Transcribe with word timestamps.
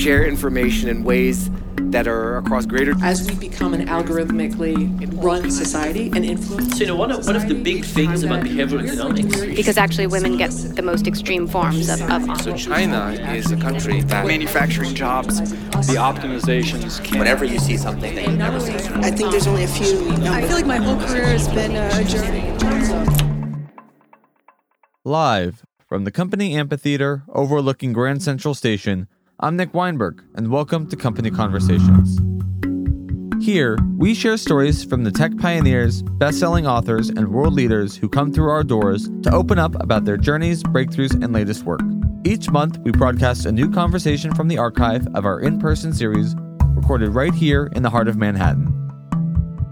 share 0.00 0.24
information 0.24 0.88
in 0.88 1.04
ways 1.04 1.50
that 1.76 2.08
are 2.08 2.38
across 2.38 2.64
greater. 2.64 2.94
As 3.02 3.28
we 3.28 3.34
become 3.34 3.74
an 3.74 3.86
algorithmically 3.86 5.22
run 5.22 5.50
society 5.50 6.10
and 6.14 6.24
influence. 6.24 6.72
So, 6.72 6.78
you 6.78 6.86
know, 6.86 6.96
one 6.96 7.10
of, 7.10 7.26
one 7.26 7.36
of 7.36 7.48
the 7.48 7.54
big 7.54 7.84
things 7.84 8.22
about 8.22 8.44
behavioral 8.44 8.86
economics. 8.86 9.40
Because 9.56 9.76
actually, 9.76 10.06
women 10.06 10.38
get 10.38 10.50
the 10.50 10.82
most 10.82 11.06
extreme 11.06 11.46
forms 11.46 11.88
of. 11.90 12.00
of 12.10 12.40
so, 12.40 12.56
China 12.56 13.10
is 13.34 13.50
a 13.52 13.56
country 13.56 14.00
that 14.02 14.26
manufacturing 14.26 14.94
jobs, 14.94 15.40
the 15.40 15.96
optimizations 15.98 17.02
can. 17.04 17.18
Whenever 17.18 17.44
you 17.44 17.58
see 17.58 17.76
something 17.76 18.14
that 18.14 18.26
you 18.26 18.36
never 18.36 18.60
see. 18.60 18.72
I 18.72 19.10
think 19.10 19.30
there's 19.30 19.46
only 19.46 19.64
a 19.64 19.68
few. 19.68 20.10
I 20.24 20.42
feel 20.42 20.56
like 20.56 20.66
my 20.66 20.76
whole 20.78 20.96
career 20.96 21.26
has 21.26 21.48
been 21.48 21.76
a 21.76 22.04
journey. 22.04 22.46
Live 25.04 25.64
from 25.86 26.04
the 26.04 26.10
company 26.10 26.54
amphitheater 26.54 27.24
overlooking 27.28 27.92
Grand 27.92 28.22
Central 28.22 28.54
Station, 28.54 29.08
I'm 29.42 29.56
Nick 29.56 29.72
Weinberg, 29.72 30.22
and 30.34 30.50
welcome 30.50 30.86
to 30.90 30.96
Company 30.96 31.30
Conversations. 31.30 32.20
Here, 33.42 33.78
we 33.96 34.12
share 34.12 34.36
stories 34.36 34.84
from 34.84 35.02
the 35.02 35.10
tech 35.10 35.34
pioneers, 35.38 36.02
best 36.02 36.38
selling 36.38 36.66
authors, 36.66 37.08
and 37.08 37.26
world 37.28 37.54
leaders 37.54 37.96
who 37.96 38.06
come 38.06 38.34
through 38.34 38.50
our 38.50 38.62
doors 38.62 39.08
to 39.22 39.32
open 39.32 39.58
up 39.58 39.82
about 39.82 40.04
their 40.04 40.18
journeys, 40.18 40.62
breakthroughs, 40.62 41.14
and 41.14 41.32
latest 41.32 41.64
work. 41.64 41.80
Each 42.22 42.50
month, 42.50 42.76
we 42.80 42.90
broadcast 42.90 43.46
a 43.46 43.52
new 43.52 43.70
conversation 43.70 44.34
from 44.34 44.48
the 44.48 44.58
archive 44.58 45.08
of 45.14 45.24
our 45.24 45.40
in 45.40 45.58
person 45.58 45.94
series, 45.94 46.36
recorded 46.74 47.14
right 47.14 47.32
here 47.32 47.70
in 47.74 47.82
the 47.82 47.88
heart 47.88 48.08
of 48.08 48.18
Manhattan. 48.18 48.76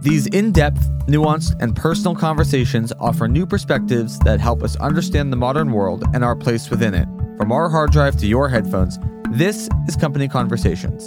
These 0.00 0.28
in 0.28 0.50
depth, 0.50 0.80
nuanced, 1.08 1.60
and 1.60 1.76
personal 1.76 2.16
conversations 2.16 2.90
offer 2.98 3.28
new 3.28 3.44
perspectives 3.44 4.18
that 4.20 4.40
help 4.40 4.62
us 4.62 4.76
understand 4.76 5.30
the 5.30 5.36
modern 5.36 5.72
world 5.72 6.04
and 6.14 6.24
our 6.24 6.36
place 6.36 6.70
within 6.70 6.94
it. 6.94 7.06
From 7.36 7.52
our 7.52 7.68
hard 7.68 7.92
drive 7.92 8.16
to 8.16 8.26
your 8.26 8.48
headphones, 8.48 8.98
this 9.32 9.68
is 9.86 9.96
Company 9.96 10.26
Conversations. 10.26 11.06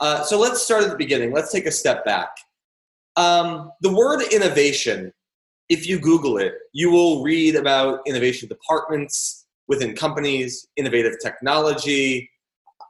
Uh, 0.00 0.22
so 0.22 0.38
let's 0.38 0.60
start 0.60 0.84
at 0.84 0.90
the 0.90 0.96
beginning. 0.96 1.32
Let's 1.32 1.50
take 1.50 1.66
a 1.66 1.70
step 1.70 2.04
back. 2.04 2.28
Um, 3.16 3.72
the 3.80 3.92
word 3.92 4.22
innovation, 4.32 5.12
if 5.70 5.88
you 5.88 5.98
Google 5.98 6.36
it, 6.36 6.54
you 6.72 6.90
will 6.90 7.22
read 7.22 7.56
about 7.56 8.00
innovation 8.06 8.48
departments 8.48 9.46
within 9.66 9.94
companies, 9.94 10.66
innovative 10.76 11.14
technology, 11.22 12.30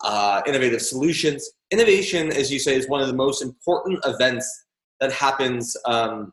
uh, 0.03 0.43
innovative 0.47 0.83
solutions. 0.83 1.49
Innovation, 1.71 2.33
as 2.33 2.53
you 2.53 2.59
say, 2.59 2.75
is 2.75 2.89
one 2.89 3.01
of 3.01 3.07
the 3.07 3.15
most 3.15 3.43
important 3.43 4.01
events 4.05 4.65
that 5.01 5.13
happens 5.13 5.77
um, 5.87 6.33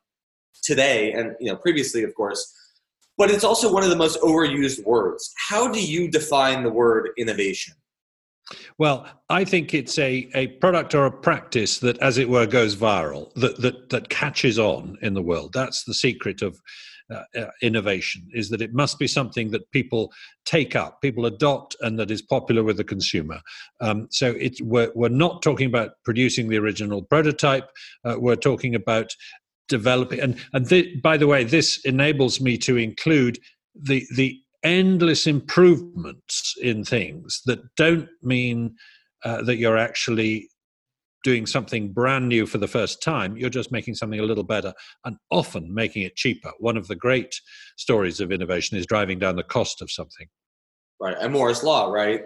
today 0.63 1.11
and 1.13 1.35
you 1.39 1.51
know 1.51 1.55
previously, 1.55 2.03
of 2.03 2.13
course 2.15 2.51
but 3.17 3.29
it's 3.29 3.43
also 3.43 3.71
one 3.71 3.83
of 3.83 3.89
the 3.89 3.95
most 3.95 4.19
overused 4.21 4.83
words. 4.85 5.33
How 5.49 5.71
do 5.71 5.83
you 5.83 6.09
define 6.09 6.63
the 6.63 6.71
word 6.71 7.09
innovation? 7.17 7.75
Well, 8.77 9.07
I 9.29 9.45
think 9.45 9.73
it's 9.73 9.97
a, 9.97 10.29
a 10.35 10.47
product 10.47 10.93
or 10.93 11.05
a 11.05 11.11
practice 11.11 11.79
that, 11.79 11.97
as 11.99 12.17
it 12.17 12.29
were, 12.29 12.45
goes 12.45 12.75
viral, 12.75 13.33
that, 13.35 13.61
that, 13.61 13.89
that 13.89 14.09
catches 14.09 14.59
on 14.59 14.97
in 15.01 15.13
the 15.13 15.21
world. 15.21 15.53
That's 15.53 15.85
the 15.85 15.93
secret 15.93 16.41
of 16.41 16.59
uh, 17.09 17.23
uh, 17.37 17.45
innovation, 17.61 18.27
is 18.33 18.49
that 18.49 18.61
it 18.61 18.73
must 18.73 18.99
be 18.99 19.07
something 19.07 19.51
that 19.51 19.69
people 19.71 20.11
take 20.45 20.75
up, 20.75 21.01
people 21.01 21.25
adopt, 21.25 21.75
and 21.81 21.97
that 21.99 22.11
is 22.11 22.21
popular 22.21 22.63
with 22.63 22.77
the 22.77 22.83
consumer. 22.83 23.39
Um, 23.79 24.07
so 24.09 24.35
we're, 24.61 24.91
we're 24.95 25.09
not 25.09 25.41
talking 25.41 25.67
about 25.67 25.91
producing 26.03 26.49
the 26.49 26.57
original 26.57 27.01
prototype, 27.01 27.69
uh, 28.03 28.15
we're 28.17 28.35
talking 28.35 28.75
about 28.75 29.09
developing 29.69 30.19
and 30.19 30.37
and 30.53 30.67
th- 30.67 31.01
by 31.01 31.17
the 31.17 31.27
way 31.27 31.43
this 31.43 31.79
enables 31.85 32.41
me 32.41 32.57
to 32.57 32.77
include 32.77 33.39
the 33.75 34.05
the 34.15 34.37
endless 34.63 35.27
improvements 35.27 36.55
in 36.61 36.83
things 36.83 37.41
that 37.45 37.59
don't 37.75 38.07
mean 38.21 38.75
uh, 39.25 39.41
that 39.41 39.57
you're 39.57 39.77
actually 39.77 40.47
doing 41.23 41.45
something 41.45 41.91
brand 41.91 42.27
new 42.27 42.45
for 42.45 42.57
the 42.57 42.67
first 42.67 43.01
time. 43.01 43.37
You're 43.37 43.49
just 43.49 43.71
making 43.71 43.95
something 43.95 44.19
a 44.19 44.25
little 44.25 44.43
better 44.43 44.73
and 45.05 45.15
often 45.31 45.73
making 45.73 46.03
it 46.03 46.15
cheaper. 46.15 46.51
One 46.59 46.77
of 46.77 46.87
the 46.87 46.95
great 46.95 47.33
stories 47.77 48.19
of 48.19 48.31
innovation 48.31 48.77
is 48.77 48.85
driving 48.85 49.19
down 49.19 49.37
the 49.37 49.43
cost 49.43 49.81
of 49.81 49.89
something. 49.89 50.27
Right 50.99 51.15
and 51.19 51.33
moore's 51.33 51.63
law 51.63 51.91
right 51.91 52.21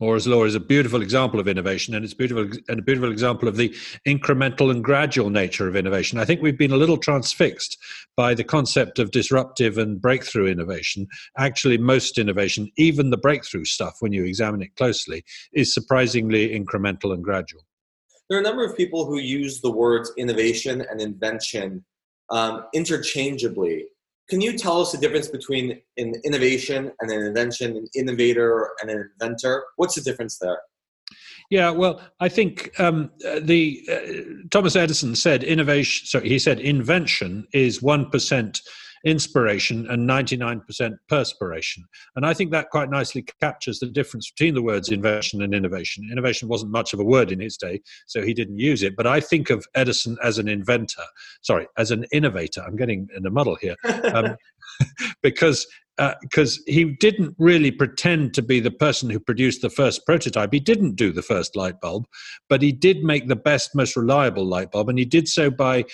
Moore's 0.00 0.26
law 0.26 0.44
is 0.44 0.54
a 0.54 0.60
beautiful 0.60 1.02
example 1.02 1.40
of 1.40 1.48
innovation, 1.48 1.94
and 1.94 2.04
it's 2.04 2.14
beautiful 2.14 2.50
and 2.68 2.78
a 2.78 2.82
beautiful 2.82 3.10
example 3.10 3.48
of 3.48 3.56
the 3.56 3.70
incremental 4.06 4.70
and 4.70 4.84
gradual 4.84 5.30
nature 5.30 5.68
of 5.68 5.76
innovation. 5.76 6.18
I 6.18 6.24
think 6.24 6.42
we've 6.42 6.58
been 6.58 6.72
a 6.72 6.76
little 6.76 6.98
transfixed 6.98 7.78
by 8.16 8.34
the 8.34 8.44
concept 8.44 8.98
of 8.98 9.10
disruptive 9.10 9.78
and 9.78 10.00
breakthrough 10.00 10.46
innovation. 10.46 11.06
Actually, 11.38 11.78
most 11.78 12.18
innovation, 12.18 12.70
even 12.76 13.10
the 13.10 13.16
breakthrough 13.16 13.64
stuff, 13.64 13.96
when 14.00 14.12
you 14.12 14.24
examine 14.24 14.62
it 14.62 14.74
closely, 14.76 15.24
is 15.52 15.72
surprisingly 15.72 16.48
incremental 16.48 17.12
and 17.12 17.24
gradual. 17.24 17.62
There 18.28 18.38
are 18.38 18.40
a 18.40 18.44
number 18.44 18.64
of 18.64 18.76
people 18.76 19.04
who 19.04 19.18
use 19.18 19.60
the 19.60 19.70
words 19.70 20.12
innovation 20.16 20.84
and 20.90 21.00
invention 21.00 21.84
um, 22.30 22.64
interchangeably 22.72 23.84
can 24.28 24.40
you 24.40 24.56
tell 24.56 24.80
us 24.80 24.92
the 24.92 24.98
difference 24.98 25.28
between 25.28 25.80
an 25.96 26.14
innovation 26.24 26.90
and 27.00 27.10
an 27.10 27.26
invention, 27.26 27.76
an 27.76 27.86
innovator 27.94 28.70
and 28.80 28.90
an 28.90 29.10
inventor? 29.20 29.64
What's 29.76 29.96
the 29.96 30.00
difference 30.00 30.38
there? 30.38 30.58
Yeah, 31.50 31.70
well, 31.70 32.00
I 32.20 32.30
think 32.30 32.78
um, 32.80 33.10
the 33.20 33.82
uh, 33.90 34.48
Thomas 34.50 34.76
Edison 34.76 35.14
said 35.14 35.44
innovation. 35.44 36.06
So 36.06 36.20
he 36.20 36.38
said 36.38 36.58
invention 36.58 37.46
is 37.52 37.82
one 37.82 38.08
percent 38.08 38.60
inspiration 39.04 39.86
and 39.90 40.08
99% 40.08 40.96
perspiration. 41.08 41.84
And 42.16 42.26
I 42.26 42.34
think 42.34 42.50
that 42.50 42.70
quite 42.70 42.90
nicely 42.90 43.24
captures 43.40 43.78
the 43.78 43.86
difference 43.86 44.30
between 44.30 44.54
the 44.54 44.62
words 44.62 44.90
invention 44.90 45.42
and 45.42 45.54
innovation. 45.54 46.08
Innovation 46.10 46.48
wasn't 46.48 46.72
much 46.72 46.92
of 46.92 47.00
a 47.00 47.04
word 47.04 47.30
in 47.30 47.40
his 47.40 47.56
day, 47.56 47.80
so 48.06 48.22
he 48.22 48.34
didn't 48.34 48.58
use 48.58 48.82
it. 48.82 48.96
But 48.96 49.06
I 49.06 49.20
think 49.20 49.50
of 49.50 49.66
Edison 49.74 50.16
as 50.22 50.38
an 50.38 50.48
inventor, 50.48 51.04
sorry, 51.42 51.66
as 51.76 51.90
an 51.90 52.04
innovator. 52.12 52.62
I'm 52.62 52.76
getting 52.76 53.08
in 53.16 53.26
a 53.26 53.30
muddle 53.30 53.56
here. 53.56 53.76
Um, 54.14 54.36
because 55.22 55.66
because 56.22 56.58
uh, 56.58 56.62
he 56.66 56.84
didn't 56.84 57.34
really 57.38 57.70
pretend 57.70 58.34
to 58.34 58.42
be 58.42 58.60
the 58.60 58.70
person 58.70 59.08
who 59.10 59.20
produced 59.20 59.62
the 59.62 59.70
first 59.70 60.04
prototype. 60.04 60.52
He 60.52 60.60
didn't 60.60 60.96
do 60.96 61.12
the 61.12 61.22
first 61.22 61.54
light 61.54 61.80
bulb, 61.80 62.06
but 62.48 62.62
he 62.62 62.72
did 62.72 63.04
make 63.04 63.28
the 63.28 63.36
best, 63.36 63.74
most 63.74 63.96
reliable 63.96 64.44
light 64.44 64.72
bulb, 64.72 64.88
and 64.88 64.98
he 64.98 65.04
did 65.04 65.28
so 65.28 65.50
by 65.50 65.84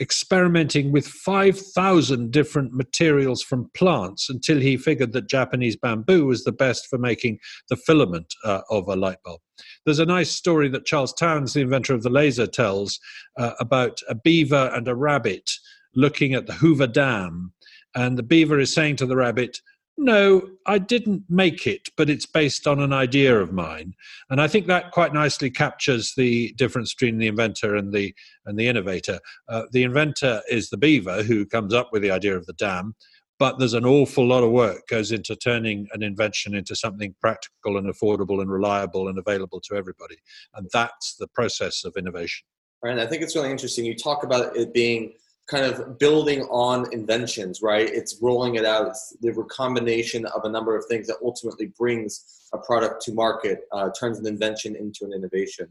experimenting 0.00 0.90
with 0.90 1.06
5,000 1.06 2.30
different 2.30 2.72
materials 2.72 3.42
from 3.42 3.70
plants 3.74 4.28
until 4.28 4.58
he 4.58 4.76
figured 4.76 5.12
that 5.12 5.28
Japanese 5.28 5.76
bamboo 5.76 6.26
was 6.26 6.44
the 6.44 6.52
best 6.52 6.86
for 6.88 6.98
making 6.98 7.38
the 7.68 7.76
filament 7.76 8.34
uh, 8.44 8.62
of 8.70 8.88
a 8.88 8.96
light 8.96 9.18
bulb. 9.24 9.40
There's 9.84 9.98
a 9.98 10.06
nice 10.06 10.30
story 10.30 10.68
that 10.70 10.86
Charles 10.86 11.12
Townes, 11.12 11.52
the 11.52 11.60
inventor 11.60 11.94
of 11.94 12.02
the 12.02 12.10
laser, 12.10 12.46
tells 12.46 12.98
uh, 13.38 13.52
about 13.60 14.00
a 14.08 14.14
beaver 14.14 14.70
and 14.74 14.88
a 14.88 14.94
rabbit 14.94 15.50
looking 15.94 16.34
at 16.34 16.46
the 16.46 16.54
Hoover 16.54 16.86
Dam. 16.86 17.52
And 17.94 18.18
the 18.18 18.22
beaver 18.22 18.58
is 18.58 18.72
saying 18.72 18.96
to 18.96 19.06
the 19.06 19.16
rabbit, 19.16 19.58
no, 19.98 20.48
I 20.66 20.78
didn't 20.78 21.24
make 21.28 21.66
it, 21.66 21.88
but 21.96 22.08
it's 22.08 22.26
based 22.26 22.66
on 22.66 22.80
an 22.80 22.92
idea 22.92 23.38
of 23.38 23.52
mine. 23.52 23.94
And 24.30 24.40
I 24.40 24.48
think 24.48 24.66
that 24.66 24.90
quite 24.90 25.12
nicely 25.12 25.50
captures 25.50 26.14
the 26.16 26.52
difference 26.54 26.94
between 26.94 27.18
the 27.18 27.26
inventor 27.26 27.76
and 27.76 27.92
the 27.92 28.14
and 28.46 28.58
the 28.58 28.68
innovator. 28.68 29.20
Uh, 29.48 29.64
the 29.72 29.82
inventor 29.82 30.42
is 30.50 30.70
the 30.70 30.76
beaver 30.76 31.22
who 31.22 31.44
comes 31.44 31.74
up 31.74 31.90
with 31.92 32.02
the 32.02 32.10
idea 32.10 32.36
of 32.36 32.46
the 32.46 32.54
dam, 32.54 32.94
but 33.38 33.58
there's 33.58 33.74
an 33.74 33.84
awful 33.84 34.26
lot 34.26 34.42
of 34.42 34.50
work 34.50 34.86
goes 34.88 35.12
into 35.12 35.36
turning 35.36 35.88
an 35.92 36.02
invention 36.02 36.54
into 36.54 36.74
something 36.74 37.14
practical 37.20 37.76
and 37.76 37.92
affordable 37.92 38.40
and 38.40 38.50
reliable 38.50 39.08
and 39.08 39.18
available 39.18 39.60
to 39.60 39.74
everybody. 39.74 40.16
And 40.54 40.68
that's 40.72 41.16
the 41.16 41.28
process 41.28 41.84
of 41.84 41.94
innovation. 41.96 42.46
Right. 42.82 42.92
And 42.92 43.00
I 43.00 43.06
think 43.06 43.22
it's 43.22 43.36
really 43.36 43.50
interesting. 43.50 43.84
You 43.84 43.94
talk 43.94 44.24
about 44.24 44.56
it 44.56 44.72
being 44.72 45.12
kind 45.52 45.66
of 45.66 45.98
building 45.98 46.42
on 46.44 46.90
inventions, 46.92 47.60
right? 47.60 47.86
It's 47.86 48.18
rolling 48.22 48.54
it 48.54 48.64
out. 48.64 48.86
It's 48.88 49.14
the 49.20 49.32
recombination 49.32 50.24
of 50.26 50.44
a 50.44 50.48
number 50.48 50.74
of 50.74 50.86
things 50.86 51.06
that 51.08 51.16
ultimately 51.22 51.66
brings 51.78 52.48
a 52.54 52.58
product 52.58 53.02
to 53.02 53.12
market, 53.12 53.60
uh, 53.70 53.90
turns 53.90 54.18
an 54.18 54.26
invention 54.26 54.74
into 54.74 55.04
an 55.04 55.12
innovation. 55.12 55.66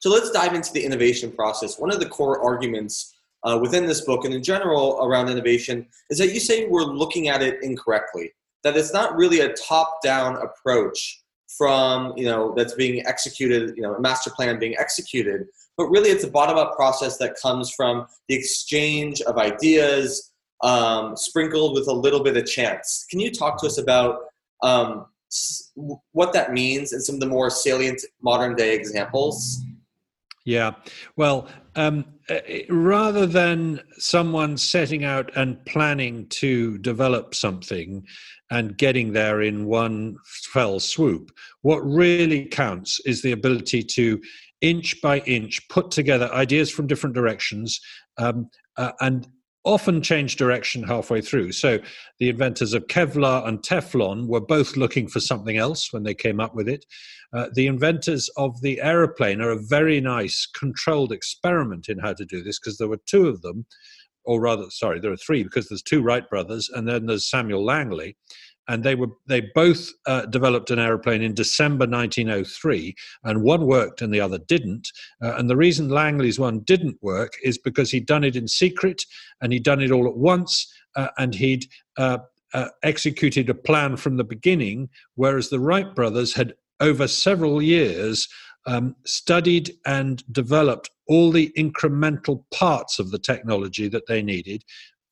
So 0.00 0.10
let's 0.10 0.32
dive 0.32 0.54
into 0.54 0.72
the 0.72 0.84
innovation 0.84 1.30
process. 1.30 1.78
One 1.78 1.92
of 1.92 2.00
the 2.00 2.08
core 2.08 2.42
arguments 2.42 3.14
uh, 3.44 3.58
within 3.62 3.86
this 3.86 4.00
book 4.00 4.24
and 4.24 4.34
in 4.34 4.42
general 4.42 4.98
around 5.00 5.28
innovation 5.28 5.86
is 6.10 6.18
that 6.18 6.34
you 6.34 6.40
say 6.40 6.66
we're 6.66 6.82
looking 6.82 7.28
at 7.28 7.40
it 7.40 7.62
incorrectly, 7.62 8.32
that 8.64 8.76
it's 8.76 8.92
not 8.92 9.16
really 9.16 9.40
a 9.40 9.52
top-down 9.52 10.38
approach 10.42 11.22
from 11.56 12.12
you 12.16 12.26
know 12.26 12.52
that's 12.56 12.74
being 12.74 13.06
executed, 13.06 13.74
you 13.76 13.82
know, 13.82 13.94
a 13.94 14.00
master 14.00 14.30
plan 14.30 14.58
being 14.58 14.76
executed, 14.76 15.46
but 15.78 15.88
really 15.88 16.10
it's 16.10 16.24
a 16.24 16.30
bottom-up 16.30 16.76
process 16.76 17.16
that 17.16 17.36
comes 17.40 17.70
from 17.70 18.06
the 18.28 18.34
exchange 18.34 19.22
of 19.22 19.38
ideas 19.38 20.32
um, 20.62 21.16
sprinkled 21.16 21.74
with 21.74 21.88
a 21.88 21.92
little 21.92 22.22
bit 22.22 22.36
of 22.36 22.44
chance 22.44 23.06
can 23.10 23.20
you 23.20 23.30
talk 23.30 23.58
to 23.60 23.66
us 23.66 23.78
about 23.78 24.18
um, 24.62 25.06
what 26.12 26.32
that 26.32 26.52
means 26.52 26.92
and 26.92 27.02
some 27.02 27.14
of 27.14 27.20
the 27.20 27.26
more 27.26 27.48
salient 27.48 28.02
modern 28.20 28.54
day 28.54 28.74
examples 28.74 29.62
Yeah. 30.48 30.76
Well, 31.16 31.46
um, 31.76 32.06
uh, 32.30 32.40
rather 32.70 33.26
than 33.26 33.82
someone 33.98 34.56
setting 34.56 35.04
out 35.04 35.30
and 35.36 35.62
planning 35.66 36.26
to 36.28 36.78
develop 36.78 37.34
something 37.34 38.06
and 38.50 38.74
getting 38.78 39.12
there 39.12 39.42
in 39.42 39.66
one 39.66 40.16
fell 40.24 40.80
swoop, 40.80 41.32
what 41.60 41.80
really 41.80 42.46
counts 42.46 42.98
is 43.04 43.20
the 43.20 43.32
ability 43.32 43.82
to 43.82 44.18
inch 44.60 45.00
by 45.02 45.18
inch 45.20 45.66
put 45.68 45.90
together 45.90 46.30
ideas 46.32 46.70
from 46.70 46.86
different 46.86 47.14
directions 47.14 47.80
um, 48.18 48.48
uh, 48.76 48.92
and 49.00 49.28
often 49.64 50.00
change 50.00 50.36
direction 50.36 50.82
halfway 50.82 51.20
through. 51.20 51.52
So 51.52 51.78
the 52.18 52.28
inventors 52.28 52.72
of 52.72 52.86
Kevlar 52.86 53.46
and 53.46 53.58
Teflon 53.58 54.26
were 54.26 54.40
both 54.40 54.76
looking 54.76 55.08
for 55.08 55.20
something 55.20 55.58
else 55.58 55.92
when 55.92 56.04
they 56.04 56.14
came 56.14 56.40
up 56.40 56.54
with 56.54 56.68
it. 56.68 56.86
Uh, 57.34 57.48
the 57.52 57.66
inventors 57.66 58.30
of 58.36 58.60
the 58.62 58.80
aeroplane 58.80 59.40
are 59.40 59.50
a 59.50 59.62
very 59.62 60.00
nice 60.00 60.46
controlled 60.46 61.12
experiment 61.12 61.88
in 61.88 61.98
how 61.98 62.14
to 62.14 62.24
do 62.24 62.42
this 62.42 62.58
because 62.58 62.78
there 62.78 62.88
were 62.88 63.00
two 63.04 63.28
of 63.28 63.42
them, 63.42 63.66
or 64.24 64.40
rather, 64.40 64.64
sorry, 64.70 65.00
there 65.00 65.12
are 65.12 65.18
three 65.18 65.42
because 65.42 65.68
there's 65.68 65.82
two 65.82 66.02
Wright 66.02 66.28
brothers 66.30 66.70
and 66.72 66.88
then 66.88 67.04
there's 67.04 67.28
Samuel 67.28 67.64
Langley 67.64 68.16
and 68.68 68.84
they 68.84 68.94
were 68.94 69.08
they 69.26 69.40
both 69.54 69.90
uh, 70.06 70.26
developed 70.26 70.70
an 70.70 70.78
aeroplane 70.78 71.22
in 71.22 71.34
December 71.34 71.86
1903, 71.86 72.94
and 73.24 73.42
one 73.42 73.66
worked 73.66 74.02
and 74.02 74.12
the 74.12 74.20
other 74.20 74.38
didn't. 74.38 74.88
Uh, 75.22 75.34
and 75.36 75.48
the 75.48 75.56
reason 75.56 75.88
Langley's 75.88 76.38
one 76.38 76.60
didn't 76.60 76.98
work 77.02 77.32
is 77.42 77.58
because 77.58 77.90
he'd 77.90 78.06
done 78.06 78.24
it 78.24 78.36
in 78.36 78.46
secret 78.46 79.02
and 79.40 79.52
he'd 79.52 79.64
done 79.64 79.80
it 79.80 79.90
all 79.90 80.06
at 80.06 80.16
once, 80.16 80.72
uh, 80.96 81.08
and 81.16 81.34
he'd 81.34 81.66
uh, 81.96 82.18
uh, 82.54 82.68
executed 82.82 83.48
a 83.48 83.54
plan 83.54 83.96
from 83.96 84.16
the 84.16 84.24
beginning, 84.24 84.88
whereas 85.16 85.48
the 85.48 85.60
Wright 85.60 85.94
brothers 85.94 86.34
had 86.34 86.54
over 86.80 87.08
several 87.08 87.60
years 87.60 88.28
um, 88.66 88.94
studied 89.04 89.72
and 89.86 90.22
developed 90.32 90.90
all 91.06 91.32
the 91.32 91.50
incremental 91.56 92.44
parts 92.52 92.98
of 92.98 93.10
the 93.10 93.18
technology 93.18 93.88
that 93.88 94.06
they 94.06 94.22
needed 94.22 94.62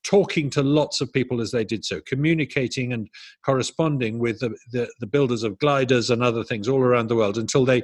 talking 0.07 0.49
to 0.51 0.63
lots 0.63 1.01
of 1.01 1.13
people 1.13 1.41
as 1.41 1.51
they 1.51 1.65
did 1.65 1.85
so, 1.85 2.01
communicating 2.07 2.93
and 2.93 3.09
corresponding 3.45 4.19
with 4.19 4.39
the, 4.39 4.57
the, 4.73 4.89
the 5.01 5.07
builders 5.07 5.43
of 5.43 5.59
gliders 5.59 6.11
and 6.11 6.23
other 6.23 6.45
things 6.45 6.69
all 6.69 6.81
around 6.81 7.09
the 7.09 7.17
world 7.17 7.39
until 7.39 7.65
they 7.65 7.83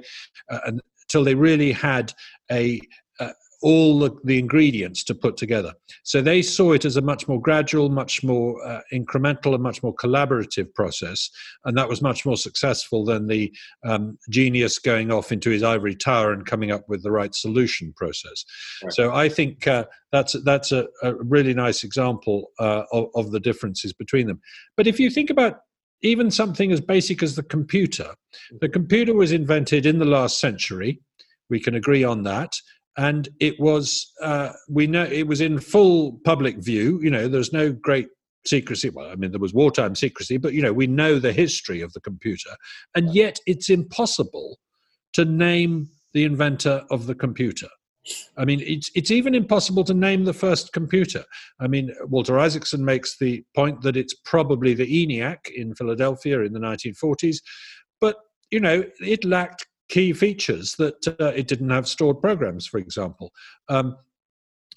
uh, 0.50 0.60
until 0.64 1.24
they 1.24 1.34
really 1.34 1.72
had 1.72 2.12
a 2.50 2.80
all 3.62 3.98
the, 4.00 4.10
the, 4.24 4.38
ingredients 4.38 5.04
to 5.04 5.14
put 5.14 5.36
together. 5.36 5.72
So 6.02 6.20
they 6.20 6.42
saw 6.42 6.72
it 6.72 6.84
as 6.84 6.96
a 6.96 7.00
much 7.00 7.28
more 7.28 7.40
gradual, 7.40 7.88
much 7.88 8.24
more 8.24 8.64
uh, 8.66 8.80
incremental, 8.92 9.54
and 9.54 9.62
much 9.62 9.82
more 9.82 9.94
collaborative 9.94 10.74
process. 10.74 11.30
And 11.64 11.76
that 11.78 11.88
was 11.88 12.02
much 12.02 12.26
more 12.26 12.36
successful 12.36 13.04
than 13.04 13.28
the 13.28 13.52
um, 13.84 14.18
genius 14.30 14.78
going 14.78 15.12
off 15.12 15.32
into 15.32 15.50
his 15.50 15.62
ivory 15.62 15.94
tower 15.94 16.32
and 16.32 16.44
coming 16.44 16.72
up 16.72 16.88
with 16.88 17.02
the 17.02 17.12
right 17.12 17.34
solution 17.34 17.92
process. 17.96 18.44
Right. 18.82 18.92
So 18.92 19.14
I 19.14 19.28
think 19.28 19.66
uh, 19.66 19.84
that's, 20.10 20.34
that's 20.44 20.72
a, 20.72 20.88
a, 21.02 21.14
really 21.14 21.54
nice 21.54 21.84
example 21.84 22.50
uh, 22.58 22.82
of, 22.92 23.08
of 23.14 23.30
the 23.30 23.40
differences 23.40 23.92
between 23.92 24.26
them. 24.26 24.40
But 24.76 24.86
if 24.86 24.98
you 24.98 25.08
think 25.08 25.30
about 25.30 25.60
even 26.02 26.30
something 26.30 26.72
as 26.72 26.80
basic 26.80 27.22
as 27.22 27.36
the 27.36 27.42
computer, 27.44 28.14
the 28.60 28.68
computer 28.68 29.14
was 29.14 29.30
invented 29.30 29.86
in 29.86 29.98
the 29.98 30.04
last 30.04 30.40
century. 30.40 31.00
We 31.48 31.60
can 31.60 31.74
agree 31.74 32.02
on 32.02 32.24
that 32.24 32.52
and 32.96 33.28
it 33.40 33.58
was 33.58 34.12
uh, 34.20 34.52
we 34.68 34.86
know 34.86 35.04
it 35.04 35.26
was 35.26 35.40
in 35.40 35.58
full 35.58 36.20
public 36.24 36.58
view. 36.58 37.00
You 37.02 37.10
know, 37.10 37.28
there's 37.28 37.52
no 37.52 37.72
great 37.72 38.08
secrecy. 38.46 38.90
Well, 38.90 39.10
I 39.10 39.14
mean, 39.14 39.30
there 39.30 39.40
was 39.40 39.54
wartime 39.54 39.94
secrecy, 39.94 40.36
but 40.36 40.52
you 40.52 40.62
know, 40.62 40.72
we 40.72 40.86
know 40.86 41.18
the 41.18 41.32
history 41.32 41.80
of 41.80 41.92
the 41.92 42.00
computer, 42.00 42.50
and 42.94 43.14
yet 43.14 43.38
it's 43.46 43.70
impossible 43.70 44.58
to 45.14 45.24
name 45.24 45.88
the 46.12 46.24
inventor 46.24 46.84
of 46.90 47.06
the 47.06 47.14
computer. 47.14 47.68
I 48.36 48.44
mean, 48.44 48.60
it's 48.60 48.90
it's 48.94 49.10
even 49.10 49.34
impossible 49.34 49.84
to 49.84 49.94
name 49.94 50.24
the 50.24 50.34
first 50.34 50.72
computer. 50.72 51.24
I 51.60 51.68
mean, 51.68 51.94
Walter 52.04 52.38
Isaacson 52.38 52.84
makes 52.84 53.16
the 53.18 53.44
point 53.54 53.82
that 53.82 53.96
it's 53.96 54.14
probably 54.24 54.74
the 54.74 54.86
ENIAC 54.86 55.50
in 55.54 55.74
Philadelphia 55.74 56.40
in 56.40 56.52
the 56.52 56.60
1940s, 56.60 57.38
but 58.00 58.16
you 58.50 58.60
know, 58.60 58.84
it 59.00 59.24
lacked 59.24 59.66
key 59.88 60.12
features 60.12 60.75
that 60.79 61.06
uh, 61.20 61.26
it 61.26 61.49
didn't 61.49 61.70
have 61.70 61.88
stored 61.88 62.20
programs, 62.20 62.67
for 62.67 62.79
example. 62.79 63.32
Um, 63.69 63.96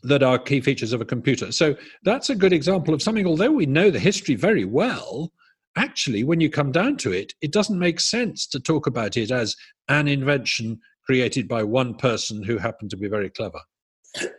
that 0.04 0.22
are 0.22 0.38
key 0.38 0.62
features 0.62 0.94
of 0.94 1.02
a 1.02 1.06
computer. 1.06 1.52
So 1.52 1.75
that's 2.04 2.30
a 2.30 2.36
good 2.36 2.54
example 2.54 2.94
of 2.94 3.02
something, 3.02 3.25
although 3.25 3.52
we 3.52 3.66
know 3.66 3.90
the 3.90 4.00
history 4.00 4.36
very 4.36 4.63
well, 4.63 5.31
actually, 5.78 6.24
when 6.24 6.40
you 6.40 6.50
come 6.50 6.72
down 6.72 6.98
to 6.98 7.12
it, 7.12 7.34
it 7.42 7.52
doesn't 7.52 7.80
make 7.80 8.00
sense 8.00 8.46
to 8.48 8.60
talk 8.60 8.86
about 8.86 9.18
it 9.18 9.31
as 9.31 9.56
an 9.90 10.07
invention 10.07 10.80
created 11.06 11.48
by 11.48 11.63
one 11.63 11.96
person 11.96 12.44
who 12.44 12.57
happened 12.57 12.90
to 12.92 12.98
be 12.98 13.07
very 13.07 13.30
clever. 13.30 13.60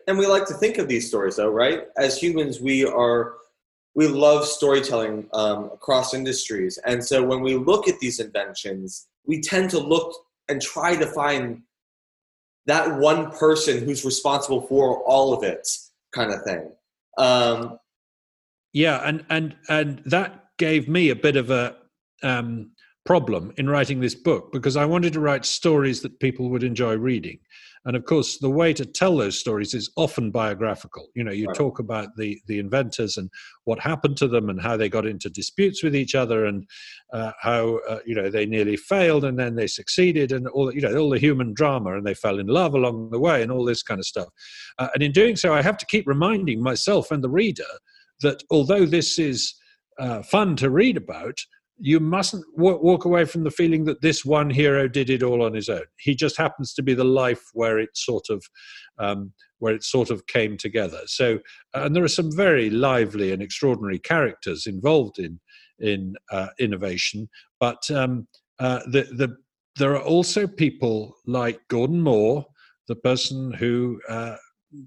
And 0.06 0.18
we 0.18 0.26
like 0.26 0.46
to 0.46 0.54
think 0.54 0.78
of 0.78 0.88
these 0.88 1.08
stories, 1.08 1.36
though, 1.36 1.50
right? 1.50 1.84
As 1.98 2.18
humans, 2.18 2.60
we 2.60 2.84
are 2.84 3.34
we 3.94 4.08
love 4.08 4.44
storytelling 4.44 5.26
um, 5.32 5.70
across 5.72 6.12
industries, 6.12 6.78
and 6.84 7.02
so 7.02 7.22
when 7.22 7.40
we 7.40 7.56
look 7.56 7.88
at 7.88 7.98
these 7.98 8.20
inventions, 8.20 9.06
we 9.26 9.40
tend 9.40 9.70
to 9.70 9.78
look 9.78 10.14
and 10.48 10.60
try 10.60 10.96
to 10.96 11.06
find 11.06 11.62
that 12.66 12.98
one 12.98 13.30
person 13.30 13.84
who's 13.84 14.04
responsible 14.04 14.62
for 14.62 15.02
all 15.04 15.32
of 15.32 15.44
it 15.44 15.66
kind 16.12 16.32
of 16.32 16.42
thing. 16.42 16.70
Um, 17.18 17.78
yeah 18.72 19.00
and 19.06 19.24
and 19.30 19.56
and 19.70 20.02
that 20.04 20.50
gave 20.58 20.86
me 20.86 21.08
a 21.08 21.16
bit 21.16 21.36
of 21.36 21.50
a 21.50 21.76
um, 22.22 22.72
problem 23.06 23.52
in 23.56 23.70
writing 23.70 24.00
this 24.00 24.14
book 24.14 24.52
because 24.52 24.76
i 24.76 24.84
wanted 24.84 25.12
to 25.12 25.20
write 25.20 25.44
stories 25.44 26.02
that 26.02 26.20
people 26.20 26.50
would 26.50 26.62
enjoy 26.62 26.94
reading. 26.96 27.38
And 27.86 27.94
of 27.94 28.04
course 28.04 28.38
the 28.38 28.50
way 28.50 28.72
to 28.72 28.84
tell 28.84 29.16
those 29.16 29.38
stories 29.38 29.72
is 29.72 29.88
often 29.96 30.32
biographical. 30.32 31.06
You 31.14 31.22
know 31.22 31.30
you 31.30 31.46
right. 31.46 31.56
talk 31.56 31.78
about 31.78 32.08
the 32.16 32.40
the 32.48 32.58
inventors 32.58 33.16
and 33.16 33.30
what 33.64 33.78
happened 33.78 34.16
to 34.18 34.28
them 34.28 34.50
and 34.50 34.60
how 34.60 34.76
they 34.76 34.88
got 34.88 35.06
into 35.06 35.30
disputes 35.30 35.84
with 35.84 35.94
each 35.94 36.16
other 36.16 36.46
and 36.46 36.66
uh, 37.12 37.30
how 37.40 37.78
uh, 37.88 38.00
you 38.04 38.16
know 38.16 38.28
they 38.28 38.44
nearly 38.44 38.76
failed 38.76 39.24
and 39.24 39.38
then 39.38 39.54
they 39.54 39.68
succeeded 39.68 40.32
and 40.32 40.48
all 40.48 40.74
you 40.74 40.80
know 40.80 40.96
all 40.96 41.10
the 41.10 41.18
human 41.18 41.54
drama 41.54 41.96
and 41.96 42.04
they 42.04 42.14
fell 42.14 42.40
in 42.40 42.48
love 42.48 42.74
along 42.74 43.10
the 43.10 43.20
way 43.20 43.40
and 43.40 43.52
all 43.52 43.64
this 43.64 43.84
kind 43.84 44.00
of 44.00 44.06
stuff. 44.06 44.28
Uh, 44.78 44.88
and 44.94 45.02
in 45.02 45.12
doing 45.12 45.36
so 45.36 45.54
i 45.54 45.62
have 45.62 45.78
to 45.78 45.86
keep 45.86 46.06
reminding 46.08 46.60
myself 46.60 47.12
and 47.12 47.22
the 47.22 47.30
reader 47.30 47.72
that 48.20 48.42
although 48.50 48.84
this 48.84 49.18
is 49.18 49.54
uh, 49.98 50.22
fun 50.22 50.56
to 50.56 50.70
read 50.70 50.96
about 50.96 51.38
you 51.78 52.00
mustn't 52.00 52.44
walk 52.56 53.04
away 53.04 53.24
from 53.24 53.44
the 53.44 53.50
feeling 53.50 53.84
that 53.84 54.00
this 54.00 54.24
one 54.24 54.48
hero 54.48 54.88
did 54.88 55.10
it 55.10 55.22
all 55.22 55.42
on 55.42 55.54
his 55.54 55.68
own. 55.68 55.84
He 55.98 56.14
just 56.14 56.36
happens 56.36 56.72
to 56.74 56.82
be 56.82 56.94
the 56.94 57.04
life 57.04 57.42
where 57.52 57.78
it 57.78 57.90
sort 57.94 58.24
of 58.30 58.44
um, 58.98 59.32
where 59.58 59.74
it 59.74 59.84
sort 59.84 60.10
of 60.10 60.26
came 60.26 60.56
together. 60.56 61.00
So, 61.06 61.38
and 61.74 61.94
there 61.94 62.04
are 62.04 62.08
some 62.08 62.34
very 62.34 62.70
lively 62.70 63.32
and 63.32 63.42
extraordinary 63.42 63.98
characters 63.98 64.66
involved 64.66 65.18
in 65.18 65.40
in 65.78 66.14
uh, 66.32 66.48
innovation, 66.58 67.28
but 67.60 67.90
um, 67.90 68.26
uh, 68.58 68.80
the 68.86 69.02
the 69.12 69.36
there 69.78 69.94
are 69.94 70.02
also 70.02 70.46
people 70.46 71.14
like 71.26 71.60
Gordon 71.68 72.00
Moore, 72.00 72.46
the 72.88 72.96
person 72.96 73.52
who 73.52 74.00
uh, 74.08 74.36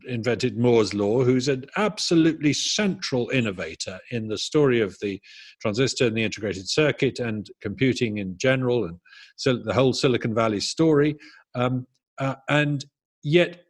invented 0.07 0.57
Moore's 0.57 0.93
law, 0.93 1.23
who's 1.23 1.47
an 1.47 1.65
absolutely 1.77 2.53
central 2.53 3.29
innovator 3.29 3.99
in 4.11 4.27
the 4.27 4.37
story 4.37 4.81
of 4.81 4.97
the 5.01 5.21
transistor 5.61 6.07
and 6.07 6.17
the 6.17 6.23
integrated 6.23 6.69
circuit 6.69 7.19
and 7.19 7.47
computing 7.61 8.17
in 8.17 8.37
general, 8.37 8.85
and 8.85 8.97
so 9.35 9.57
the 9.57 9.73
whole 9.73 9.93
Silicon 9.93 10.33
Valley 10.33 10.59
story. 10.59 11.15
Um, 11.55 11.87
uh, 12.17 12.35
and 12.49 12.85
yet, 13.23 13.63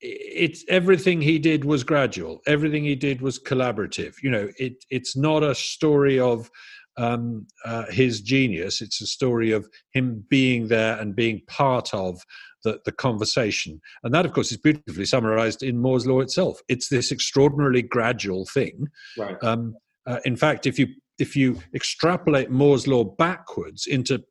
it's 0.00 0.64
everything 0.68 1.22
he 1.22 1.38
did 1.38 1.64
was 1.64 1.82
gradual. 1.82 2.40
Everything 2.46 2.84
he 2.84 2.94
did 2.94 3.22
was 3.22 3.38
collaborative. 3.38 4.14
You 4.22 4.30
know, 4.30 4.48
it, 4.58 4.84
it's 4.90 5.16
not 5.16 5.42
a 5.42 5.54
story 5.54 6.20
of 6.20 6.50
um, 6.96 7.46
uh, 7.64 7.86
his 7.90 8.20
genius. 8.20 8.80
It's 8.82 9.00
a 9.00 9.06
story 9.06 9.52
of 9.52 9.68
him 9.92 10.24
being 10.28 10.68
there 10.68 10.98
and 10.98 11.16
being 11.16 11.40
part 11.48 11.92
of 11.94 12.20
the, 12.64 12.80
the 12.84 12.92
conversation. 12.92 13.80
And 14.02 14.12
that, 14.12 14.26
of 14.26 14.32
course, 14.32 14.50
is 14.50 14.58
beautifully 14.58 15.06
summarized 15.06 15.62
in 15.62 15.78
Moore's 15.78 16.06
Law 16.06 16.20
itself. 16.20 16.60
It's 16.68 16.88
this 16.88 17.12
extraordinarily 17.12 17.82
gradual 17.82 18.46
thing. 18.46 18.88
Right. 19.16 19.36
Um, 19.42 19.76
uh, 20.06 20.20
in 20.24 20.36
fact, 20.36 20.66
if 20.66 20.78
you 20.78 20.88
if 21.18 21.36
you 21.36 21.60
extrapolate 21.74 22.50
Moore's 22.50 22.88
law 22.88 23.04
backwards 23.04 23.86
into 23.86 24.24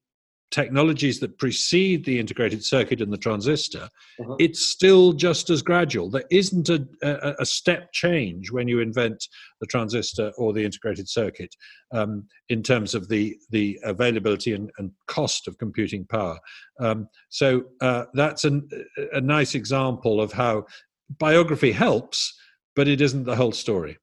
technologies 0.54 1.20
that 1.20 1.40
precede 1.40 2.06
the 2.06 2.20
integrated 2.20 2.64
circuit 2.64 3.02
and 3.02 3.12
the 3.12 3.18
transistor, 3.18 3.90
uh-huh. 4.20 4.36
it's 4.38 4.68
still 4.68 5.12
just 5.12 5.50
as 5.50 5.64
gradual. 5.64 6.12
There 6.12 6.24
isn't 6.30 6.70
a, 6.70 6.88
a, 7.02 7.34
a, 7.40 7.46
step 7.46 7.92
change 7.92 8.52
when 8.52 8.68
you 8.68 8.80
invent 8.80 9.28
the 9.60 9.66
transistor 9.66 10.32
or 10.38 10.54
the 10.54 10.64
integrated 10.64 11.10
circuit 11.10 11.56
um, 11.92 12.28
in 12.50 12.62
terms 12.62 12.94
of 12.94 13.10
the, 13.10 13.36
the 13.50 13.80
availability 13.84 14.54
and, 14.54 14.70
and 14.78 14.92
cost 15.08 15.48
of 15.48 15.58
computing 15.58 16.06
power. 16.06 16.38
Um, 16.80 17.08
so 17.30 17.64
uh, 17.82 18.06
that's 18.14 18.44
an, 18.44 18.70
a 19.12 19.22
nice 19.22 19.56
example 19.56 20.22
of 20.22 20.32
how 20.32 20.68
biography 21.18 21.72
helps, 21.72 22.32
but 22.76 22.88
it 22.88 23.02
isn't 23.02 23.24
the 23.24 23.36
whole 23.36 23.54
story. 23.54 23.98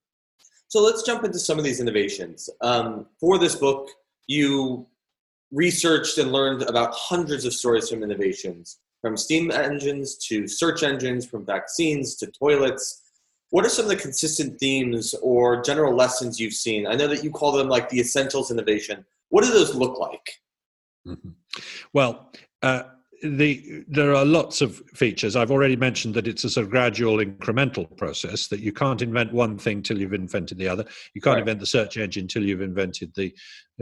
So 0.67 0.81
let's 0.81 1.03
jump 1.03 1.23
into 1.23 1.39
some 1.39 1.57
of 1.57 1.63
these 1.63 1.79
innovations. 1.79 2.49
Um, 2.61 3.05
for 3.21 3.39
this 3.39 3.55
book, 3.55 3.87
you 4.27 4.87
researched 5.51 6.17
and 6.17 6.31
learned 6.31 6.63
about 6.63 6.93
hundreds 6.93 7.45
of 7.45 7.53
stories 7.53 7.89
from 7.89 8.03
innovations. 8.03 8.79
from 9.01 9.17
steam 9.17 9.49
engines 9.51 10.15
to 10.15 10.47
search 10.47 10.83
engines, 10.83 11.25
from 11.25 11.43
vaccines 11.43 12.15
to 12.15 12.27
toilets. 12.27 13.01
What 13.49 13.65
are 13.65 13.69
some 13.69 13.85
of 13.85 13.89
the 13.89 13.95
consistent 13.95 14.59
themes 14.59 15.15
or 15.21 15.61
general 15.63 15.95
lessons 15.95 16.39
you've 16.39 16.53
seen? 16.53 16.85
I 16.87 16.93
know 16.93 17.07
that 17.07 17.23
you 17.23 17.31
call 17.31 17.51
them 17.51 17.67
like 17.67 17.89
the 17.89 17.99
essentials 17.99 18.51
innovation. 18.51 19.03
What 19.29 19.43
do 19.43 19.51
those 19.51 19.73
look 19.75 19.97
like? 19.97 20.39
Mm-hmm. 21.07 21.29
Well, 21.93 22.31
uh, 22.61 22.83
the 23.23 23.83
there 23.87 24.15
are 24.15 24.25
lots 24.25 24.61
of 24.61 24.77
features. 24.93 25.35
I've 25.35 25.51
already 25.51 25.75
mentioned 25.75 26.15
that 26.15 26.27
it's 26.27 26.43
a 26.43 26.49
sort 26.49 26.65
of 26.65 26.71
gradual 26.71 27.17
incremental 27.17 27.95
process 27.97 28.47
that 28.47 28.59
you 28.59 28.73
can't 28.73 29.01
invent 29.01 29.33
one 29.33 29.57
thing 29.57 29.83
till 29.83 29.99
you've 29.99 30.13
invented 30.13 30.57
the 30.57 30.67
other. 30.67 30.85
You 31.13 31.21
can't 31.21 31.35
right. 31.35 31.41
invent 31.41 31.59
the 31.59 31.65
search 31.65 31.97
engine 31.97 32.27
till 32.27 32.43
you've 32.43 32.61
invented 32.61 33.13
the 33.15 33.33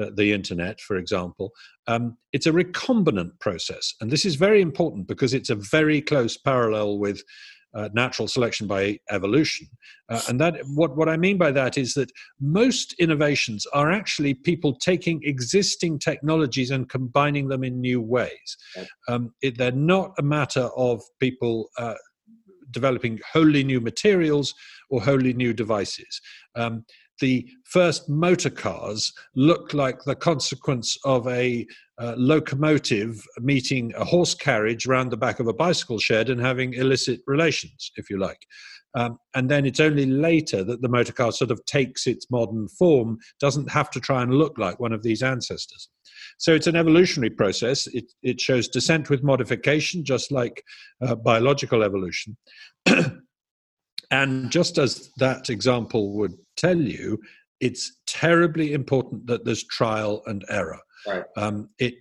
uh, 0.01 0.09
the 0.15 0.33
internet, 0.33 0.81
for 0.81 0.97
example. 0.97 1.51
Um, 1.87 2.17
it's 2.33 2.45
a 2.45 2.51
recombinant 2.51 3.39
process, 3.39 3.93
and 4.01 4.11
this 4.11 4.25
is 4.25 4.35
very 4.35 4.61
important 4.61 5.07
because 5.07 5.33
it's 5.33 5.49
a 5.49 5.55
very 5.55 6.01
close 6.01 6.37
parallel 6.37 6.99
with 6.99 7.23
uh, 7.73 7.89
natural 7.93 8.27
selection 8.27 8.67
by 8.67 8.97
evolution. 9.11 9.67
Uh, 10.09 10.21
and 10.27 10.39
that 10.39 10.55
what, 10.73 10.95
what 10.97 11.09
I 11.09 11.17
mean 11.17 11.37
by 11.37 11.51
that 11.51 11.77
is 11.77 11.93
that 11.93 12.11
most 12.39 12.93
innovations 12.99 13.65
are 13.73 13.91
actually 13.91 14.33
people 14.33 14.75
taking 14.75 15.21
existing 15.23 15.99
technologies 15.99 16.71
and 16.71 16.89
combining 16.89 17.47
them 17.47 17.63
in 17.63 17.79
new 17.79 18.01
ways. 18.01 18.57
Um, 19.07 19.33
it, 19.41 19.57
they're 19.57 19.71
not 19.71 20.13
a 20.17 20.23
matter 20.23 20.69
of 20.75 21.01
people 21.19 21.69
uh, 21.77 21.95
developing 22.71 23.19
wholly 23.33 23.63
new 23.63 23.79
materials 23.79 24.53
or 24.89 25.01
wholly 25.01 25.33
new 25.33 25.53
devices. 25.53 26.21
Um, 26.55 26.85
the 27.19 27.47
first 27.65 28.09
motor 28.09 28.49
cars 28.49 29.11
looked 29.35 29.73
like 29.73 30.03
the 30.03 30.15
consequence 30.15 30.97
of 31.05 31.27
a 31.27 31.65
uh, 31.99 32.13
locomotive 32.17 33.21
meeting 33.39 33.93
a 33.97 34.05
horse 34.05 34.33
carriage 34.33 34.85
round 34.85 35.11
the 35.11 35.17
back 35.17 35.39
of 35.39 35.47
a 35.47 35.53
bicycle 35.53 35.99
shed 35.99 36.29
and 36.29 36.39
having 36.39 36.73
illicit 36.73 37.19
relations, 37.27 37.91
if 37.97 38.09
you 38.09 38.17
like. 38.17 38.39
Um, 38.95 39.19
and 39.35 39.49
then 39.49 39.65
it's 39.65 39.79
only 39.79 40.05
later 40.05 40.63
that 40.63 40.81
the 40.81 40.89
motor 40.89 41.13
car 41.13 41.31
sort 41.31 41.51
of 41.51 41.63
takes 41.65 42.07
its 42.07 42.31
modern 42.31 42.67
form, 42.67 43.19
doesn't 43.39 43.69
have 43.69 43.91
to 43.91 43.99
try 43.99 44.23
and 44.23 44.33
look 44.33 44.57
like 44.57 44.79
one 44.79 44.93
of 44.93 45.03
these 45.03 45.21
ancestors. 45.21 45.89
So 46.37 46.55
it's 46.55 46.67
an 46.67 46.75
evolutionary 46.75 47.29
process. 47.29 47.85
It, 47.87 48.05
it 48.23 48.41
shows 48.41 48.67
descent 48.67 49.09
with 49.09 49.23
modification, 49.23 50.03
just 50.03 50.31
like 50.31 50.63
uh, 51.05 51.15
biological 51.15 51.83
evolution. 51.83 52.37
And 54.11 54.51
just 54.51 54.77
as 54.77 55.11
that 55.17 55.49
example 55.49 56.13
would 56.13 56.33
tell 56.57 56.79
you, 56.79 57.19
it's 57.59 57.97
terribly 58.07 58.73
important 58.73 59.27
that 59.27 59.45
there's 59.45 59.63
trial 59.65 60.23
and 60.25 60.43
error. 60.49 60.79
Right. 61.07 61.23
Um, 61.37 61.69
it 61.79 61.95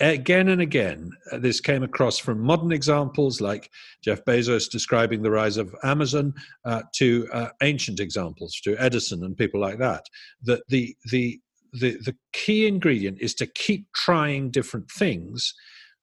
again 0.00 0.48
and 0.48 0.60
again, 0.60 1.10
uh, 1.30 1.38
this 1.38 1.60
came 1.60 1.82
across 1.82 2.18
from 2.18 2.40
modern 2.40 2.72
examples 2.72 3.40
like 3.40 3.70
Jeff 4.02 4.24
Bezos 4.24 4.70
describing 4.70 5.22
the 5.22 5.30
rise 5.30 5.56
of 5.56 5.74
Amazon 5.82 6.32
uh, 6.64 6.82
to 6.94 7.28
uh, 7.32 7.48
ancient 7.62 8.00
examples, 8.00 8.60
to 8.64 8.76
Edison 8.78 9.24
and 9.24 9.36
people 9.36 9.60
like 9.60 9.78
that. 9.78 10.04
That 10.42 10.62
the 10.68 10.96
the 11.10 11.40
the 11.72 11.96
the 11.98 12.16
key 12.32 12.66
ingredient 12.66 13.18
is 13.20 13.34
to 13.34 13.46
keep 13.46 13.86
trying 13.94 14.50
different 14.50 14.90
things, 14.90 15.54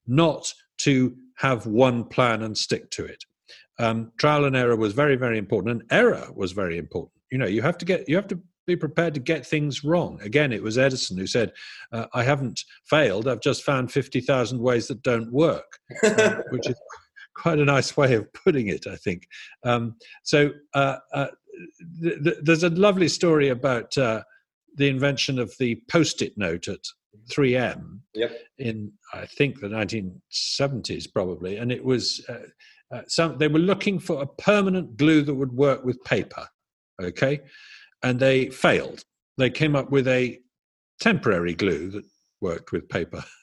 not 0.05 0.53
to 0.79 1.15
have 1.37 1.65
one 1.65 2.03
plan 2.03 2.43
and 2.43 2.57
stick 2.57 2.89
to 2.91 3.05
it 3.05 3.23
um, 3.79 4.11
trial 4.17 4.45
and 4.45 4.55
error 4.55 4.75
was 4.75 4.93
very 4.93 5.15
very 5.15 5.37
important 5.37 5.81
and 5.81 5.91
error 5.91 6.27
was 6.35 6.51
very 6.51 6.77
important. 6.77 7.13
You 7.31 7.37
know 7.37 7.47
you 7.47 7.61
have 7.61 7.77
to 7.79 7.85
get 7.85 8.07
you 8.07 8.15
have 8.15 8.27
to 8.27 8.39
be 8.65 8.75
prepared 8.75 9.13
to 9.13 9.19
get 9.19 9.45
things 9.45 9.83
wrong. 9.83 10.19
Again 10.21 10.51
it 10.51 10.61
was 10.61 10.77
edison 10.77 11.17
who 11.17 11.25
said 11.25 11.53
uh, 11.91 12.05
i 12.13 12.21
haven't 12.21 12.63
failed 12.85 13.27
i've 13.27 13.41
just 13.41 13.63
found 13.63 13.91
50000 13.91 14.59
ways 14.59 14.87
that 14.87 15.01
don't 15.01 15.31
work 15.31 15.79
um, 16.03 16.43
which 16.51 16.69
is 16.69 16.79
quite 17.33 17.59
a 17.59 17.65
nice 17.65 17.95
way 17.95 18.15
of 18.15 18.31
putting 18.33 18.67
it 18.67 18.85
i 18.87 18.95
think. 18.95 19.27
Um, 19.63 19.95
so 20.23 20.51
uh, 20.73 20.97
uh, 21.13 21.27
th- 22.01 22.23
th- 22.23 22.37
there's 22.41 22.63
a 22.63 22.69
lovely 22.69 23.07
story 23.07 23.49
about 23.49 23.97
uh, 23.97 24.23
the 24.75 24.89
invention 24.89 25.39
of 25.39 25.53
the 25.59 25.81
post-it 25.89 26.33
note 26.37 26.67
at 26.67 26.79
3m 27.31 27.99
yep. 28.13 28.31
in 28.57 28.91
i 29.13 29.25
think 29.25 29.59
the 29.59 29.67
1970s 29.67 31.11
probably 31.11 31.57
and 31.57 31.71
it 31.71 31.83
was 31.83 32.25
uh, 32.93 33.01
some 33.07 33.37
they 33.37 33.47
were 33.47 33.59
looking 33.59 33.99
for 33.99 34.21
a 34.21 34.27
permanent 34.27 34.97
glue 34.97 35.21
that 35.21 35.33
would 35.33 35.51
work 35.51 35.83
with 35.83 36.03
paper 36.03 36.47
okay? 37.01 37.41
And 38.03 38.19
they 38.19 38.49
failed. 38.49 39.03
They 39.37 39.49
came 39.49 39.75
up 39.75 39.91
with 39.91 40.07
a 40.07 40.39
temporary 40.99 41.53
glue 41.53 41.89
that 41.91 42.03
worked 42.41 42.71
with 42.71 42.89
paper. 42.89 43.23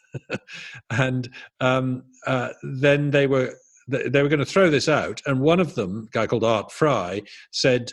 And 0.91 1.29
um, 1.59 2.05
uh, 2.25 2.51
then 2.63 3.11
they 3.11 3.27
were 3.27 3.53
they 3.89 4.23
were 4.23 4.29
going 4.29 4.39
to 4.39 4.47
throw 4.47 4.71
this 4.71 4.89
out 4.89 5.21
and 5.27 5.41
one 5.41 5.59
of 5.59 5.75
them 5.75 6.07
a 6.07 6.11
guy 6.13 6.29
called 6.29 6.45
art 6.45 6.71
fry 6.71 7.21
said 7.51 7.91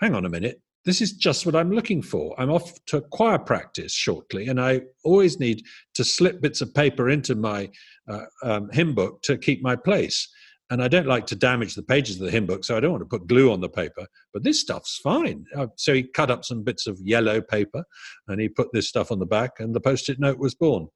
hang 0.00 0.14
on 0.14 0.24
a 0.24 0.30
minute. 0.30 0.62
This 0.86 1.02
is 1.02 1.12
just 1.12 1.44
what 1.44 1.54
i'm 1.54 1.70
looking 1.70 2.00
for. 2.00 2.34
I'm 2.40 2.50
off 2.50 2.72
to 2.86 3.02
choir 3.02 3.38
practice 3.38 3.92
shortly 3.92 4.48
and 4.48 4.58
i 4.58 4.80
always 5.04 5.38
need 5.38 5.62
to 5.92 6.04
slip 6.04 6.40
bits 6.40 6.62
of 6.62 6.72
paper 6.72 7.10
into 7.10 7.34
my 7.34 7.68
uh, 8.08 8.24
um, 8.42 8.70
hymn 8.70 8.94
book 8.94 9.20
to 9.24 9.36
keep 9.36 9.62
my 9.62 9.76
place 9.76 10.26
and 10.70 10.82
I 10.82 10.88
don't 10.88 11.06
like 11.06 11.26
to 11.26 11.34
damage 11.34 11.74
the 11.74 11.82
pages 11.82 12.16
of 12.16 12.26
the 12.26 12.30
hymn 12.30 12.46
book, 12.46 12.64
so 12.64 12.76
I 12.76 12.80
don't 12.80 12.92
want 12.92 13.02
to 13.02 13.18
put 13.18 13.26
glue 13.26 13.50
on 13.52 13.60
the 13.60 13.68
paper. 13.68 14.06
But 14.32 14.44
this 14.44 14.60
stuff's 14.60 14.98
fine. 14.98 15.44
Uh, 15.56 15.68
so 15.76 15.94
he 15.94 16.02
cut 16.02 16.30
up 16.30 16.44
some 16.44 16.62
bits 16.62 16.86
of 16.86 16.98
yellow 17.00 17.40
paper, 17.40 17.84
and 18.28 18.40
he 18.40 18.48
put 18.48 18.72
this 18.72 18.88
stuff 18.88 19.10
on 19.10 19.18
the 19.18 19.26
back, 19.26 19.52
and 19.58 19.74
the 19.74 19.80
post-it 19.80 20.18
note 20.18 20.38
was 20.38 20.54
born. 20.54 20.88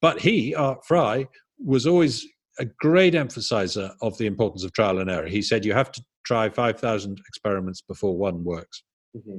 But 0.00 0.20
he, 0.20 0.54
Art 0.54 0.84
Fry, 0.86 1.26
was 1.58 1.86
always 1.86 2.26
a 2.58 2.66
great 2.80 3.14
emphasizer 3.14 3.94
of 4.02 4.18
the 4.18 4.26
importance 4.26 4.64
of 4.64 4.72
trial 4.72 4.98
and 4.98 5.10
error. 5.10 5.26
He 5.26 5.42
said 5.42 5.64
you 5.64 5.72
have 5.72 5.92
to 5.92 6.02
try 6.26 6.48
five 6.48 6.78
thousand 6.78 7.18
experiments 7.28 7.80
before 7.80 8.16
one 8.16 8.44
works. 8.44 8.82
Mm-hmm. 9.16 9.38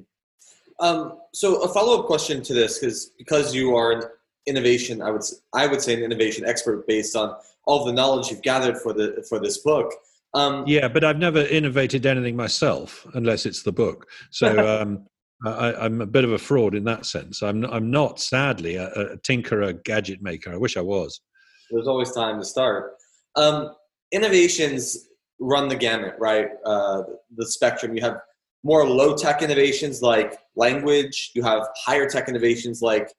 Um, 0.79 1.19
so 1.33 1.61
a 1.61 1.71
follow-up 1.71 2.07
question 2.07 2.41
to 2.41 2.53
this, 2.53 2.79
because 2.79 3.11
because 3.17 3.53
you 3.53 3.75
are 3.75 3.91
an 3.91 4.03
innovation, 4.47 5.01
I 5.01 5.11
would 5.11 5.21
I 5.53 5.67
would 5.67 5.81
say 5.81 5.93
an 5.93 6.01
innovation 6.01 6.45
expert 6.45 6.87
based 6.87 7.15
on 7.15 7.35
all 7.67 7.85
the 7.85 7.93
knowledge 7.93 8.29
you've 8.29 8.41
gathered 8.41 8.77
for 8.77 8.93
the 8.93 9.25
for 9.27 9.39
this 9.39 9.59
book. 9.59 9.93
Um, 10.33 10.63
yeah, 10.65 10.87
but 10.87 11.03
I've 11.03 11.17
never 11.17 11.41
innovated 11.41 12.05
anything 12.05 12.35
myself 12.35 13.05
unless 13.13 13.45
it's 13.45 13.63
the 13.63 13.71
book. 13.71 14.07
So 14.29 14.79
um, 14.81 15.05
I, 15.45 15.85
am 15.85 16.01
a 16.01 16.05
bit 16.05 16.23
of 16.23 16.31
a 16.31 16.37
fraud 16.37 16.75
in 16.75 16.83
that 16.85 17.05
sense. 17.05 17.41
I'm 17.41 17.65
I'm 17.65 17.91
not 17.91 18.19
sadly 18.19 18.75
a, 18.75 18.89
a 18.91 19.17
tinkerer, 19.17 19.83
gadget 19.83 20.21
maker. 20.21 20.53
I 20.53 20.57
wish 20.57 20.77
I 20.77 20.81
was. 20.81 21.21
There's 21.69 21.87
always 21.87 22.11
time 22.11 22.39
to 22.39 22.45
start. 22.45 22.93
Um, 23.35 23.73
innovations 24.11 25.07
run 25.39 25.67
the 25.67 25.75
gamut, 25.75 26.15
right? 26.19 26.49
Uh, 26.65 27.03
the 27.35 27.47
spectrum. 27.47 27.95
You 27.95 28.03
have 28.03 28.17
more 28.63 28.87
low 28.87 29.15
tech 29.15 29.41
innovations 29.41 30.01
like 30.01 30.37
language. 30.55 31.31
You 31.33 31.43
have 31.43 31.63
higher 31.83 32.07
tech 32.07 32.29
innovations 32.29 32.81
like 32.81 33.11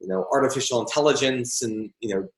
you 0.00 0.08
know 0.08 0.26
artificial 0.32 0.80
intelligence 0.80 1.62
and 1.62 1.90
you 2.00 2.14
know 2.14 2.28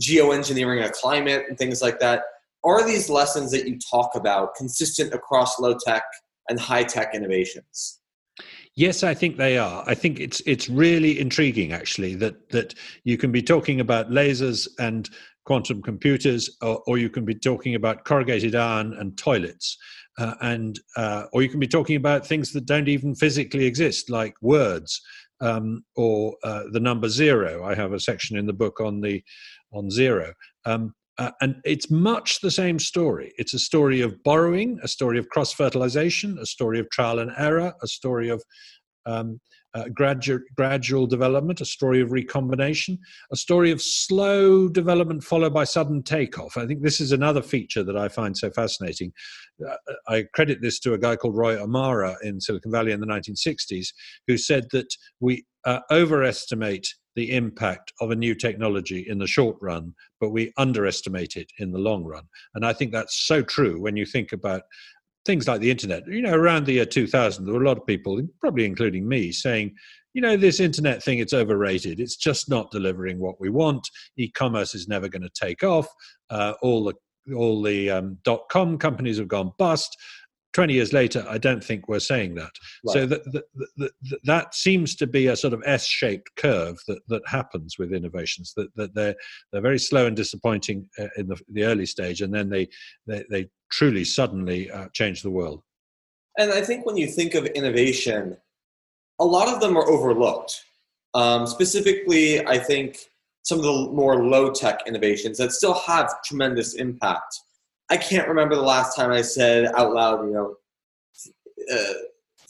geoengineering 0.00 0.84
a 0.84 0.90
climate 0.90 1.44
and 1.48 1.58
things 1.58 1.82
like 1.82 1.98
that. 2.00 2.22
Are 2.64 2.84
these 2.84 3.08
lessons 3.08 3.50
that 3.52 3.66
you 3.66 3.78
talk 3.78 4.14
about 4.14 4.54
consistent 4.54 5.14
across 5.14 5.58
low 5.58 5.76
tech 5.86 6.02
and 6.48 6.58
high 6.58 6.84
tech 6.84 7.14
innovations? 7.14 8.00
Yes, 8.74 9.02
I 9.02 9.14
think 9.14 9.38
they 9.38 9.56
are. 9.56 9.84
I 9.86 9.94
think 9.94 10.20
it's 10.20 10.40
it's 10.44 10.68
really 10.68 11.18
intriguing 11.18 11.72
actually 11.72 12.14
that 12.16 12.50
that 12.50 12.74
you 13.04 13.16
can 13.16 13.32
be 13.32 13.42
talking 13.42 13.80
about 13.80 14.10
lasers 14.10 14.68
and 14.78 15.08
quantum 15.46 15.80
computers, 15.80 16.56
or, 16.60 16.82
or 16.86 16.98
you 16.98 17.08
can 17.08 17.24
be 17.24 17.34
talking 17.34 17.76
about 17.76 18.04
corrugated 18.04 18.54
iron 18.54 18.94
and 18.98 19.16
toilets, 19.16 19.78
uh, 20.18 20.34
and 20.42 20.78
uh, 20.96 21.24
or 21.32 21.42
you 21.42 21.48
can 21.48 21.60
be 21.60 21.68
talking 21.68 21.96
about 21.96 22.26
things 22.26 22.52
that 22.52 22.66
don't 22.66 22.88
even 22.88 23.14
physically 23.14 23.64
exist, 23.64 24.10
like 24.10 24.34
words 24.42 25.00
um, 25.40 25.84
or 25.94 26.36
uh, 26.44 26.64
the 26.72 26.80
number 26.80 27.08
zero. 27.08 27.64
I 27.64 27.74
have 27.74 27.92
a 27.92 28.00
section 28.00 28.36
in 28.36 28.46
the 28.46 28.52
book 28.52 28.80
on 28.80 29.00
the 29.00 29.22
on 29.72 29.90
zero. 29.90 30.32
Um, 30.64 30.94
uh, 31.18 31.30
and 31.40 31.56
it's 31.64 31.90
much 31.90 32.40
the 32.40 32.50
same 32.50 32.78
story. 32.78 33.32
It's 33.38 33.54
a 33.54 33.58
story 33.58 34.02
of 34.02 34.22
borrowing, 34.22 34.78
a 34.82 34.88
story 34.88 35.18
of 35.18 35.28
cross 35.30 35.52
fertilization, 35.52 36.38
a 36.38 36.46
story 36.46 36.78
of 36.78 36.90
trial 36.90 37.20
and 37.20 37.30
error, 37.38 37.72
a 37.82 37.86
story 37.86 38.28
of 38.28 38.42
um, 39.06 39.40
gradual, 39.94 40.40
gradual 40.56 41.06
development, 41.06 41.60
a 41.60 41.64
story 41.64 42.00
of 42.00 42.12
recombination, 42.12 42.98
a 43.32 43.36
story 43.36 43.70
of 43.70 43.82
slow 43.82 44.68
development 44.68 45.24
followed 45.24 45.54
by 45.54 45.64
sudden 45.64 46.02
takeoff. 46.02 46.56
I 46.56 46.66
think 46.66 46.82
this 46.82 47.00
is 47.00 47.12
another 47.12 47.42
feature 47.42 47.82
that 47.84 47.96
I 47.96 48.08
find 48.08 48.36
so 48.36 48.50
fascinating. 48.50 49.12
Uh, 49.66 49.76
I 50.08 50.24
credit 50.34 50.60
this 50.60 50.78
to 50.80 50.94
a 50.94 50.98
guy 50.98 51.16
called 51.16 51.36
Roy 51.36 51.60
Amara 51.60 52.16
in 52.22 52.40
Silicon 52.40 52.72
Valley 52.72 52.92
in 52.92 53.00
the 53.00 53.06
1960s, 53.06 53.88
who 54.26 54.36
said 54.36 54.66
that 54.72 54.94
we 55.20 55.44
uh, 55.64 55.80
overestimate 55.90 56.88
the 57.16 57.34
impact 57.34 57.92
of 58.00 58.10
a 58.10 58.16
new 58.16 58.34
technology 58.34 59.06
in 59.08 59.18
the 59.18 59.26
short 59.26 59.56
run, 59.60 59.94
but 60.20 60.30
we 60.30 60.52
underestimate 60.58 61.34
it 61.34 61.50
in 61.58 61.72
the 61.72 61.78
long 61.78 62.04
run. 62.04 62.24
And 62.54 62.64
I 62.64 62.74
think 62.74 62.92
that's 62.92 63.26
so 63.26 63.42
true 63.42 63.80
when 63.80 63.96
you 63.96 64.04
think 64.04 64.32
about 64.32 64.62
things 65.26 65.46
like 65.46 65.60
the 65.60 65.70
internet. 65.70 66.06
You 66.06 66.22
know, 66.22 66.34
around 66.34 66.64
the 66.64 66.74
year 66.74 66.86
2000, 66.86 67.44
there 67.44 67.54
were 67.54 67.62
a 67.62 67.66
lot 67.66 67.78
of 67.78 67.86
people, 67.86 68.20
probably 68.40 68.64
including 68.64 69.06
me, 69.06 69.32
saying, 69.32 69.74
you 70.14 70.22
know, 70.22 70.36
this 70.36 70.60
internet 70.60 71.02
thing, 71.02 71.18
it's 71.18 71.34
overrated. 71.34 72.00
It's 72.00 72.16
just 72.16 72.48
not 72.48 72.70
delivering 72.70 73.18
what 73.18 73.38
we 73.38 73.50
want. 73.50 73.86
E 74.16 74.30
commerce 74.30 74.74
is 74.74 74.88
never 74.88 75.08
going 75.08 75.22
to 75.22 75.30
take 75.30 75.62
off. 75.62 75.86
Uh, 76.30 76.54
all 76.62 76.84
the 76.84 76.94
all 77.34 77.60
the 77.60 77.90
um, 77.90 78.18
dot 78.24 78.48
com 78.50 78.78
companies 78.78 79.18
have 79.18 79.28
gone 79.28 79.52
bust. 79.58 79.96
20 80.52 80.72
years 80.72 80.94
later, 80.94 81.22
I 81.28 81.36
don't 81.36 81.62
think 81.62 81.86
we're 81.86 81.98
saying 81.98 82.34
that. 82.36 82.50
Right. 82.86 82.92
So 82.94 83.06
that, 83.06 83.24
that, 83.32 83.44
that, 83.76 83.90
that, 84.24 84.54
seems 84.54 84.96
to 84.96 85.06
be 85.06 85.26
a 85.26 85.36
sort 85.36 85.52
of 85.52 85.62
S-shaped 85.66 86.30
curve 86.36 86.78
that, 86.88 87.00
that 87.08 87.20
happens 87.26 87.76
with 87.78 87.92
innovations, 87.92 88.54
that, 88.56 88.74
that 88.74 88.94
they're, 88.94 89.14
they're 89.52 89.60
very 89.60 89.78
slow 89.78 90.06
and 90.06 90.16
disappointing 90.16 90.88
uh, 90.98 91.08
in 91.18 91.28
the, 91.28 91.38
the 91.52 91.64
early 91.64 91.84
stage, 91.84 92.22
and 92.22 92.32
then 92.32 92.48
they, 92.48 92.68
they, 93.06 93.22
they 93.28 93.46
truly 93.70 94.04
suddenly 94.04 94.70
uh, 94.70 94.88
change 94.92 95.22
the 95.22 95.30
world. 95.30 95.62
And 96.38 96.52
I 96.52 96.60
think 96.60 96.84
when 96.84 96.96
you 96.96 97.06
think 97.06 97.34
of 97.34 97.46
innovation, 97.46 98.36
a 99.18 99.24
lot 99.24 99.48
of 99.48 99.60
them 99.60 99.76
are 99.76 99.88
overlooked. 99.88 100.64
Um, 101.14 101.46
specifically, 101.46 102.46
I 102.46 102.58
think 102.58 102.98
some 103.42 103.58
of 103.58 103.64
the 103.64 103.90
more 103.92 104.24
low-tech 104.24 104.80
innovations 104.86 105.38
that 105.38 105.52
still 105.52 105.74
have 105.74 106.22
tremendous 106.22 106.74
impact 106.74 107.40
I 107.88 107.96
can't 107.96 108.28
remember 108.28 108.56
the 108.56 108.62
last 108.62 108.96
time 108.96 109.12
I 109.12 109.22
said 109.22 109.66
out 109.76 109.94
loud, 109.94 110.26
you 110.26 110.32
know, 110.32 110.56
uh, 111.72 111.92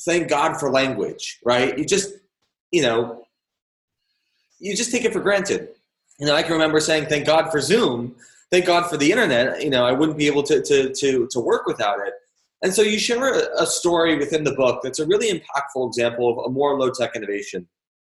thank 0.01 0.29
God 0.29 0.59
for 0.59 0.71
language, 0.71 1.39
right? 1.45 1.79
You 1.79 1.85
just, 1.85 2.15
you 2.71 2.83
know, 2.83 3.25
you 4.59 4.75
just 4.75 4.91
take 4.91 5.05
it 5.05 5.13
for 5.13 5.21
granted. 5.21 5.69
You 6.19 6.27
know, 6.27 6.35
I 6.35 6.43
can 6.43 6.53
remember 6.53 6.81
saying 6.81 7.07
thank 7.07 7.27
God 7.27 7.51
for 7.51 7.61
Zoom, 7.61 8.17
thank 8.51 8.67
God 8.67 8.89
for 8.89 8.97
the 8.97 9.11
internet. 9.11 9.63
You 9.63 9.71
know, 9.71 9.85
I 9.85 9.93
wouldn't 9.93 10.19
be 10.19 10.27
able 10.27 10.43
to 10.45 10.63
to 10.63 10.93
to 10.93 11.29
to 11.31 11.41
work 11.41 11.67
without 11.67 11.99
it. 12.07 12.15
And 12.63 12.73
so 12.73 12.83
you 12.83 12.99
share 12.99 13.33
a, 13.61 13.67
story 13.67 14.17
within 14.17 14.43
the 14.43 14.55
book 14.55 14.81
that's 14.83 14.99
a 14.99 15.07
really 15.07 15.29
impactful 15.29 15.87
example 15.87 16.31
of 16.31 16.47
a 16.47 16.49
more 16.51 16.81
low 16.81 16.91
tech 16.91 17.15
innovation. 17.15 17.69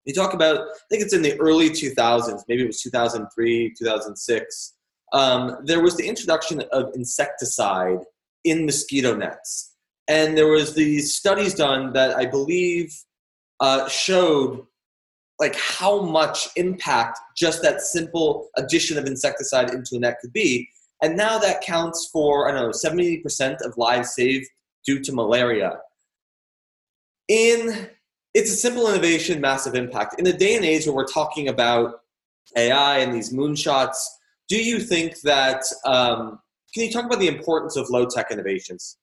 You 0.07 0.15
talk 0.15 0.33
about, 0.33 0.61
I 0.61 0.87
think 0.89 1.03
it's 1.03 1.13
in 1.13 1.21
the 1.21 1.39
early 1.39 1.69
2000s, 1.69 2.45
maybe 2.49 2.63
it 2.63 2.67
was 2.67 2.81
2003, 2.81 3.75
2006 3.79 4.75
um, 5.13 5.59
there 5.65 5.83
was 5.83 5.97
the 5.97 6.07
introduction 6.07 6.63
of 6.73 6.91
insecticide 6.95 7.99
in 8.45 8.65
mosquito 8.65 9.15
nets. 9.15 9.75
And 10.09 10.37
there 10.37 10.49
was 10.49 10.75
these 10.75 11.15
studies 11.15 11.55
done 11.55 11.93
that 11.93 12.17
I 12.17 12.27
believe 12.27 12.93
uh, 13.61 13.89
showed 13.89 14.67
like 15.41 15.57
how 15.57 16.03
much 16.03 16.49
impact 16.57 17.19
just 17.37 17.63
that 17.63 17.81
simple 17.81 18.49
addition 18.57 18.99
of 18.99 19.07
insecticide 19.07 19.71
into 19.71 19.97
a 19.97 19.99
net 19.99 20.19
could 20.21 20.33
be. 20.33 20.69
And 21.03 21.17
now 21.17 21.39
that 21.39 21.63
counts 21.63 22.09
for, 22.13 22.49
I 22.49 22.53
don't 22.53 22.63
know, 22.63 22.71
70% 22.71 23.57
of 23.63 23.77
lives 23.79 24.15
saved 24.15 24.47
due 24.85 25.01
to 25.01 25.13
malaria. 25.13 25.79
In 27.29 27.89
it's 28.33 28.53
a 28.53 28.57
simple 28.57 28.89
innovation, 28.89 29.41
massive 29.41 29.75
impact. 29.75 30.21
In 30.21 30.27
a 30.27 30.33
day 30.33 30.55
and 30.55 30.65
age 30.65 30.87
where 30.87 30.95
we're 30.95 31.07
talking 31.07 31.49
about 31.49 32.03
AI 32.57 32.99
and 32.99 33.13
these 33.13 33.33
moonshots, 33.33 33.97
do 34.49 34.63
you 34.63 34.79
think 34.79 35.21
that 35.23 35.65
um, 35.85 36.39
can 36.75 36.85
you 36.85 36.93
talk 36.93 37.07
about 37.07 37.19
the 37.19 37.29
importance 37.29 37.77
of 37.77 37.89
low 37.91 38.07
tech 38.07 38.31
innovations 38.31 38.99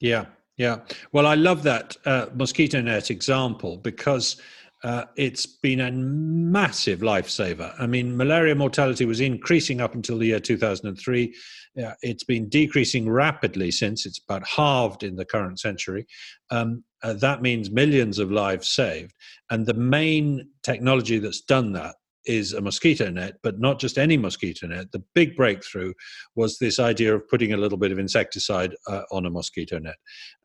yeah 0.00 0.26
yeah 0.56 0.78
well 1.12 1.26
i 1.26 1.34
love 1.34 1.62
that 1.62 1.96
uh, 2.04 2.26
mosquito 2.34 2.80
net 2.80 3.10
example 3.10 3.76
because 3.76 4.36
uh, 4.84 5.04
it's 5.16 5.46
been 5.46 5.80
a 5.80 5.92
massive 5.92 7.00
lifesaver. 7.00 7.72
I 7.78 7.86
mean, 7.86 8.16
malaria 8.16 8.54
mortality 8.54 9.04
was 9.04 9.20
increasing 9.20 9.80
up 9.80 9.94
until 9.94 10.18
the 10.18 10.26
year 10.26 10.40
2003. 10.40 11.34
Uh, 11.82 11.92
it's 12.02 12.24
been 12.24 12.48
decreasing 12.48 13.08
rapidly 13.08 13.70
since. 13.70 14.06
It's 14.06 14.20
about 14.28 14.46
halved 14.46 15.04
in 15.04 15.16
the 15.16 15.24
current 15.24 15.60
century. 15.60 16.06
Um, 16.50 16.84
uh, 17.02 17.14
that 17.14 17.42
means 17.42 17.70
millions 17.70 18.18
of 18.18 18.32
lives 18.32 18.68
saved. 18.68 19.12
And 19.50 19.66
the 19.66 19.74
main 19.74 20.48
technology 20.62 21.18
that's 21.18 21.40
done 21.40 21.72
that 21.72 21.94
is 22.24 22.52
a 22.52 22.60
mosquito 22.60 23.10
net, 23.10 23.34
but 23.42 23.58
not 23.58 23.78
just 23.78 23.98
any 23.98 24.16
mosquito 24.16 24.66
net. 24.66 24.92
The 24.92 25.02
big 25.14 25.36
breakthrough 25.36 25.92
was 26.36 26.58
this 26.58 26.78
idea 26.78 27.14
of 27.14 27.28
putting 27.28 27.52
a 27.52 27.56
little 27.56 27.78
bit 27.78 27.92
of 27.92 27.98
insecticide 27.98 28.74
uh, 28.86 29.02
on 29.10 29.26
a 29.26 29.30
mosquito 29.30 29.78
net, 29.78 29.96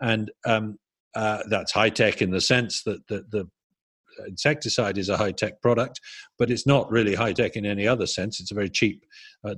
and 0.02 0.32
um, 0.46 0.78
uh, 1.16 1.44
that's 1.50 1.72
high 1.72 1.90
tech 1.90 2.22
in 2.22 2.32
the 2.32 2.42
sense 2.42 2.84
that 2.84 3.06
the, 3.08 3.26
the 3.32 3.48
insecticide 4.28 4.98
is 4.98 5.10
a 5.10 5.18
high 5.18 5.32
tech 5.32 5.62
product, 5.62 6.00
but 6.38 6.50
it's 6.50 6.66
not 6.66 6.90
really 6.92 7.16
high 7.16 7.34
tech 7.34 7.56
in 7.56 7.66
any 7.66 7.88
other 7.88 8.08
sense. 8.08 8.40
It's 8.40 8.52
a 8.52 8.56
very 8.56 8.70
cheap 8.70 9.06
uh, 9.44 9.56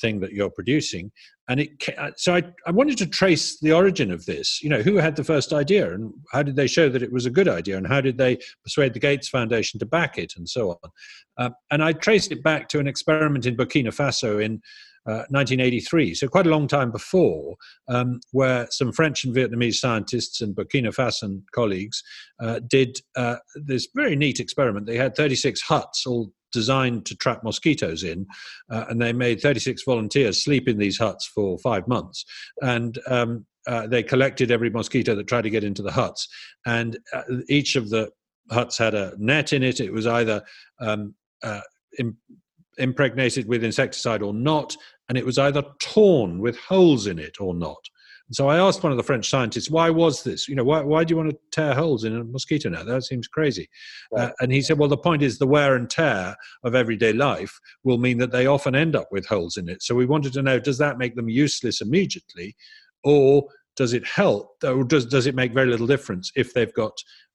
thing 0.00 0.20
that 0.20 0.32
you're 0.32 0.50
producing. 0.50 1.12
And 1.48 1.60
it 1.60 1.70
uh, 1.98 2.10
so 2.16 2.34
I, 2.34 2.42
I 2.66 2.70
wanted 2.70 2.98
to 2.98 3.06
trace 3.06 3.58
the 3.60 3.72
origin 3.72 4.10
of 4.10 4.26
this. 4.26 4.62
You 4.62 4.70
know, 4.70 4.82
who 4.82 4.96
had 4.96 5.16
the 5.16 5.24
first 5.24 5.52
idea 5.52 5.92
and 5.92 6.12
how 6.32 6.42
did 6.42 6.56
they 6.56 6.66
show 6.66 6.88
that 6.88 7.02
it 7.02 7.12
was 7.12 7.26
a 7.26 7.30
good 7.30 7.48
idea 7.48 7.76
and 7.76 7.86
how 7.86 8.00
did 8.00 8.18
they 8.18 8.38
persuade 8.64 8.94
the 8.94 9.00
Gates 9.00 9.28
Foundation 9.28 9.80
to 9.80 9.86
back 9.86 10.18
it 10.18 10.34
and 10.36 10.48
so 10.48 10.70
on. 10.70 10.90
Uh, 11.36 11.50
and 11.70 11.82
I 11.82 11.92
traced 11.92 12.32
it 12.32 12.42
back 12.42 12.68
to 12.68 12.78
an 12.78 12.86
experiment 12.86 13.46
in 13.46 13.56
Burkina 13.56 13.88
Faso 13.88 14.42
in 14.42 14.60
1983, 15.04 16.10
uh, 16.10 16.14
so 16.14 16.28
quite 16.28 16.46
a 16.46 16.50
long 16.50 16.68
time 16.68 16.90
before, 16.90 17.56
um, 17.88 18.20
where 18.32 18.66
some 18.70 18.92
French 18.92 19.24
and 19.24 19.34
Vietnamese 19.34 19.74
scientists 19.74 20.40
and 20.40 20.54
Burkina 20.54 20.94
Faso 20.94 21.40
colleagues 21.52 22.02
uh, 22.40 22.60
did 22.66 22.98
uh, 23.16 23.36
this 23.54 23.88
very 23.94 24.16
neat 24.16 24.40
experiment. 24.40 24.86
They 24.86 24.96
had 24.96 25.16
36 25.16 25.60
huts 25.62 26.06
all 26.06 26.32
designed 26.52 27.06
to 27.06 27.16
trap 27.16 27.44
mosquitoes 27.44 28.02
in, 28.02 28.26
uh, 28.70 28.86
and 28.88 29.00
they 29.00 29.12
made 29.12 29.40
36 29.40 29.82
volunteers 29.84 30.42
sleep 30.42 30.68
in 30.68 30.78
these 30.78 30.98
huts 30.98 31.26
for 31.26 31.58
five 31.58 31.86
months. 31.86 32.24
And 32.60 32.98
um, 33.06 33.46
uh, 33.66 33.86
they 33.86 34.02
collected 34.02 34.50
every 34.50 34.70
mosquito 34.70 35.14
that 35.14 35.26
tried 35.26 35.42
to 35.42 35.50
get 35.50 35.64
into 35.64 35.82
the 35.82 35.92
huts, 35.92 36.28
and 36.66 36.98
each 37.48 37.76
of 37.76 37.90
the 37.90 38.10
huts 38.50 38.78
had 38.78 38.94
a 38.94 39.14
net 39.18 39.52
in 39.52 39.62
it. 39.62 39.80
It 39.80 39.92
was 39.92 40.06
either 40.06 40.42
um, 40.80 41.14
impregnated 42.80 43.46
with 43.46 43.62
insecticide 43.62 44.22
or 44.22 44.34
not, 44.34 44.76
and 45.08 45.16
it 45.16 45.26
was 45.26 45.38
either 45.38 45.62
torn 45.78 46.40
with 46.40 46.58
holes 46.58 47.06
in 47.06 47.18
it 47.18 47.40
or 47.40 47.54
not. 47.54 47.78
And 48.28 48.36
so 48.36 48.48
I 48.48 48.58
asked 48.58 48.84
one 48.84 48.92
of 48.92 48.96
the 48.96 49.02
French 49.02 49.28
scientists, 49.28 49.70
why 49.70 49.90
was 49.90 50.22
this? 50.22 50.48
You 50.48 50.54
know, 50.54 50.62
why, 50.62 50.82
why 50.82 51.02
do 51.02 51.10
you 51.10 51.16
want 51.16 51.30
to 51.30 51.38
tear 51.50 51.74
holes 51.74 52.04
in 52.04 52.16
a 52.16 52.22
mosquito 52.22 52.68
net? 52.68 52.86
That 52.86 53.02
seems 53.02 53.26
crazy. 53.26 53.68
Right. 54.12 54.28
Uh, 54.28 54.32
and 54.40 54.52
he 54.52 54.62
said, 54.62 54.78
well, 54.78 54.88
the 54.88 54.96
point 54.96 55.22
is 55.22 55.38
the 55.38 55.48
wear 55.48 55.74
and 55.74 55.90
tear 55.90 56.36
of 56.62 56.76
everyday 56.76 57.12
life 57.12 57.58
will 57.82 57.98
mean 57.98 58.18
that 58.18 58.30
they 58.30 58.46
often 58.46 58.76
end 58.76 58.94
up 58.94 59.08
with 59.10 59.26
holes 59.26 59.56
in 59.56 59.68
it. 59.68 59.82
So 59.82 59.96
we 59.96 60.06
wanted 60.06 60.32
to 60.34 60.42
know, 60.42 60.60
does 60.60 60.78
that 60.78 60.96
make 60.96 61.16
them 61.16 61.28
useless 61.28 61.80
immediately? 61.80 62.54
Or 63.02 63.48
does 63.74 63.94
it 63.94 64.06
help 64.06 64.62
or 64.62 64.84
does, 64.84 65.06
does 65.06 65.26
it 65.26 65.34
make 65.34 65.52
very 65.52 65.68
little 65.68 65.88
difference 65.88 66.30
if 66.36 66.54
they've 66.54 66.74
got 66.74 66.92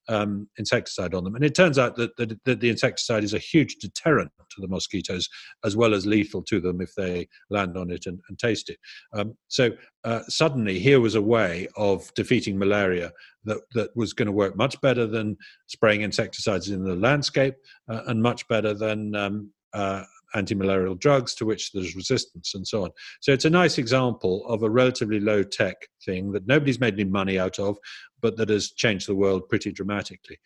um, 0.07 0.47
insecticide 0.57 1.13
on 1.13 1.23
them. 1.23 1.35
And 1.35 1.43
it 1.43 1.55
turns 1.55 1.79
out 1.79 1.95
that, 1.95 2.15
that, 2.17 2.37
that, 2.45 2.59
the 2.59 2.69
insecticide 2.69 3.23
is 3.23 3.33
a 3.33 3.39
huge 3.39 3.75
deterrent 3.75 4.31
to 4.37 4.61
the 4.61 4.67
mosquitoes, 4.67 5.27
as 5.63 5.75
well 5.75 5.93
as 5.93 6.05
lethal 6.05 6.43
to 6.43 6.59
them 6.59 6.81
if 6.81 6.93
they 6.95 7.27
land 7.49 7.77
on 7.77 7.91
it 7.91 8.05
and, 8.05 8.19
and 8.29 8.37
taste 8.37 8.69
it. 8.69 8.77
Um, 9.13 9.35
so 9.47 9.71
uh, 10.03 10.21
suddenly, 10.27 10.79
here 10.79 10.99
was 10.99 11.15
a 11.15 11.21
way 11.21 11.67
of 11.75 12.13
defeating 12.13 12.57
malaria 12.57 13.11
that, 13.45 13.59
that 13.73 13.95
was 13.95 14.13
going 14.13 14.27
to 14.27 14.31
work 14.31 14.55
much 14.55 14.79
better 14.81 15.07
than 15.07 15.37
spraying 15.67 16.01
insecticides 16.01 16.69
in 16.69 16.83
the 16.83 16.95
landscape 16.95 17.55
uh, 17.89 18.01
and 18.07 18.21
much 18.21 18.47
better 18.47 18.73
than 18.73 19.15
um, 19.15 19.51
uh, 19.73 20.03
anti-malarial 20.35 20.95
drugs 20.95 21.33
to 21.35 21.45
which 21.45 21.71
there's 21.71 21.95
resistance 21.95 22.53
and 22.53 22.67
so 22.67 22.83
on. 22.83 22.91
So 23.21 23.31
it's 23.31 23.45
a 23.45 23.49
nice 23.49 23.77
example 23.77 24.45
of 24.47 24.63
a 24.63 24.69
relatively 24.69 25.19
low 25.19 25.43
tech 25.43 25.75
thing 26.05 26.31
that 26.33 26.47
nobody's 26.47 26.79
made 26.79 26.93
any 26.95 27.05
money 27.05 27.39
out 27.39 27.57
of, 27.59 27.77
but 28.21 28.37
that 28.37 28.49
has 28.49 28.71
changed 28.71 29.07
the 29.07 29.15
world 29.15 29.49
pretty 29.49 29.71
dramatically. 29.71 30.37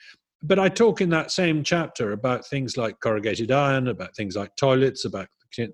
But 0.41 0.59
I 0.59 0.69
talk 0.69 1.01
in 1.01 1.09
that 1.09 1.31
same 1.31 1.63
chapter 1.63 2.13
about 2.13 2.47
things 2.47 2.77
like 2.77 2.99
corrugated 3.01 3.51
iron, 3.51 3.87
about 3.87 4.15
things 4.15 4.35
like 4.35 4.55
toilets, 4.55 5.03
about 5.03 5.27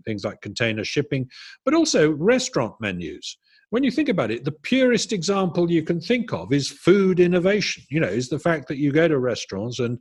things 0.05 0.23
like 0.23 0.41
container 0.41 0.83
shipping, 0.83 1.29
but 1.65 1.73
also 1.73 2.11
restaurant 2.11 2.73
menus 2.79 3.37
when 3.75 3.83
you 3.83 3.91
think 3.91 4.09
about 4.09 4.31
it, 4.31 4.45
the 4.45 4.51
purest 4.51 5.11
example 5.11 5.69
you 5.69 5.83
can 5.83 5.99
think 5.99 6.31
of 6.31 6.53
is 6.53 6.69
food 6.69 7.19
innovation. 7.19 7.83
You 7.89 7.99
know, 7.99 8.07
is 8.07 8.29
the 8.29 8.39
fact 8.39 8.67
that 8.67 8.77
you 8.77 8.91
go 8.91 9.07
to 9.07 9.19
restaurants 9.19 9.79
and 9.79 9.99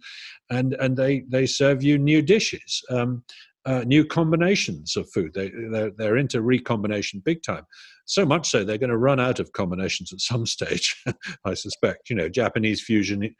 and 0.50 0.74
and 0.74 0.96
they 0.96 1.24
they 1.28 1.46
serve 1.46 1.82
you 1.82 1.98
new 1.98 2.22
dishes. 2.22 2.82
Um, 2.90 3.24
uh, 3.66 3.82
new 3.86 4.04
combinations 4.04 4.96
of 4.96 5.08
food. 5.10 5.32
They, 5.34 5.50
they're, 5.70 5.90
they're, 5.96 6.16
into 6.16 6.42
recombination 6.42 7.22
big 7.24 7.42
time. 7.42 7.64
So 8.04 8.26
much 8.26 8.50
so 8.50 8.62
they're 8.62 8.78
going 8.78 8.90
to 8.90 8.98
run 8.98 9.18
out 9.18 9.40
of 9.40 9.52
combinations 9.52 10.12
at 10.12 10.20
some 10.20 10.44
stage, 10.56 11.02
I 11.44 11.54
suspect. 11.54 12.10
You 12.10 12.16
know, 12.16 12.28
Japanese 12.28 12.82
fusion 12.82 13.34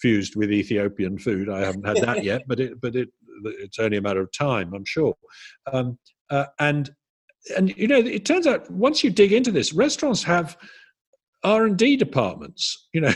fused 0.00 0.36
with 0.36 0.52
Ethiopian 0.52 1.18
food. 1.18 1.48
I 1.48 1.60
haven't 1.60 1.86
had 1.86 1.98
that 1.98 2.24
yet, 2.24 2.42
but 2.46 2.60
it 2.60 2.80
but 2.80 2.94
it 2.94 3.08
it's 3.44 3.78
only 3.78 3.96
a 3.96 4.02
matter 4.02 4.20
of 4.20 4.30
time, 4.32 4.74
I'm 4.74 4.84
sure. 4.84 5.14
Um, 5.72 5.98
uh, 6.28 6.46
and 6.58 6.90
and 7.56 7.76
you 7.76 7.88
know, 7.88 7.98
it 7.98 8.24
turns 8.24 8.46
out 8.46 8.70
once 8.70 9.02
you 9.02 9.10
dig 9.10 9.32
into 9.32 9.50
this, 9.50 9.72
restaurants 9.72 10.22
have 10.24 10.56
R 11.42 11.64
and 11.64 11.76
D 11.76 11.96
departments. 11.96 12.88
You 12.92 13.02
know, 13.02 13.12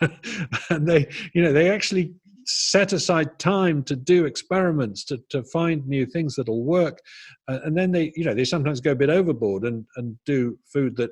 and 0.70 0.86
they 0.86 1.06
you 1.32 1.42
know 1.42 1.52
they 1.52 1.70
actually 1.70 2.14
set 2.48 2.94
aside 2.94 3.38
time 3.38 3.82
to 3.82 3.94
do 3.94 4.24
experiments 4.24 5.04
to, 5.04 5.18
to 5.28 5.44
find 5.44 5.86
new 5.86 6.06
things 6.06 6.34
that'll 6.34 6.64
work. 6.64 7.00
Uh, 7.46 7.58
and 7.64 7.76
then 7.76 7.92
they 7.92 8.12
you 8.16 8.24
know 8.24 8.34
they 8.34 8.44
sometimes 8.44 8.80
go 8.80 8.92
a 8.92 8.96
bit 8.96 9.10
overboard 9.10 9.64
and 9.64 9.84
and 9.96 10.18
do 10.24 10.58
food 10.72 10.96
that 10.96 11.10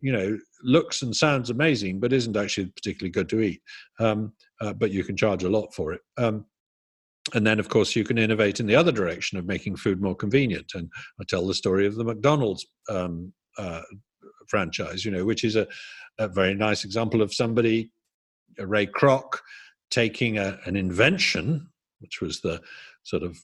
you 0.00 0.12
know 0.12 0.38
looks 0.62 1.02
and 1.02 1.14
sounds 1.14 1.50
amazing 1.50 2.00
but 2.00 2.12
isn't 2.12 2.36
actually 2.36 2.66
particularly 2.66 3.10
good 3.10 3.28
to 3.28 3.40
eat. 3.40 3.60
Um, 3.98 4.32
uh, 4.60 4.72
but 4.72 4.90
you 4.90 5.04
can 5.04 5.16
charge 5.16 5.44
a 5.44 5.50
lot 5.50 5.74
for 5.74 5.92
it. 5.92 6.00
Um, 6.16 6.46
and 7.34 7.46
then 7.46 7.60
of 7.60 7.68
course 7.68 7.94
you 7.94 8.04
can 8.04 8.16
innovate 8.16 8.58
in 8.58 8.66
the 8.66 8.76
other 8.76 8.92
direction 8.92 9.38
of 9.38 9.44
making 9.44 9.76
food 9.76 10.00
more 10.00 10.16
convenient. 10.16 10.72
And 10.74 10.90
i 11.20 11.24
tell 11.28 11.46
the 11.46 11.54
story 11.54 11.86
of 11.86 11.96
the 11.96 12.04
mcdonald's 12.04 12.66
um, 12.88 13.32
uh, 13.58 13.82
franchise, 14.48 15.04
you 15.04 15.10
know, 15.10 15.24
which 15.24 15.44
is 15.44 15.56
a, 15.56 15.66
a 16.18 16.28
very 16.28 16.54
nice 16.54 16.84
example 16.84 17.20
of 17.20 17.34
somebody, 17.34 17.90
uh, 18.58 18.66
Ray 18.66 18.86
Kroc, 18.86 19.40
taking 19.90 20.38
a, 20.38 20.58
an 20.64 20.76
invention, 20.76 21.68
which 22.00 22.20
was 22.20 22.40
the 22.40 22.60
sort 23.02 23.22
of 23.22 23.38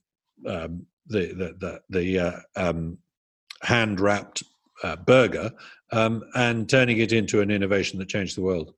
um, 0.47 0.87
the 1.07 1.27
the 1.29 1.55
the, 1.59 1.81
the 1.91 2.19
uh, 2.19 2.41
um, 2.57 2.99
hand 3.63 4.01
wrapped 4.01 4.43
uh, 4.83 4.97
burger, 4.97 5.53
um, 5.93 6.23
and 6.35 6.69
turning 6.69 6.99
it 6.99 7.13
into 7.13 7.41
an 7.41 7.51
innovation 7.51 7.99
that 7.99 8.09
changed 8.09 8.37
the 8.37 8.43
world. 8.43 8.75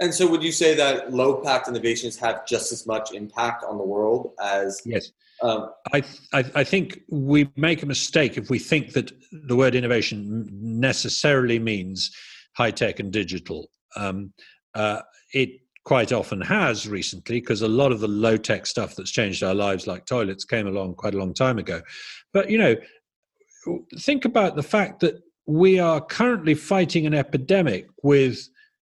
And 0.00 0.12
so, 0.12 0.28
would 0.28 0.42
you 0.42 0.52
say 0.52 0.74
that 0.74 1.12
low 1.12 1.40
pact 1.42 1.68
innovations 1.68 2.16
have 2.18 2.46
just 2.46 2.72
as 2.72 2.86
much 2.86 3.12
impact 3.12 3.64
on 3.64 3.78
the 3.78 3.84
world 3.84 4.32
as? 4.42 4.82
Yes. 4.84 5.12
Um, 5.42 5.70
I, 5.92 6.02
I, 6.32 6.44
I 6.54 6.64
think 6.64 7.00
we 7.08 7.48
make 7.56 7.82
a 7.82 7.86
mistake 7.86 8.36
if 8.36 8.50
we 8.50 8.58
think 8.58 8.92
that 8.92 9.12
the 9.32 9.56
word 9.56 9.74
innovation 9.74 10.48
necessarily 10.52 11.58
means 11.58 12.14
high 12.56 12.70
tech 12.70 13.00
and 13.00 13.12
digital. 13.12 13.70
Um, 13.96 14.32
uh, 14.74 15.02
it 15.32 15.60
quite 15.84 16.12
often 16.12 16.40
has 16.40 16.88
recently 16.88 17.40
because 17.40 17.62
a 17.62 17.68
lot 17.68 17.92
of 17.92 18.00
the 18.00 18.08
low 18.08 18.36
tech 18.36 18.66
stuff 18.66 18.96
that's 18.96 19.10
changed 19.10 19.42
our 19.42 19.54
lives, 19.54 19.86
like 19.86 20.06
toilets, 20.06 20.44
came 20.44 20.66
along 20.66 20.94
quite 20.94 21.14
a 21.14 21.18
long 21.18 21.34
time 21.34 21.58
ago. 21.58 21.82
But 22.32 22.50
you 22.50 22.58
know, 22.58 22.76
think 24.00 24.24
about 24.24 24.56
the 24.56 24.62
fact 24.62 25.00
that 25.00 25.22
we 25.46 25.78
are 25.78 26.00
currently 26.00 26.54
fighting 26.54 27.06
an 27.06 27.14
epidemic 27.14 27.86
with 28.02 28.48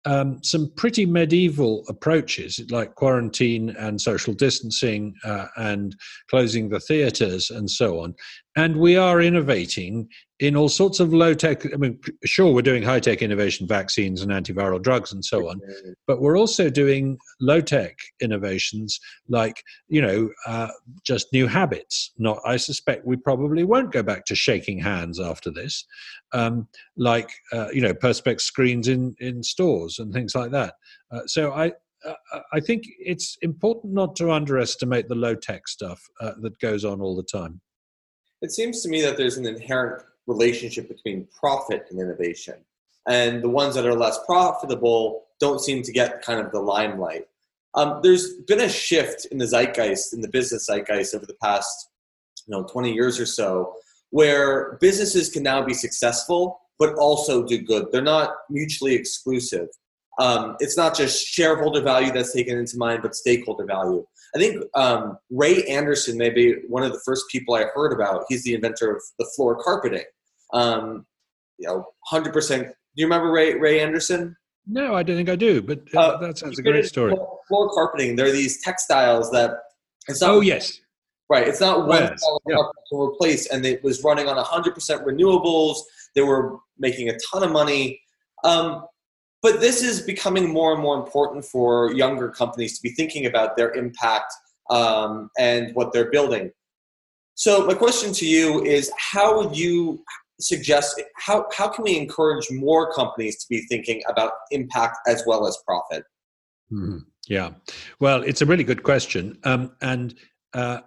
um, 0.04 0.42
some 0.42 0.72
pretty 0.76 1.04
medieval 1.04 1.84
approaches 1.88 2.60
like 2.70 2.94
quarantine 2.94 3.70
and 3.78 4.00
social 4.00 4.32
distancing 4.32 5.14
uh, 5.24 5.46
and 5.56 5.94
closing 6.30 6.70
the 6.70 6.80
theaters 6.80 7.50
and 7.50 7.70
so 7.70 8.00
on. 8.00 8.14
And 8.56 8.78
we 8.78 8.96
are 8.96 9.20
innovating 9.20 10.08
in 10.40 10.56
all 10.56 10.68
sorts 10.68 10.98
of 10.98 11.12
low 11.12 11.34
tech. 11.34 11.64
I 11.72 11.76
mean, 11.76 12.00
sure, 12.24 12.52
we're 12.52 12.62
doing 12.62 12.82
high 12.82 12.98
tech 12.98 13.22
innovation, 13.22 13.66
vaccines 13.66 14.22
and 14.22 14.32
antiviral 14.32 14.82
drugs 14.82 15.12
and 15.12 15.24
so 15.24 15.48
on, 15.48 15.60
but 16.06 16.20
we're 16.20 16.36
also 16.36 16.68
doing 16.68 17.16
low 17.40 17.60
tech 17.60 17.96
innovations 18.20 18.98
like, 19.28 19.62
you 19.88 20.02
know, 20.02 20.30
uh, 20.46 20.68
just 21.04 21.32
new 21.32 21.46
habits. 21.46 22.10
Not, 22.18 22.40
I 22.44 22.56
suspect 22.56 23.06
we 23.06 23.16
probably 23.16 23.62
won't 23.62 23.92
go 23.92 24.02
back 24.02 24.24
to 24.26 24.34
shaking 24.34 24.80
hands 24.80 25.20
after 25.20 25.50
this, 25.52 25.84
um, 26.32 26.66
like, 26.96 27.30
uh, 27.52 27.68
you 27.72 27.82
know, 27.82 27.94
perspex 27.94 28.40
screens 28.40 28.88
in, 28.88 29.14
in 29.20 29.44
stores 29.44 30.00
and 30.00 30.12
things 30.12 30.34
like 30.34 30.50
that. 30.50 30.74
Uh, 31.12 31.20
so 31.26 31.52
I, 31.52 31.72
uh, 32.04 32.40
I 32.52 32.60
think 32.60 32.84
it's 32.98 33.36
important 33.42 33.92
not 33.92 34.16
to 34.16 34.32
underestimate 34.32 35.08
the 35.08 35.14
low 35.14 35.34
tech 35.34 35.68
stuff 35.68 36.02
uh, 36.20 36.32
that 36.40 36.58
goes 36.58 36.84
on 36.84 37.00
all 37.00 37.14
the 37.14 37.22
time. 37.22 37.60
It 38.42 38.52
seems 38.52 38.82
to 38.82 38.88
me 38.88 39.02
that 39.02 39.16
there's 39.16 39.36
an 39.36 39.46
inherent 39.46 40.02
relationship 40.26 40.88
between 40.88 41.28
profit 41.38 41.86
and 41.90 42.00
innovation. 42.00 42.54
And 43.08 43.42
the 43.42 43.48
ones 43.48 43.74
that 43.74 43.86
are 43.86 43.94
less 43.94 44.18
profitable 44.26 45.24
don't 45.40 45.60
seem 45.60 45.82
to 45.82 45.92
get 45.92 46.22
kind 46.22 46.40
of 46.40 46.52
the 46.52 46.60
limelight. 46.60 47.26
Um, 47.74 48.00
there's 48.02 48.34
been 48.46 48.60
a 48.60 48.68
shift 48.68 49.26
in 49.26 49.38
the 49.38 49.46
zeitgeist, 49.46 50.12
in 50.12 50.20
the 50.20 50.28
business 50.28 50.66
zeitgeist 50.66 51.14
over 51.14 51.26
the 51.26 51.36
past 51.42 51.90
you 52.46 52.56
know, 52.56 52.64
20 52.64 52.92
years 52.92 53.20
or 53.20 53.26
so, 53.26 53.74
where 54.10 54.76
businesses 54.80 55.30
can 55.30 55.42
now 55.42 55.62
be 55.62 55.74
successful, 55.74 56.60
but 56.78 56.94
also 56.94 57.46
do 57.46 57.58
good. 57.58 57.86
They're 57.92 58.02
not 58.02 58.30
mutually 58.48 58.94
exclusive. 58.94 59.68
Um, 60.18 60.56
it's 60.60 60.76
not 60.76 60.96
just 60.96 61.26
shareholder 61.26 61.80
value 61.80 62.12
that's 62.12 62.32
taken 62.32 62.58
into 62.58 62.76
mind, 62.76 63.02
but 63.02 63.14
stakeholder 63.14 63.64
value. 63.64 64.04
I 64.34 64.38
think 64.38 64.64
um, 64.74 65.18
Ray 65.30 65.64
Anderson 65.64 66.16
may 66.16 66.30
be 66.30 66.56
one 66.68 66.82
of 66.82 66.92
the 66.92 67.00
first 67.04 67.24
people 67.30 67.54
I 67.54 67.64
heard 67.74 67.92
about. 67.92 68.24
He's 68.28 68.44
the 68.44 68.54
inventor 68.54 68.96
of 68.96 69.02
the 69.18 69.28
floor 69.34 69.56
carpeting. 69.62 70.04
Um, 70.52 71.06
you 71.58 71.68
know, 71.68 71.86
hundred 72.06 72.32
percent. 72.32 72.66
Do 72.66 72.72
you 72.96 73.06
remember 73.06 73.30
Ray 73.30 73.54
Ray 73.54 73.80
Anderson? 73.80 74.36
No, 74.66 74.94
I 74.94 75.02
don't 75.02 75.16
think 75.16 75.28
I 75.28 75.36
do. 75.36 75.62
But 75.62 75.80
uh, 75.94 76.00
uh 76.00 76.18
that 76.18 76.38
sounds 76.38 76.58
a 76.58 76.62
great 76.62 76.86
story. 76.86 77.14
Floor 77.48 77.70
carpeting. 77.70 78.16
There 78.16 78.26
are 78.26 78.32
these 78.32 78.62
textiles 78.62 79.30
that. 79.32 79.52
It's 80.08 80.20
not, 80.20 80.30
oh 80.30 80.40
yes. 80.40 80.80
Right. 81.28 81.46
It's 81.46 81.60
not 81.60 81.86
one 81.86 82.02
yes. 82.02 82.24
yeah. 82.48 82.56
to 82.56 83.00
replace, 83.00 83.46
and 83.48 83.64
it 83.64 83.82
was 83.84 84.02
running 84.02 84.28
on 84.28 84.36
hundred 84.44 84.74
percent 84.74 85.04
renewables. 85.04 85.76
They 86.14 86.22
were 86.22 86.58
making 86.78 87.08
a 87.08 87.16
ton 87.32 87.42
of 87.42 87.52
money. 87.52 88.00
Um, 88.44 88.84
but 89.42 89.60
this 89.60 89.82
is 89.82 90.02
becoming 90.02 90.52
more 90.52 90.72
and 90.72 90.82
more 90.82 90.98
important 90.98 91.44
for 91.44 91.92
younger 91.92 92.28
companies 92.28 92.76
to 92.76 92.82
be 92.82 92.90
thinking 92.90 93.26
about 93.26 93.56
their 93.56 93.72
impact 93.72 94.32
um, 94.68 95.30
and 95.38 95.74
what 95.74 95.92
they're 95.92 96.10
building. 96.10 96.50
So 97.34 97.66
my 97.66 97.74
question 97.74 98.12
to 98.14 98.26
you 98.26 98.62
is, 98.64 98.90
how 98.98 99.38
would 99.38 99.56
you 99.56 100.04
suggest 100.40 101.00
how, 101.16 101.46
how 101.56 101.68
can 101.68 101.84
we 101.84 101.96
encourage 101.96 102.50
more 102.50 102.92
companies 102.92 103.36
to 103.38 103.46
be 103.48 103.60
thinking 103.62 104.02
about 104.08 104.32
impact 104.50 104.98
as 105.06 105.22
well 105.26 105.46
as 105.46 105.56
profit? 105.66 106.04
Mm-hmm. 106.72 106.98
Yeah, 107.28 107.50
well, 108.00 108.22
it's 108.22 108.42
a 108.42 108.46
really 108.46 108.64
good 108.64 108.82
question, 108.82 109.38
um, 109.44 109.72
and 109.80 110.14
uh, 110.52 110.80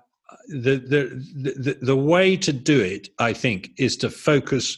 the, 0.47 0.77
the 0.77 1.61
the 1.61 1.77
the 1.81 1.95
way 1.95 2.35
to 2.37 2.51
do 2.51 2.81
it, 2.81 3.09
I 3.19 3.33
think, 3.33 3.69
is 3.77 3.95
to 3.97 4.09
focus 4.09 4.77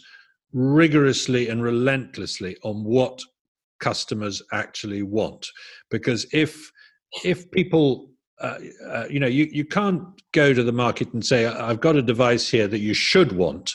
rigorously 0.53 1.47
and 1.49 1.63
relentlessly 1.63 2.57
on 2.63 2.83
what 2.83 3.21
customers 3.79 4.41
actually 4.51 5.03
want. 5.03 5.47
Because 5.89 6.25
if 6.33 6.71
if 7.23 7.49
people 7.51 8.09
uh, 8.39 8.57
uh, 8.89 9.05
you 9.09 9.19
know 9.19 9.27
you, 9.27 9.47
you 9.51 9.63
can't 9.63 10.03
go 10.33 10.53
to 10.53 10.61
the 10.61 10.71
market 10.71 11.13
and 11.13 11.25
say 11.25 11.45
i've 11.45 11.79
got 11.79 11.95
a 11.95 12.01
device 12.01 12.49
here 12.49 12.67
that 12.67 12.79
you 12.79 12.93
should 12.93 13.31
want 13.31 13.73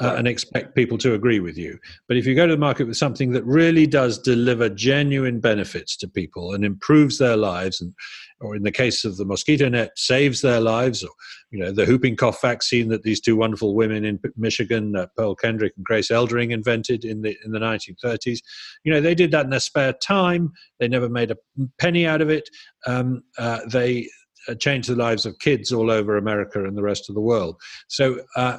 uh, 0.00 0.14
and 0.16 0.28
expect 0.28 0.76
people 0.76 0.96
to 0.98 1.14
agree 1.14 1.40
with 1.40 1.58
you. 1.58 1.78
But 2.06 2.16
if 2.16 2.26
you 2.26 2.34
go 2.34 2.46
to 2.46 2.54
the 2.54 2.58
market 2.58 2.86
with 2.86 2.96
something 2.96 3.32
that 3.32 3.44
really 3.44 3.86
does 3.86 4.18
deliver 4.18 4.68
genuine 4.68 5.40
benefits 5.40 5.96
to 5.98 6.08
people 6.08 6.54
and 6.54 6.64
improves 6.64 7.18
their 7.18 7.36
lives, 7.36 7.80
and 7.80 7.92
or 8.40 8.54
in 8.54 8.62
the 8.62 8.70
case 8.70 9.04
of 9.04 9.16
the 9.16 9.24
mosquito 9.24 9.68
net, 9.68 9.90
saves 9.96 10.40
their 10.40 10.60
lives, 10.60 11.02
or 11.02 11.10
you 11.50 11.58
know 11.58 11.72
the 11.72 11.84
whooping 11.84 12.16
cough 12.16 12.40
vaccine 12.40 12.88
that 12.88 13.02
these 13.02 13.20
two 13.20 13.34
wonderful 13.34 13.74
women 13.74 14.04
in 14.04 14.20
Michigan, 14.36 14.94
uh, 14.94 15.06
Pearl 15.16 15.34
Kendrick 15.34 15.72
and 15.76 15.84
Grace 15.84 16.10
Eldering, 16.10 16.52
invented 16.52 17.04
in 17.04 17.22
the 17.22 17.36
in 17.44 17.50
the 17.50 17.58
1930s, 17.58 18.38
you 18.84 18.92
know 18.92 19.00
they 19.00 19.14
did 19.14 19.32
that 19.32 19.44
in 19.44 19.50
their 19.50 19.60
spare 19.60 19.92
time. 19.94 20.52
They 20.78 20.88
never 20.88 21.08
made 21.08 21.32
a 21.32 21.36
penny 21.78 22.06
out 22.06 22.22
of 22.22 22.30
it. 22.30 22.48
Um, 22.86 23.22
uh, 23.36 23.60
they 23.68 24.08
uh, 24.48 24.54
changed 24.54 24.88
the 24.88 24.94
lives 24.94 25.26
of 25.26 25.38
kids 25.40 25.72
all 25.72 25.90
over 25.90 26.16
America 26.16 26.64
and 26.64 26.76
the 26.76 26.82
rest 26.82 27.08
of 27.08 27.16
the 27.16 27.20
world. 27.20 27.56
So 27.88 28.20
uh, 28.36 28.58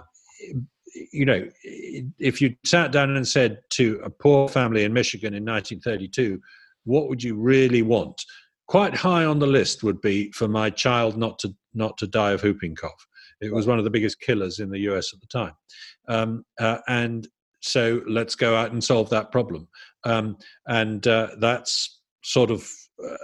you 1.12 1.25
know, 1.25 1.47
if 1.63 2.41
you 2.41 2.56
sat 2.65 2.91
down 2.91 3.15
and 3.15 3.28
said 3.28 3.60
to 3.71 3.99
a 4.04 4.10
poor 4.10 4.47
family 4.47 4.84
in 4.84 4.93
Michigan 4.93 5.34
in 5.34 5.43
1932, 5.45 6.39
what 6.86 7.10
would 7.10 7.23
you 7.23 7.36
really 7.36 7.82
want? 7.82 8.23
Quite 8.67 8.95
high 8.95 9.25
on 9.25 9.39
the 9.39 9.47
list 9.47 9.84
would 9.84 10.02
be 10.02 10.32
for 10.32 10.47
my 10.47 10.69
child 10.69 11.17
not 11.17 11.39
to 11.39 11.54
not 11.73 11.97
to 11.97 12.08
die 12.08 12.32
of 12.32 12.43
whooping 12.43 12.75
cough. 12.75 13.08
It 13.41 13.54
was 13.54 13.67
one 13.67 13.78
of 13.78 13.84
the 13.84 13.89
biggest 13.89 14.19
killers 14.19 14.60
in 14.60 14.69
the 14.69 14.80
U.S. 14.80 15.13
at 15.13 15.21
the 15.21 15.28
time, 15.28 15.54
um, 16.08 16.45
uh, 16.60 16.80
and 16.88 17.28
so 17.62 18.02
let's 18.08 18.36
go 18.36 18.56
out 18.56 18.71
and 18.71 18.84
solve 18.84 19.10
that 19.10 19.32
problem. 19.32 19.67
Um, 20.04 20.38
and 20.67 21.06
uh, 21.08 21.30
that's 21.39 22.02
sort 22.23 22.52
of 22.52 22.67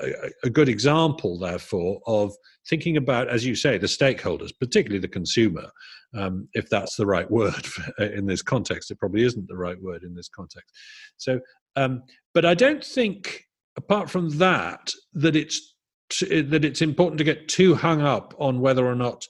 a, 0.01 0.31
a 0.43 0.49
good 0.49 0.69
example, 0.69 1.37
therefore, 1.39 2.01
of 2.05 2.33
thinking 2.69 2.97
about, 2.97 3.29
as 3.29 3.45
you 3.45 3.55
say, 3.55 3.77
the 3.77 3.87
stakeholders, 3.87 4.51
particularly 4.59 4.99
the 4.99 5.07
consumer, 5.07 5.69
um, 6.15 6.47
if 6.53 6.69
that's 6.69 6.95
the 6.95 7.05
right 7.05 7.29
word 7.29 7.67
in 7.99 8.25
this 8.25 8.41
context. 8.41 8.91
It 8.91 8.99
probably 8.99 9.23
isn't 9.23 9.47
the 9.47 9.57
right 9.57 9.81
word 9.81 10.03
in 10.03 10.15
this 10.15 10.29
context. 10.29 10.73
So, 11.17 11.39
um, 11.75 12.03
but 12.33 12.45
I 12.45 12.53
don't 12.53 12.83
think, 12.83 13.43
apart 13.77 14.09
from 14.09 14.37
that, 14.37 14.91
that 15.13 15.35
it's 15.35 15.73
that 16.21 16.63
it's 16.63 16.83
important 16.83 17.17
to 17.17 17.23
get 17.23 17.47
too 17.47 17.73
hung 17.73 18.01
up 18.01 18.35
on 18.37 18.61
whether 18.61 18.85
or 18.85 18.93
not 18.93 19.25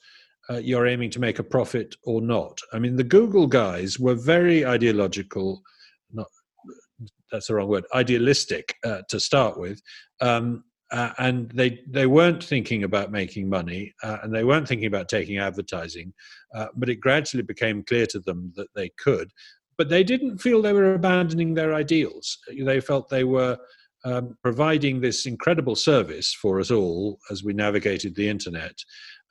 uh, 0.49 0.57
you're 0.57 0.87
aiming 0.87 1.09
to 1.09 1.21
make 1.21 1.39
a 1.39 1.43
profit 1.43 1.95
or 2.03 2.21
not. 2.21 2.59
I 2.73 2.79
mean, 2.79 2.97
the 2.97 3.03
Google 3.03 3.47
guys 3.47 3.97
were 3.97 4.15
very 4.15 4.65
ideological. 4.65 5.61
Not 6.11 6.27
that's 7.31 7.47
the 7.47 7.55
wrong 7.55 7.69
word. 7.69 7.85
Idealistic 7.93 8.75
uh, 8.83 9.01
to 9.09 9.19
start 9.19 9.59
with. 9.59 9.81
Um, 10.21 10.63
uh, 10.91 11.11
and 11.17 11.49
they 11.51 11.81
they 11.87 12.05
weren't 12.05 12.43
thinking 12.43 12.83
about 12.83 13.11
making 13.11 13.49
money, 13.49 13.93
uh, 14.03 14.17
and 14.23 14.33
they 14.33 14.43
weren't 14.43 14.67
thinking 14.67 14.87
about 14.87 15.09
taking 15.09 15.37
advertising. 15.37 16.13
Uh, 16.53 16.67
but 16.75 16.89
it 16.89 16.99
gradually 16.99 17.43
became 17.43 17.83
clear 17.83 18.05
to 18.05 18.19
them 18.19 18.53
that 18.55 18.67
they 18.75 18.89
could. 18.97 19.31
But 19.77 19.89
they 19.89 20.03
didn't 20.03 20.37
feel 20.37 20.61
they 20.61 20.73
were 20.73 20.93
abandoning 20.93 21.53
their 21.53 21.73
ideals. 21.73 22.37
They 22.47 22.79
felt 22.79 23.09
they 23.09 23.25
were 23.25 23.57
um, 24.05 24.37
providing 24.43 25.01
this 25.01 25.25
incredible 25.25 25.75
service 25.75 26.33
for 26.33 26.59
us 26.59 26.71
all 26.71 27.19
as 27.31 27.43
we 27.43 27.53
navigated 27.53 28.15
the 28.15 28.29
internet, 28.29 28.77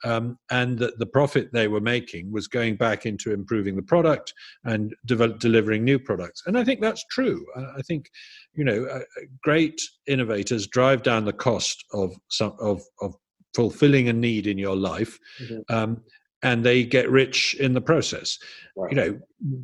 um, 0.03 0.37
and 0.51 0.77
that 0.79 0.99
the 0.99 1.05
profit 1.05 1.51
they 1.51 1.67
were 1.67 1.81
making 1.81 2.31
was 2.31 2.47
going 2.47 2.75
back 2.75 3.05
into 3.05 3.33
improving 3.33 3.75
the 3.75 3.81
product 3.81 4.33
and 4.63 4.93
de- 5.05 5.37
delivering 5.37 5.83
new 5.83 5.97
products. 5.97 6.43
And 6.45 6.57
I 6.57 6.63
think 6.63 6.81
that's 6.81 7.03
true. 7.09 7.45
I 7.77 7.81
think, 7.81 8.09
you 8.53 8.63
know, 8.63 8.85
uh, 8.85 8.99
great 9.43 9.81
innovators 10.07 10.67
drive 10.67 11.03
down 11.03 11.25
the 11.25 11.33
cost 11.33 11.85
of 11.93 12.13
some 12.29 12.55
of, 12.59 12.81
of 13.01 13.15
fulfilling 13.55 14.09
a 14.09 14.13
need 14.13 14.47
in 14.47 14.57
your 14.57 14.75
life. 14.75 15.17
Mm-hmm. 15.41 15.75
Um, 15.75 16.01
and 16.43 16.63
they 16.63 16.83
get 16.83 17.09
rich 17.09 17.55
in 17.59 17.73
the 17.73 17.81
process. 17.81 18.37
Right. 18.77 18.91
You 18.91 18.97
know, 18.97 19.19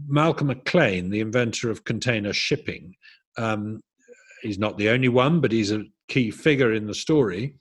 Malcolm 0.07 0.47
McLean, 0.47 1.11
the 1.11 1.19
inventor 1.19 1.69
of 1.69 1.83
container 1.83 2.33
shipping, 2.33 2.95
um, 3.37 3.81
he's 4.41 4.57
not 4.57 4.77
the 4.77 4.89
only 4.89 5.09
one, 5.09 5.41
but 5.41 5.51
he's 5.51 5.71
a 5.71 5.83
key 6.07 6.31
figure 6.31 6.73
in 6.73 6.87
the 6.87 6.95
story. 6.95 7.55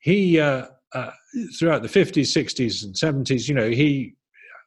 He, 0.00 0.40
uh, 0.40 0.66
uh, 0.94 1.10
throughout 1.58 1.82
the 1.82 1.88
50s, 1.88 2.34
60s, 2.36 2.84
and 2.84 2.94
70s, 2.94 3.48
you 3.48 3.54
know, 3.54 3.68
he 3.68 4.14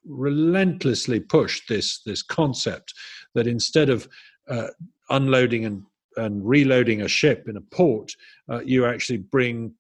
relentlessly 0.06 1.20
pushed 1.20 1.68
this 1.68 2.02
this 2.06 2.24
concept 2.24 2.94
that 3.36 3.48
instead 3.48 3.90
of 3.90 4.08
uh, 4.50 4.68
unloading 5.10 5.66
and 5.66 5.84
and 6.18 6.46
reloading 6.46 7.02
a 7.02 7.08
ship 7.08 7.48
in 7.48 7.56
a 7.56 7.62
port, 7.62 8.12
uh, 8.52 8.60
you 8.62 8.86
actually 8.86 9.18
bring 9.18 9.74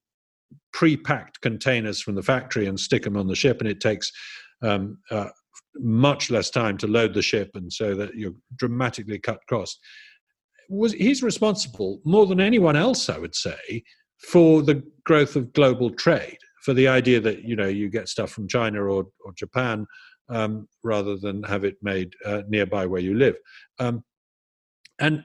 pre-packed 0.71 1.41
containers 1.41 2.02
from 2.02 2.15
the 2.15 2.21
factory 2.21 2.67
and 2.67 2.80
stick 2.80 3.04
them 3.04 3.17
on 3.17 3.28
the 3.28 3.36
ship, 3.36 3.60
and 3.60 3.69
it 3.69 3.82
takes 3.82 4.12
um, 4.62 4.97
uh, 5.12 5.28
much 5.75 6.30
less 6.30 6.49
time 6.49 6.78
to 6.78 6.88
load 6.88 7.13
the 7.13 7.21
ship, 7.21 7.52
and 7.56 7.71
so 7.71 7.95
that 7.95 8.15
you 8.15 8.36
dramatically 8.56 9.19
cut 9.19 9.39
costs. 9.49 9.80
Was 10.69 10.93
he's 10.93 11.23
responsible 11.23 11.99
more 12.06 12.28
than 12.28 12.39
anyone 12.39 12.75
else, 12.75 13.10
I 13.10 13.17
would 13.17 13.36
say, 13.36 13.84
for 14.19 14.62
the 14.62 14.84
growth 15.05 15.36
of 15.36 15.53
global 15.53 15.89
trade, 15.89 16.38
for 16.63 16.73
the 16.73 16.88
idea 16.88 17.19
that 17.19 17.43
you 17.43 17.55
know 17.55 17.67
you 17.67 17.89
get 17.89 18.10
stuff 18.10 18.32
from 18.32 18.47
China 18.47 18.84
or 18.84 19.08
or 19.25 19.34
Japan 19.36 19.86
um, 20.29 20.67
rather 20.84 21.17
than 21.17 21.43
have 21.43 21.63
it 21.63 21.77
made 21.82 22.13
uh, 22.25 22.43
nearby 22.47 22.86
where 22.86 23.01
you 23.01 23.15
live, 23.15 23.36
um, 23.79 24.03
and 24.99 25.23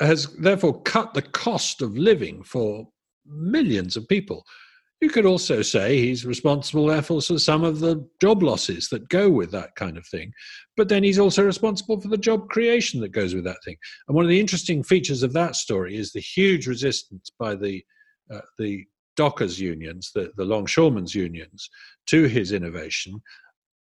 has 0.00 0.26
therefore 0.36 0.82
cut 0.82 1.14
the 1.14 1.22
cost 1.22 1.80
of 1.80 1.96
living 1.96 2.42
for 2.42 2.88
millions 3.26 3.96
of 3.96 4.08
people. 4.08 4.44
You 5.00 5.10
could 5.10 5.26
also 5.26 5.60
say 5.60 5.98
he's 5.98 6.24
responsible, 6.24 6.86
therefore, 6.86 7.20
for 7.20 7.38
some 7.38 7.62
of 7.62 7.80
the 7.80 8.08
job 8.20 8.42
losses 8.42 8.88
that 8.88 9.08
go 9.08 9.28
with 9.28 9.50
that 9.50 9.74
kind 9.76 9.98
of 9.98 10.06
thing. 10.06 10.32
But 10.76 10.88
then 10.88 11.04
he's 11.04 11.18
also 11.18 11.44
responsible 11.44 12.00
for 12.00 12.08
the 12.08 12.16
job 12.16 12.48
creation 12.48 13.00
that 13.00 13.12
goes 13.12 13.34
with 13.34 13.44
that 13.44 13.62
thing. 13.64 13.76
And 14.08 14.14
one 14.14 14.24
of 14.24 14.30
the 14.30 14.40
interesting 14.40 14.82
features 14.82 15.22
of 15.22 15.32
that 15.34 15.56
story 15.56 15.96
is 15.96 16.12
the 16.12 16.20
huge 16.20 16.66
resistance 16.66 17.30
by 17.38 17.54
the 17.54 17.84
uh, 18.30 18.40
the 18.58 18.84
dockers 19.16 19.60
unions, 19.60 20.10
the, 20.14 20.32
the 20.36 20.44
longshoremen's 20.44 21.14
unions, 21.14 21.68
to 22.06 22.24
his 22.24 22.52
innovation. 22.52 23.20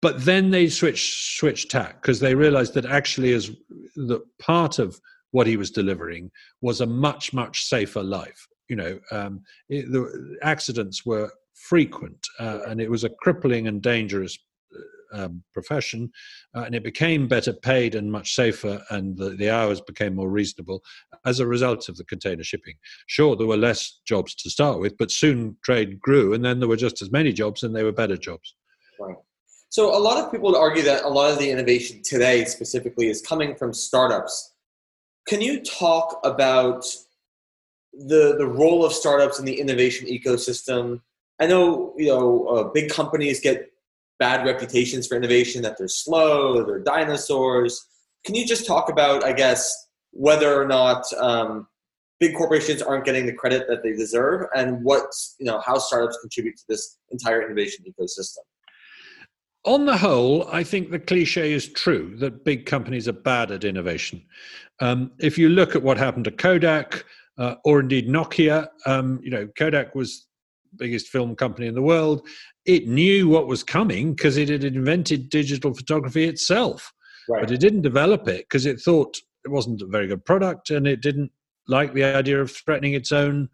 But 0.02 0.24
then 0.24 0.50
they 0.50 0.68
switch 0.68 1.36
switch 1.36 1.68
tack 1.68 2.00
because 2.00 2.20
they 2.20 2.34
realized 2.34 2.74
that 2.74 2.86
actually, 2.86 3.34
as 3.34 3.50
the 3.96 4.20
part 4.40 4.78
of 4.78 4.98
what 5.32 5.46
he 5.46 5.56
was 5.56 5.70
delivering 5.70 6.30
was 6.62 6.80
a 6.80 6.86
much 6.86 7.32
much 7.32 7.64
safer 7.64 8.02
life 8.02 8.48
you 8.70 8.76
know 8.76 8.98
um, 9.10 9.42
it, 9.68 9.90
the 9.92 10.36
accidents 10.42 11.04
were 11.04 11.30
frequent 11.54 12.26
uh, 12.38 12.60
and 12.68 12.80
it 12.80 12.90
was 12.90 13.04
a 13.04 13.10
crippling 13.20 13.68
and 13.68 13.82
dangerous 13.82 14.38
um, 15.12 15.42
profession 15.52 16.10
uh, 16.54 16.62
and 16.62 16.74
it 16.74 16.84
became 16.84 17.28
better 17.28 17.52
paid 17.52 17.94
and 17.94 18.10
much 18.10 18.34
safer 18.34 18.82
and 18.90 19.16
the, 19.16 19.30
the 19.30 19.50
hours 19.50 19.80
became 19.80 20.14
more 20.14 20.30
reasonable 20.30 20.82
as 21.24 21.40
a 21.40 21.46
result 21.46 21.88
of 21.88 21.96
the 21.96 22.04
container 22.04 22.44
shipping. 22.44 22.74
Sure 23.06 23.36
there 23.36 23.46
were 23.46 23.56
less 23.56 24.00
jobs 24.06 24.34
to 24.36 24.50
start 24.50 24.80
with 24.80 24.96
but 24.98 25.10
soon 25.10 25.56
trade 25.64 26.00
grew 26.00 26.34
and 26.34 26.44
then 26.44 26.60
there 26.60 26.68
were 26.68 26.76
just 26.76 27.02
as 27.02 27.10
many 27.10 27.32
jobs 27.32 27.62
and 27.62 27.74
they 27.74 27.84
were 27.84 27.92
better 27.92 28.16
jobs. 28.16 28.54
Right. 28.98 29.16
So 29.70 29.96
a 29.96 29.98
lot 29.98 30.18
of 30.18 30.32
people 30.32 30.50
would 30.50 30.58
argue 30.58 30.82
that 30.82 31.04
a 31.04 31.08
lot 31.08 31.30
of 31.30 31.38
the 31.38 31.48
innovation 31.48 32.02
today 32.02 32.44
specifically 32.44 33.08
is 33.08 33.22
coming 33.22 33.54
from 33.54 33.72
startups. 33.72 34.52
Can 35.28 35.40
you 35.40 35.62
talk 35.62 36.20
about 36.24 36.84
the 37.92 38.34
the 38.36 38.46
role 38.46 38.84
of 38.84 38.92
startups 38.92 39.38
in 39.38 39.44
the 39.44 39.60
innovation 39.60 40.08
ecosystem? 40.08 41.00
I 41.40 41.46
know 41.46 41.94
you 41.96 42.08
know 42.08 42.46
uh, 42.46 42.64
big 42.64 42.90
companies 42.90 43.40
get 43.40 43.69
bad 44.20 44.46
reputations 44.46 45.08
for 45.08 45.16
innovation 45.16 45.62
that 45.62 45.76
they're 45.76 45.88
slow, 45.88 46.62
they're 46.64 46.78
dinosaurs. 46.78 47.84
Can 48.24 48.36
you 48.36 48.46
just 48.46 48.66
talk 48.66 48.88
about, 48.88 49.24
I 49.24 49.32
guess, 49.32 49.74
whether 50.12 50.60
or 50.60 50.68
not 50.68 51.04
um, 51.18 51.66
big 52.20 52.36
corporations 52.36 52.82
aren't 52.82 53.04
getting 53.04 53.26
the 53.26 53.32
credit 53.32 53.66
that 53.68 53.82
they 53.82 53.92
deserve, 53.92 54.46
and 54.54 54.84
what 54.84 55.06
you 55.40 55.46
know 55.46 55.60
how 55.60 55.78
startups 55.78 56.18
contribute 56.20 56.56
to 56.58 56.64
this 56.68 56.98
entire 57.10 57.44
innovation 57.44 57.84
ecosystem? 57.88 58.44
on 59.64 59.84
the 59.84 59.96
whole, 59.96 60.48
I 60.50 60.64
think 60.64 60.90
the 60.90 60.98
cliche 60.98 61.52
is 61.52 61.68
true 61.68 62.16
that 62.18 62.44
big 62.44 62.66
companies 62.66 63.08
are 63.08 63.12
bad 63.12 63.50
at 63.50 63.64
innovation. 63.64 64.22
Um, 64.80 65.12
if 65.18 65.36
you 65.36 65.50
look 65.50 65.76
at 65.76 65.82
what 65.82 65.98
happened 65.98 66.24
to 66.24 66.30
Kodak 66.30 67.04
uh, 67.36 67.56
or 67.64 67.80
indeed 67.80 68.08
Nokia, 68.08 68.68
um, 68.86 69.20
you 69.22 69.30
know, 69.30 69.46
Kodak 69.58 69.94
was 69.94 70.26
biggest 70.76 71.08
film 71.08 71.34
company 71.36 71.66
in 71.66 71.74
the 71.74 71.82
world. 71.82 72.26
It 72.64 72.88
knew 72.88 73.28
what 73.28 73.46
was 73.46 73.62
coming 73.62 74.14
because 74.14 74.36
it 74.36 74.48
had 74.48 74.64
invented 74.64 75.30
digital 75.30 75.74
photography 75.74 76.24
itself, 76.24 76.92
right. 77.28 77.42
but 77.42 77.50
it 77.50 77.60
didn't 77.60 77.82
develop 77.82 78.28
it 78.28 78.46
because 78.48 78.66
it 78.66 78.80
thought 78.80 79.16
it 79.44 79.50
wasn't 79.50 79.82
a 79.82 79.86
very 79.86 80.06
good 80.06 80.24
product 80.24 80.70
and 80.70 80.86
it 80.86 81.00
didn't 81.00 81.30
like 81.66 81.94
the 81.94 82.04
idea 82.04 82.40
of 82.40 82.50
threatening 82.50 82.94
its 82.94 83.12
own 83.12 83.48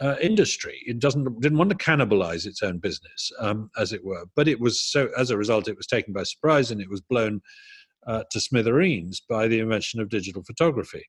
uh, 0.00 0.16
industry. 0.20 0.80
It 0.86 0.98
doesn't 0.98 1.40
didn't 1.40 1.58
want 1.58 1.70
to 1.70 1.76
cannibalize 1.76 2.46
its 2.46 2.62
own 2.62 2.78
business, 2.78 3.30
um, 3.38 3.70
as 3.78 3.92
it 3.92 4.04
were. 4.04 4.24
But 4.34 4.48
it 4.48 4.60
was 4.60 4.80
so 4.80 5.08
as 5.16 5.30
a 5.30 5.36
result, 5.36 5.68
it 5.68 5.76
was 5.76 5.86
taken 5.86 6.12
by 6.12 6.24
surprise 6.24 6.70
and 6.70 6.80
it 6.80 6.90
was 6.90 7.00
blown 7.00 7.40
uh, 8.06 8.24
to 8.30 8.40
smithereens 8.40 9.20
by 9.28 9.48
the 9.48 9.60
invention 9.60 10.00
of 10.00 10.08
digital 10.08 10.42
photography. 10.44 11.04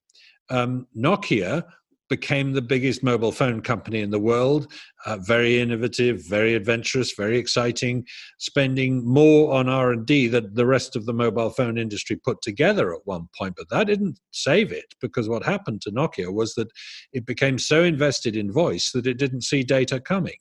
Um, 0.50 0.88
Nokia 0.96 1.64
became 2.10 2.54
the 2.54 2.62
biggest 2.62 3.04
mobile 3.04 3.32
phone 3.32 3.62
company 3.62 4.02
in 4.02 4.12
the 4.12 4.20
world. 4.20 4.72
Uh, 5.06 5.18
very 5.18 5.60
innovative 5.60 6.26
very 6.28 6.56
adventurous 6.56 7.14
very 7.16 7.38
exciting 7.38 8.04
spending 8.40 9.06
more 9.06 9.54
on 9.54 9.70
r&d 9.70 10.28
than 10.30 10.52
the 10.56 10.66
rest 10.66 10.96
of 10.96 11.06
the 11.06 11.14
mobile 11.14 11.52
phone 11.52 11.78
industry 11.78 12.16
put 12.16 12.42
together 12.42 12.94
at 12.94 13.02
one 13.06 13.28
point. 13.38 13.54
But 13.56 13.70
that 13.70 13.88
didn't 13.88 14.20
save 14.32 14.72
it 14.72 14.96
because 15.02 15.30
what 15.30 15.44
happened 15.44 15.82
to 15.82 15.92
nokia 15.92 16.34
was 16.34 16.56
that 16.56 16.70
it 17.14 17.26
became 17.26 17.60
so 17.60 17.84
invested 17.84 18.36
in 18.36 18.52
voice 18.52 18.92
that 18.94 19.06
it 19.06 19.18
didn't 19.18 19.42
see 19.42 19.64
data 19.64 20.00
coming. 20.00 20.38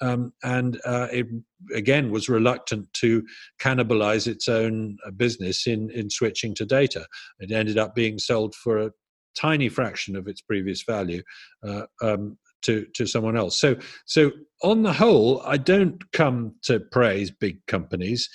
Um, 0.00 0.32
and 0.42 0.78
uh, 0.84 1.08
it 1.10 1.26
again 1.74 2.10
was 2.10 2.28
reluctant 2.28 2.92
to 2.94 3.24
cannibalize 3.60 4.26
its 4.26 4.46
own 4.48 4.98
uh, 5.06 5.10
business 5.10 5.66
in 5.66 5.90
in 5.90 6.10
switching 6.10 6.54
to 6.56 6.66
data. 6.66 7.06
It 7.40 7.50
ended 7.50 7.78
up 7.78 7.94
being 7.94 8.18
sold 8.18 8.54
for 8.54 8.78
a 8.78 8.90
tiny 9.36 9.68
fraction 9.68 10.16
of 10.16 10.28
its 10.28 10.40
previous 10.40 10.82
value 10.82 11.22
uh, 11.66 11.82
um, 12.02 12.36
to 12.62 12.86
to 12.94 13.06
someone 13.06 13.36
else. 13.36 13.58
So 13.58 13.76
so 14.06 14.32
on 14.62 14.82
the 14.82 14.92
whole, 14.92 15.42
I 15.42 15.56
don't 15.56 16.02
come 16.12 16.54
to 16.62 16.80
praise 16.80 17.30
big 17.30 17.64
companies. 17.66 18.28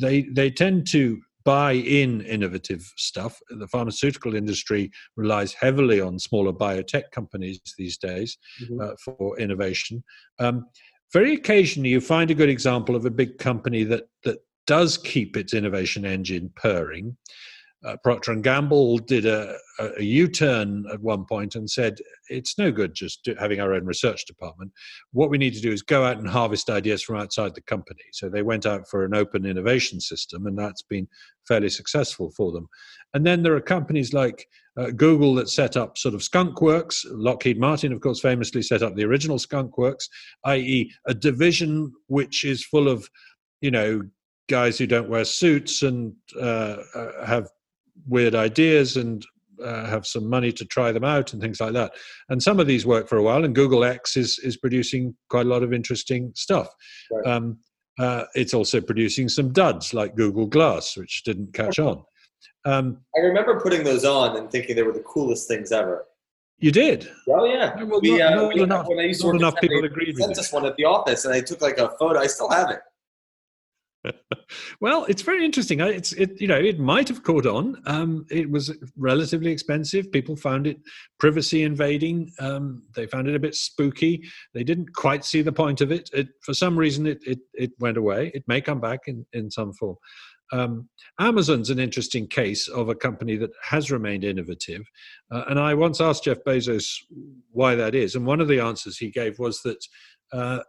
They 0.00 0.22
they 0.34 0.50
tend 0.50 0.86
to 0.88 1.20
buy 1.44 1.72
in 1.72 2.20
innovative 2.20 2.92
stuff. 2.96 3.38
The 3.50 3.66
pharmaceutical 3.66 4.34
industry 4.36 4.90
relies 5.16 5.52
heavily 5.52 6.00
on 6.00 6.18
smaller 6.18 6.52
biotech 6.52 7.10
companies 7.10 7.60
these 7.76 7.98
days 7.98 8.38
mm-hmm. 8.62 8.80
uh, 8.80 8.94
for 9.04 9.38
innovation. 9.38 10.04
Um, 10.38 10.66
very 11.12 11.34
occasionally, 11.34 11.90
you 11.90 12.00
find 12.00 12.30
a 12.30 12.34
good 12.34 12.48
example 12.48 12.94
of 12.94 13.04
a 13.04 13.10
big 13.10 13.38
company 13.38 13.84
that 13.84 14.04
that 14.24 14.38
does 14.66 14.96
keep 14.96 15.36
its 15.36 15.54
innovation 15.54 16.04
engine 16.04 16.50
purring 16.54 17.16
uh, 17.84 17.96
Procter 18.02 18.32
and 18.32 18.44
Gamble 18.44 18.98
did 18.98 19.26
a, 19.26 19.56
U-turn 19.98 20.84
at 20.92 21.00
one 21.00 21.24
point 21.24 21.56
and 21.56 21.68
said 21.68 21.98
it's 22.28 22.56
no 22.56 22.70
good 22.70 22.94
just 22.94 23.28
having 23.40 23.58
our 23.58 23.74
own 23.74 23.84
research 23.84 24.26
department. 24.26 24.70
What 25.12 25.28
we 25.28 25.38
need 25.38 25.54
to 25.54 25.60
do 25.60 25.72
is 25.72 25.82
go 25.82 26.04
out 26.04 26.18
and 26.18 26.28
harvest 26.28 26.70
ideas 26.70 27.02
from 27.02 27.16
outside 27.16 27.54
the 27.54 27.62
company. 27.62 28.02
So 28.12 28.28
they 28.28 28.42
went 28.42 28.64
out 28.64 28.88
for 28.88 29.04
an 29.04 29.14
open 29.14 29.44
innovation 29.44 30.00
system, 30.00 30.46
and 30.46 30.56
that's 30.56 30.82
been 30.82 31.08
fairly 31.48 31.68
successful 31.68 32.30
for 32.36 32.52
them. 32.52 32.68
And 33.14 33.26
then 33.26 33.42
there 33.42 33.56
are 33.56 33.60
companies 33.60 34.12
like 34.12 34.46
uh, 34.76 34.90
Google 34.90 35.34
that 35.34 35.48
set 35.48 35.76
up 35.76 35.98
sort 35.98 36.14
of 36.14 36.22
Skunk 36.22 36.62
Works. 36.62 37.04
Lockheed 37.10 37.58
Martin, 37.58 37.92
of 37.92 38.00
course, 38.00 38.20
famously 38.20 38.62
set 38.62 38.82
up 38.82 38.94
the 38.94 39.04
original 39.04 39.38
Skunk 39.38 39.76
Works, 39.76 40.08
i.e., 40.44 40.92
a 41.06 41.14
division 41.14 41.92
which 42.06 42.44
is 42.44 42.64
full 42.64 42.86
of, 42.86 43.08
you 43.60 43.70
know, 43.70 44.02
guys 44.48 44.78
who 44.78 44.86
don't 44.86 45.08
wear 45.08 45.24
suits 45.24 45.82
and 45.82 46.12
uh, 46.40 46.76
uh 46.94 47.26
have 47.26 47.48
weird 48.06 48.34
ideas 48.34 48.96
and 48.96 49.24
uh, 49.62 49.86
have 49.86 50.06
some 50.06 50.28
money 50.28 50.52
to 50.52 50.64
try 50.64 50.92
them 50.92 51.04
out 51.04 51.32
and 51.32 51.40
things 51.40 51.60
like 51.60 51.72
that. 51.72 51.92
And 52.28 52.42
some 52.42 52.58
of 52.60 52.66
these 52.66 52.84
work 52.84 53.08
for 53.08 53.18
a 53.18 53.22
while, 53.22 53.44
and 53.44 53.54
Google 53.54 53.84
X 53.84 54.16
is 54.16 54.38
is 54.40 54.56
producing 54.56 55.14
quite 55.28 55.46
a 55.46 55.48
lot 55.48 55.62
of 55.62 55.72
interesting 55.72 56.32
stuff. 56.34 56.68
Right. 57.10 57.26
Um, 57.26 57.58
uh, 57.98 58.24
it's 58.34 58.54
also 58.54 58.80
producing 58.80 59.28
some 59.28 59.52
duds 59.52 59.92
like 59.92 60.16
Google 60.16 60.46
Glass, 60.46 60.96
which 60.96 61.24
didn't 61.24 61.52
catch 61.52 61.78
on. 61.78 62.02
Um, 62.64 62.98
I 63.16 63.20
remember 63.20 63.60
putting 63.60 63.84
those 63.84 64.04
on 64.04 64.36
and 64.36 64.50
thinking 64.50 64.76
they 64.76 64.82
were 64.82 64.92
the 64.92 65.00
coolest 65.00 65.48
things 65.48 65.72
ever. 65.72 66.06
You 66.58 66.70
did? 66.70 67.10
Oh 67.28 67.44
yeah. 67.44 67.74
Well, 67.82 68.00
we, 68.00 68.18
not, 68.18 68.32
uh, 68.32 68.36
not 68.36 68.54
we, 68.54 68.62
enough, 68.62 68.86
when 68.86 68.98
I 69.00 69.02
used 69.02 69.20
to 69.22 69.26
work 69.26 69.36
enough 69.36 69.56
people 69.60 69.84
agreed 69.84 70.16
sent 70.16 70.38
us 70.38 70.52
one 70.52 70.64
at 70.64 70.76
the 70.76 70.84
office, 70.84 71.24
and 71.24 71.34
I 71.34 71.40
took 71.40 71.60
like 71.60 71.78
a 71.78 71.90
photo. 71.98 72.20
I 72.20 72.28
still 72.28 72.50
have 72.50 72.70
it. 72.70 72.80
well, 74.80 75.04
it's 75.08 75.22
very 75.22 75.44
interesting. 75.44 75.80
It's 75.80 76.12
it 76.12 76.40
you 76.40 76.48
know 76.48 76.58
it 76.58 76.78
might 76.78 77.08
have 77.08 77.22
caught 77.22 77.46
on. 77.46 77.80
Um, 77.86 78.26
it 78.30 78.50
was 78.50 78.76
relatively 78.96 79.50
expensive. 79.50 80.10
People 80.10 80.36
found 80.36 80.66
it 80.66 80.78
privacy 81.18 81.62
invading. 81.62 82.30
Um, 82.38 82.82
they 82.94 83.06
found 83.06 83.28
it 83.28 83.36
a 83.36 83.40
bit 83.40 83.54
spooky. 83.54 84.24
They 84.54 84.64
didn't 84.64 84.94
quite 84.94 85.24
see 85.24 85.42
the 85.42 85.52
point 85.52 85.80
of 85.80 85.92
it. 85.92 86.10
it 86.12 86.28
for 86.42 86.54
some 86.54 86.76
reason, 86.76 87.06
it, 87.06 87.18
it 87.26 87.38
it 87.54 87.72
went 87.78 87.96
away. 87.96 88.32
It 88.34 88.44
may 88.46 88.60
come 88.60 88.80
back 88.80 89.00
in 89.06 89.24
in 89.32 89.50
some 89.50 89.72
form. 89.72 89.96
Um, 90.52 90.90
Amazon's 91.18 91.70
an 91.70 91.78
interesting 91.78 92.26
case 92.26 92.68
of 92.68 92.90
a 92.90 92.94
company 92.94 93.36
that 93.36 93.52
has 93.62 93.90
remained 93.90 94.22
innovative. 94.22 94.82
Uh, 95.30 95.44
and 95.48 95.58
I 95.58 95.72
once 95.72 95.98
asked 95.98 96.24
Jeff 96.24 96.44
Bezos 96.46 96.98
why 97.52 97.74
that 97.74 97.94
is. 97.94 98.14
And 98.14 98.26
one 98.26 98.40
of 98.40 98.48
the 98.48 98.60
answers 98.60 98.98
he 98.98 99.10
gave 99.10 99.38
was 99.38 99.62
that 99.62 99.82
uh, 100.30 100.60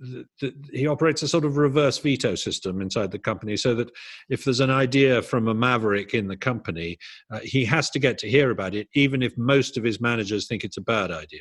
the, 0.00 0.54
he 0.72 0.86
operates 0.86 1.22
a 1.22 1.28
sort 1.28 1.44
of 1.44 1.58
reverse 1.58 1.98
veto 1.98 2.34
system 2.34 2.80
inside 2.80 3.10
the 3.10 3.18
company 3.18 3.56
so 3.56 3.74
that 3.74 3.90
if 4.30 4.44
there's 4.44 4.60
an 4.60 4.70
idea 4.70 5.20
from 5.20 5.48
a 5.48 5.54
maverick 5.54 6.14
in 6.14 6.26
the 6.26 6.36
company 6.36 6.96
uh, 7.30 7.38
he 7.40 7.64
has 7.64 7.90
to 7.90 7.98
get 7.98 8.16
to 8.18 8.28
hear 8.28 8.50
about 8.50 8.74
it 8.74 8.88
even 8.94 9.22
if 9.22 9.36
most 9.36 9.76
of 9.76 9.84
his 9.84 10.00
managers 10.00 10.46
think 10.46 10.64
it's 10.64 10.78
a 10.78 10.82
bad 10.82 11.10
idea. 11.10 11.40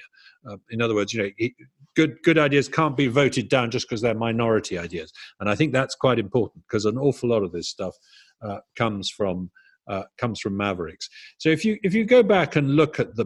Uh, 0.49 0.57
in 0.71 0.81
other 0.81 0.95
words 0.95 1.13
you 1.13 1.23
know 1.23 1.29
he, 1.37 1.55
good 1.95 2.17
good 2.23 2.37
ideas 2.37 2.67
can't 2.67 2.97
be 2.97 3.07
voted 3.07 3.47
down 3.47 3.71
just 3.71 3.87
because 3.87 4.01
they're 4.01 4.13
minority 4.13 4.77
ideas. 4.77 5.11
And 5.39 5.49
i 5.49 5.55
think 5.55 5.71
that's 5.71 5.95
quite 5.95 6.19
important 6.19 6.65
because 6.67 6.85
an 6.85 6.97
awful 6.97 7.29
lot 7.29 7.43
of 7.43 7.51
this 7.51 7.69
stuff 7.69 7.95
uh, 8.41 8.59
comes 8.75 9.09
from 9.09 9.51
uh, 9.87 10.03
comes 10.17 10.39
from 10.39 10.55
mavericks. 10.55 11.09
So 11.39 11.49
if 11.49 11.65
you 11.65 11.77
if 11.83 11.93
you 11.93 12.05
go 12.05 12.23
back 12.23 12.55
and 12.55 12.75
look 12.75 12.99
at 12.99 13.15
the 13.15 13.25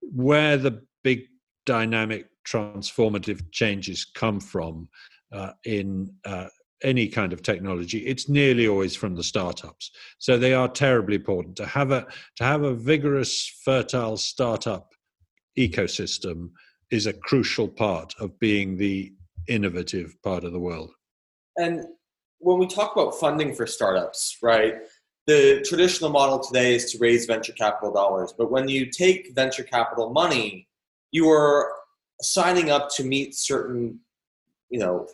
where 0.00 0.56
the 0.56 0.82
big 1.04 1.22
dynamic 1.64 2.28
transformative 2.46 3.42
changes 3.52 4.04
come 4.04 4.40
from 4.40 4.88
uh, 5.32 5.52
in 5.64 6.12
uh, 6.24 6.46
any 6.82 7.08
kind 7.08 7.32
of 7.32 7.42
technology 7.42 8.06
it's 8.06 8.28
nearly 8.28 8.68
always 8.68 8.94
from 8.94 9.14
the 9.14 9.22
startups. 9.22 9.90
So 10.18 10.36
they 10.36 10.52
are 10.52 10.68
terribly 10.68 11.16
important. 11.16 11.56
To 11.56 11.66
have 11.66 11.90
a 11.90 12.06
to 12.36 12.44
have 12.44 12.62
a 12.62 12.74
vigorous 12.74 13.60
fertile 13.64 14.16
startup 14.16 14.92
ecosystem 15.58 16.50
is 16.90 17.06
a 17.06 17.12
crucial 17.12 17.68
part 17.68 18.14
of 18.20 18.38
being 18.38 18.76
the 18.76 19.12
innovative 19.48 20.14
part 20.22 20.44
of 20.44 20.52
the 20.52 20.60
world. 20.60 20.92
And 21.56 21.84
when 22.38 22.58
we 22.58 22.66
talk 22.66 22.94
about 22.94 23.18
funding 23.18 23.54
for 23.54 23.66
startups 23.66 24.36
right 24.42 24.74
the 25.26 25.64
traditional 25.66 26.10
model 26.10 26.38
today 26.38 26.76
is 26.76 26.92
to 26.92 26.98
raise 26.98 27.26
venture 27.26 27.52
capital 27.52 27.92
dollars. 27.92 28.32
But 28.38 28.48
when 28.52 28.68
you 28.68 28.86
take 28.90 29.34
venture 29.34 29.64
capital 29.64 30.10
money 30.10 30.68
you 31.10 31.28
are 31.30 31.72
signing 32.22 32.70
up 32.70 32.88
to 32.96 33.04
meet 33.04 33.34
certain, 33.34 34.00
you 34.70 34.78
know, 34.78 35.06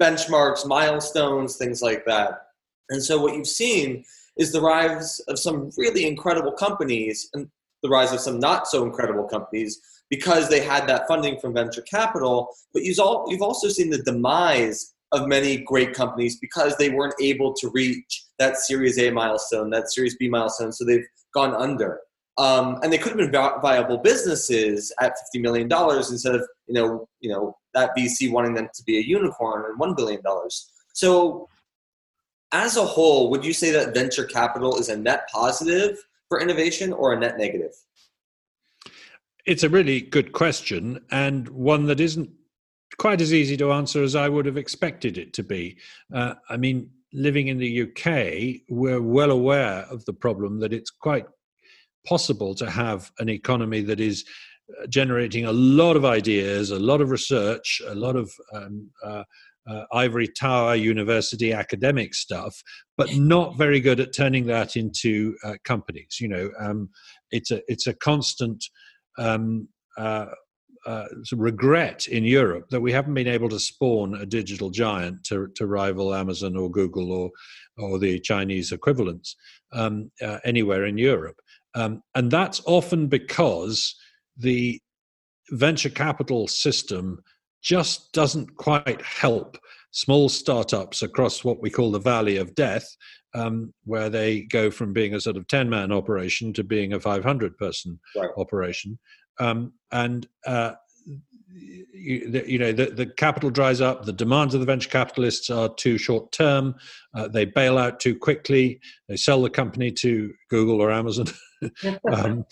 benchmarks, 0.00 0.66
milestones, 0.66 1.56
things 1.56 1.82
like 1.82 2.04
that. 2.06 2.48
And 2.88 3.02
so 3.02 3.20
what 3.20 3.34
you've 3.34 3.46
seen 3.46 4.04
is 4.36 4.52
the 4.52 4.60
rise 4.60 5.20
of 5.28 5.38
some 5.38 5.70
really 5.76 6.06
incredible 6.06 6.52
companies 6.52 7.28
and 7.34 7.48
the 7.82 7.88
rise 7.88 8.12
of 8.12 8.20
some 8.20 8.38
not 8.38 8.66
so 8.66 8.84
incredible 8.84 9.24
companies 9.24 9.80
because 10.08 10.48
they 10.48 10.60
had 10.60 10.86
that 10.88 11.06
funding 11.06 11.38
from 11.38 11.54
venture 11.54 11.82
capital. 11.82 12.48
But 12.72 12.82
you've 12.82 12.98
also 12.98 13.68
seen 13.68 13.90
the 13.90 14.02
demise 14.02 14.94
of 15.12 15.28
many 15.28 15.58
great 15.58 15.92
companies 15.92 16.38
because 16.38 16.76
they 16.76 16.90
weren't 16.90 17.14
able 17.20 17.52
to 17.54 17.70
reach 17.70 18.24
that 18.38 18.56
Series 18.56 18.98
A 18.98 19.10
milestone, 19.10 19.70
that 19.70 19.90
Series 19.90 20.16
B 20.16 20.28
milestone, 20.28 20.72
so 20.72 20.84
they've 20.84 21.06
gone 21.34 21.54
under. 21.54 22.00
Um, 22.40 22.78
and 22.82 22.90
they 22.90 22.96
could 22.96 23.10
have 23.10 23.30
been 23.30 23.60
viable 23.60 23.98
businesses 23.98 24.90
at 24.98 25.18
fifty 25.18 25.40
million 25.40 25.68
dollars 25.68 26.10
instead 26.10 26.34
of 26.34 26.48
you 26.66 26.74
know 26.74 27.06
you 27.20 27.30
know 27.30 27.54
that 27.74 27.94
VC 27.94 28.32
wanting 28.32 28.54
them 28.54 28.70
to 28.74 28.82
be 28.84 28.96
a 28.96 29.02
unicorn 29.02 29.66
and 29.68 29.78
one 29.78 29.94
billion 29.94 30.22
dollars. 30.22 30.72
So, 30.94 31.48
as 32.50 32.78
a 32.78 32.84
whole, 32.84 33.28
would 33.30 33.44
you 33.44 33.52
say 33.52 33.70
that 33.72 33.92
venture 33.92 34.24
capital 34.24 34.78
is 34.78 34.88
a 34.88 34.96
net 34.96 35.28
positive 35.30 35.98
for 36.30 36.40
innovation 36.40 36.94
or 36.94 37.12
a 37.12 37.20
net 37.20 37.36
negative? 37.36 37.72
It's 39.44 39.62
a 39.62 39.68
really 39.68 40.00
good 40.00 40.32
question 40.32 41.04
and 41.10 41.46
one 41.50 41.84
that 41.86 42.00
isn't 42.00 42.30
quite 42.98 43.20
as 43.20 43.34
easy 43.34 43.56
to 43.58 43.72
answer 43.72 44.02
as 44.02 44.16
I 44.16 44.30
would 44.30 44.46
have 44.46 44.56
expected 44.56 45.18
it 45.18 45.34
to 45.34 45.42
be. 45.42 45.76
Uh, 46.12 46.34
I 46.48 46.56
mean, 46.56 46.90
living 47.12 47.48
in 47.48 47.58
the 47.58 47.82
UK, 47.82 48.62
we're 48.70 49.02
well 49.02 49.30
aware 49.30 49.86
of 49.90 50.04
the 50.06 50.12
problem 50.12 50.60
that 50.60 50.72
it's 50.72 50.90
quite 50.90 51.26
possible 52.06 52.54
to 52.56 52.70
have 52.70 53.10
an 53.18 53.28
economy 53.28 53.82
that 53.82 54.00
is 54.00 54.24
uh, 54.80 54.86
generating 54.86 55.44
a 55.44 55.52
lot 55.52 55.96
of 55.96 56.04
ideas, 56.04 56.70
a 56.70 56.78
lot 56.78 57.00
of 57.00 57.10
research, 57.10 57.80
a 57.86 57.94
lot 57.94 58.16
of 58.16 58.30
um, 58.54 58.90
uh, 59.04 59.24
uh, 59.68 59.84
ivory 59.92 60.26
tower 60.26 60.74
university 60.74 61.52
academic 61.52 62.14
stuff, 62.14 62.62
but 62.96 63.14
not 63.16 63.56
very 63.56 63.80
good 63.80 64.00
at 64.00 64.14
turning 64.14 64.46
that 64.46 64.76
into 64.76 65.36
uh, 65.44 65.54
companies. 65.64 66.18
You 66.20 66.28
know, 66.28 66.50
um, 66.58 66.88
it's 67.30 67.50
a 67.50 67.60
it's 67.68 67.86
a 67.86 67.94
constant 67.94 68.64
um, 69.18 69.68
uh, 69.96 70.26
uh, 70.86 71.04
regret 71.32 72.06
in 72.08 72.24
Europe 72.24 72.70
that 72.70 72.80
we 72.80 72.90
haven't 72.90 73.14
been 73.14 73.28
able 73.28 73.50
to 73.50 73.60
spawn 73.60 74.14
a 74.14 74.24
digital 74.24 74.70
giant 74.70 75.22
to, 75.24 75.48
to 75.54 75.66
rival 75.66 76.14
Amazon 76.14 76.56
or 76.56 76.70
Google 76.70 77.12
or 77.12 77.30
or 77.78 77.98
the 77.98 78.18
Chinese 78.20 78.72
equivalents 78.72 79.36
um, 79.72 80.10
anywhere 80.44 80.86
in 80.86 80.98
Europe. 80.98 81.36
Um, 81.74 82.02
and 82.14 82.30
that's 82.30 82.60
often 82.66 83.06
because 83.06 83.94
the 84.36 84.80
venture 85.50 85.90
capital 85.90 86.48
system 86.48 87.22
just 87.62 88.12
doesn't 88.12 88.56
quite 88.56 89.02
help 89.02 89.58
small 89.92 90.28
startups 90.28 91.02
across 91.02 91.44
what 91.44 91.60
we 91.60 91.70
call 91.70 91.90
the 91.90 91.98
valley 91.98 92.36
of 92.36 92.54
death, 92.54 92.86
um, 93.34 93.72
where 93.84 94.08
they 94.08 94.42
go 94.42 94.70
from 94.70 94.92
being 94.92 95.14
a 95.14 95.20
sort 95.20 95.36
of 95.36 95.46
10 95.48 95.68
man 95.68 95.92
operation 95.92 96.52
to 96.52 96.64
being 96.64 96.92
a 96.92 97.00
500 97.00 97.56
person 97.58 97.98
right. 98.16 98.30
operation. 98.36 98.98
Um, 99.38 99.72
and 99.90 100.26
uh, 100.46 100.72
you, 101.52 102.42
you, 102.46 102.58
know 102.58 102.72
the, 102.72 102.86
the 102.86 103.06
capital 103.06 103.50
dries 103.50 103.80
up. 103.80 104.04
The 104.04 104.12
demands 104.12 104.54
of 104.54 104.60
the 104.60 104.66
venture 104.66 104.88
capitalists 104.88 105.50
are 105.50 105.68
too 105.74 105.98
short 105.98 106.32
term. 106.32 106.74
Uh, 107.14 107.28
they 107.28 107.44
bail 107.44 107.78
out 107.78 108.00
too 108.00 108.16
quickly. 108.16 108.80
They 109.08 109.16
sell 109.16 109.42
the 109.42 109.50
company 109.50 109.90
to 109.92 110.32
google 110.48 110.80
or 110.80 110.90
amazon. 110.90 111.26
Um, 112.10 112.46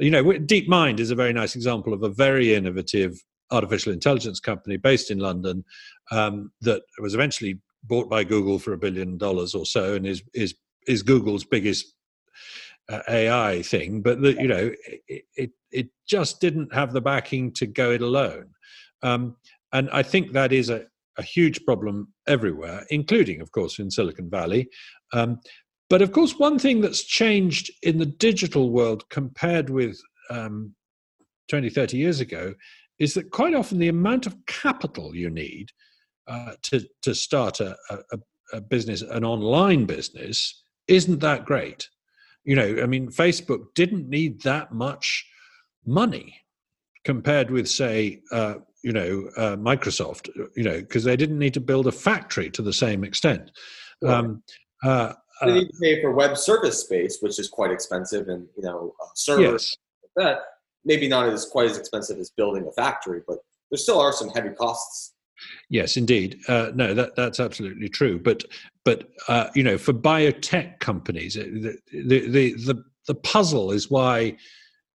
you 0.00 0.10
know, 0.10 0.24
DeepMind 0.24 1.00
is 1.00 1.10
a 1.10 1.14
very 1.14 1.34
nice 1.34 1.54
example 1.54 1.92
of 1.92 2.02
a 2.02 2.08
very 2.08 2.54
innovative 2.54 3.22
artificial 3.50 3.92
intelligence 3.92 4.40
company 4.40 4.78
based 4.78 5.10
in 5.10 5.18
London 5.18 5.64
um, 6.10 6.50
that 6.62 6.80
was 6.98 7.14
eventually 7.14 7.60
bought 7.84 8.08
by 8.08 8.24
Google 8.24 8.58
for 8.58 8.72
a 8.72 8.78
billion 8.78 9.18
dollars 9.18 9.54
or 9.54 9.66
so, 9.66 9.94
and 9.94 10.06
is 10.06 10.22
is 10.32 10.54
is 10.86 11.02
Google's 11.02 11.44
biggest 11.44 11.94
uh, 12.88 13.00
AI 13.08 13.62
thing. 13.62 14.02
But 14.02 14.22
that 14.22 14.40
you 14.40 14.48
know, 14.48 14.70
it, 15.08 15.24
it, 15.36 15.50
it 15.70 15.88
just 16.06 16.40
didn't 16.40 16.74
have 16.74 16.92
the 16.92 17.00
backing 17.00 17.52
to 17.54 17.66
go 17.66 17.90
it 17.92 18.02
alone, 18.02 18.50
um, 19.02 19.36
and 19.72 19.88
I 19.90 20.02
think 20.02 20.32
that 20.32 20.52
is 20.52 20.70
a 20.70 20.86
a 21.18 21.22
huge 21.22 21.64
problem 21.64 22.12
everywhere, 22.26 22.86
including, 22.90 23.40
of 23.40 23.52
course, 23.52 23.78
in 23.78 23.90
Silicon 23.90 24.30
Valley. 24.30 24.68
Um, 25.12 25.40
but 25.90 26.02
of 26.02 26.12
course, 26.12 26.38
one 26.38 26.58
thing 26.58 26.80
that's 26.80 27.04
changed 27.04 27.70
in 27.82 27.98
the 27.98 28.06
digital 28.06 28.70
world 28.70 29.08
compared 29.10 29.68
with 29.68 30.00
um, 30.30 30.74
20, 31.48 31.68
30 31.68 31.98
years 31.98 32.20
ago 32.20 32.54
is 32.98 33.14
that 33.14 33.30
quite 33.30 33.54
often 33.54 33.78
the 33.78 33.88
amount 33.88 34.26
of 34.26 34.36
capital 34.46 35.14
you 35.14 35.28
need 35.28 35.68
uh, 36.28 36.52
to, 36.62 36.80
to 37.02 37.14
start 37.14 37.60
a, 37.60 37.76
a, 37.90 38.18
a 38.54 38.60
business, 38.60 39.02
an 39.02 39.24
online 39.24 39.84
business, 39.84 40.62
isn't 40.88 41.20
that 41.20 41.44
great. 41.44 41.88
You 42.44 42.56
know, 42.56 42.82
I 42.82 42.86
mean, 42.86 43.08
Facebook 43.08 43.74
didn't 43.74 44.08
need 44.08 44.42
that 44.42 44.72
much 44.72 45.26
money 45.86 46.40
compared 47.04 47.50
with, 47.50 47.68
say, 47.68 48.20
uh, 48.32 48.54
you 48.82 48.92
know, 48.92 49.28
uh, 49.36 49.56
Microsoft, 49.56 50.28
you 50.56 50.64
know, 50.64 50.80
because 50.80 51.04
they 51.04 51.16
didn't 51.16 51.38
need 51.38 51.54
to 51.54 51.60
build 51.60 51.86
a 51.86 51.92
factory 51.92 52.50
to 52.50 52.62
the 52.62 52.72
same 52.72 53.04
extent. 53.04 53.50
Um, 54.04 54.42
uh, 54.82 55.12
they 55.40 55.52
need 55.52 55.68
to 55.68 55.78
pay 55.80 56.02
for 56.02 56.12
web 56.12 56.36
service 56.36 56.80
space, 56.80 57.18
which 57.20 57.38
is 57.38 57.48
quite 57.48 57.70
expensive, 57.70 58.28
and 58.28 58.48
you 58.56 58.64
know, 58.64 58.94
uh, 59.00 59.06
servers 59.14 59.76
yes. 59.76 59.76
like 60.16 60.26
that 60.26 60.42
maybe 60.84 61.08
not 61.08 61.28
as 61.28 61.46
quite 61.46 61.70
as 61.70 61.78
expensive 61.78 62.18
as 62.18 62.30
building 62.30 62.66
a 62.66 62.72
factory, 62.72 63.22
but 63.26 63.38
there 63.70 63.78
still 63.78 64.00
are 64.00 64.12
some 64.12 64.28
heavy 64.30 64.50
costs. 64.50 65.14
Yes, 65.68 65.96
indeed. 65.96 66.40
Uh, 66.48 66.70
no, 66.74 66.94
that 66.94 67.16
that's 67.16 67.40
absolutely 67.40 67.88
true. 67.88 68.18
But 68.18 68.44
but 68.84 69.08
uh, 69.28 69.48
you 69.54 69.62
know, 69.62 69.78
for 69.78 69.92
biotech 69.92 70.78
companies, 70.80 71.34
the, 71.34 71.76
the 71.92 72.28
the 72.28 72.52
the 72.54 72.84
the 73.06 73.14
puzzle 73.14 73.72
is 73.72 73.90
why 73.90 74.36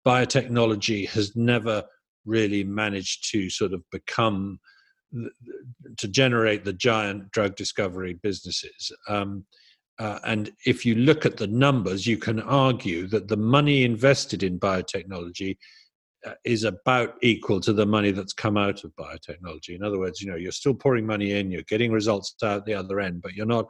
biotechnology 0.05 1.09
has 1.09 1.35
never 1.35 1.83
really 2.25 2.63
managed 2.63 3.31
to 3.31 3.49
sort 3.49 3.73
of 3.73 3.83
become 3.91 4.59
to 5.97 6.07
generate 6.07 6.65
the 6.65 6.73
giant 6.73 7.31
drug 7.31 7.55
discovery 7.55 8.13
businesses. 8.21 8.91
Um, 9.07 9.45
uh, 9.99 10.19
and 10.25 10.51
if 10.65 10.85
you 10.85 10.95
look 10.95 11.25
at 11.25 11.37
the 11.37 11.47
numbers, 11.47 12.05
you 12.05 12.17
can 12.17 12.39
argue 12.41 13.07
that 13.07 13.27
the 13.27 13.37
money 13.37 13.83
invested 13.83 14.43
in 14.43 14.59
biotechnology 14.59 15.51
uh, 15.51 15.55
is 16.43 16.63
about 16.63 17.15
equal 17.21 17.59
to 17.61 17.73
the 17.73 17.85
money 17.85 18.11
that's 18.11 18.33
come 18.33 18.57
out 18.57 18.83
of 18.83 18.95
biotechnology. 18.95 19.75
In 19.75 19.83
other 19.83 19.99
words, 19.99 20.21
you 20.21 20.29
know, 20.29 20.37
you're 20.37 20.51
still 20.51 20.73
pouring 20.73 21.05
money 21.05 21.33
in, 21.33 21.51
you're 21.51 21.61
getting 21.63 21.91
results 21.91 22.35
out 22.43 22.65
the 22.65 22.73
other 22.73 22.99
end, 22.99 23.21
but 23.21 23.33
you're 23.33 23.45
not 23.45 23.65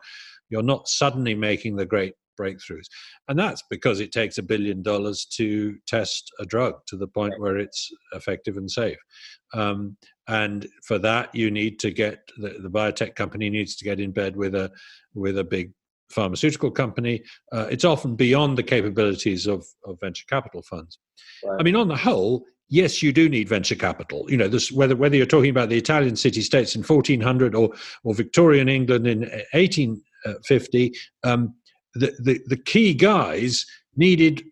you're 0.49 0.63
not 0.63 0.87
suddenly 0.87 1.35
making 1.35 1.75
the 1.75 1.85
great 1.85 2.13
breakthroughs. 2.39 2.85
And 3.27 3.37
that's 3.37 3.63
because 3.69 3.99
it 3.99 4.11
takes 4.11 4.37
a 4.37 4.43
billion 4.43 4.81
dollars 4.81 5.25
to 5.37 5.75
test 5.87 6.31
a 6.39 6.45
drug 6.45 6.75
to 6.87 6.95
the 6.95 7.07
point 7.07 7.39
where 7.39 7.57
it's 7.57 7.89
effective 8.13 8.57
and 8.57 8.69
safe. 8.69 8.97
Um, 9.53 9.97
and 10.27 10.67
for 10.85 10.99
that, 10.99 11.33
you 11.33 11.51
need 11.51 11.79
to 11.79 11.91
get 11.91 12.19
the, 12.37 12.59
the, 12.59 12.69
biotech 12.69 13.15
company 13.15 13.49
needs 13.49 13.75
to 13.77 13.85
get 13.85 13.99
in 13.99 14.11
bed 14.11 14.35
with 14.35 14.55
a 14.55 14.69
with 15.15 15.37
a 15.37 15.43
big 15.43 15.71
pharmaceutical 16.10 16.72
company. 16.72 17.24
Uh, 17.51 17.68
it's 17.70 17.86
often 17.86 18.16
beyond 18.16 18.58
the 18.58 18.64
capabilities 18.64 19.47
of, 19.47 19.66
of 19.86 19.99
venture 19.99 20.26
capital 20.30 20.62
funds. 20.62 20.99
Right. 21.43 21.58
I 21.60 21.64
mean, 21.64 21.76
on 21.76 21.88
the 21.88 21.95
whole, 21.95 22.45
yes, 22.70 23.01
you 23.01 23.12
do 23.12 23.30
need 23.30 23.49
venture 23.49 23.76
capital. 23.76 24.26
You 24.30 24.38
know, 24.38 24.47
this, 24.47 24.72
whether 24.72 24.95
whether 24.95 25.16
you're 25.16 25.26
talking 25.26 25.49
about 25.49 25.70
the 25.70 25.78
Italian 25.78 26.16
city 26.16 26.41
states 26.41 26.76
in 26.76 26.84
1400 26.84 27.55
or 27.55 27.74
or 28.03 28.14
Victorian 28.14 28.70
England 28.70 29.08
in 29.08 29.22
1850, 29.53 30.93
um, 31.24 31.53
the, 31.95 32.14
the 32.20 32.39
the 32.47 32.58
key 32.58 32.93
guys 32.93 33.66
needed 33.95 34.43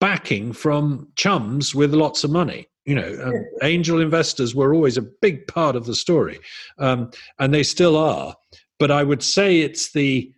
backing 0.00 0.52
from 0.52 1.08
chums 1.16 1.74
with 1.74 1.94
lots 1.94 2.24
of 2.24 2.30
money. 2.30 2.66
You 2.84 2.94
know, 2.96 3.18
um, 3.22 3.44
angel 3.62 4.00
investors 4.00 4.54
were 4.54 4.74
always 4.74 4.96
a 4.96 5.02
big 5.02 5.46
part 5.46 5.76
of 5.76 5.86
the 5.86 5.94
story, 5.94 6.38
um, 6.78 7.10
and 7.38 7.52
they 7.52 7.62
still 7.62 7.96
are. 7.96 8.34
But 8.78 8.90
I 8.90 9.04
would 9.04 9.22
say 9.22 9.60
it's 9.60 9.92
the 9.92 10.30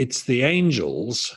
it's 0.00 0.22
the 0.22 0.42
angels 0.42 1.36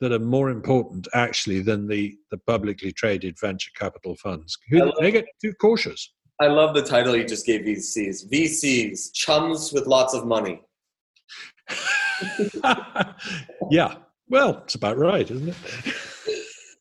that 0.00 0.12
are 0.12 0.20
more 0.20 0.48
important 0.48 1.08
actually 1.12 1.60
than 1.60 1.88
the, 1.88 2.16
the 2.30 2.38
publicly 2.38 2.92
traded 2.92 3.36
venture 3.40 3.72
capital 3.76 4.14
funds. 4.14 4.56
Love, 4.70 4.94
they 5.00 5.10
get 5.10 5.26
too 5.42 5.52
cautious. 5.54 6.12
I 6.40 6.46
love 6.46 6.72
the 6.72 6.82
title 6.82 7.16
you 7.16 7.24
just 7.24 7.44
gave 7.44 7.62
VCs. 7.62 8.30
VCs, 8.32 9.12
chums 9.12 9.72
with 9.72 9.88
lots 9.88 10.14
of 10.14 10.24
money. 10.24 10.62
yeah. 13.72 13.96
Well, 14.28 14.62
it's 14.62 14.76
about 14.76 14.96
right, 14.96 15.28
isn't 15.28 15.48
it? 15.48 15.56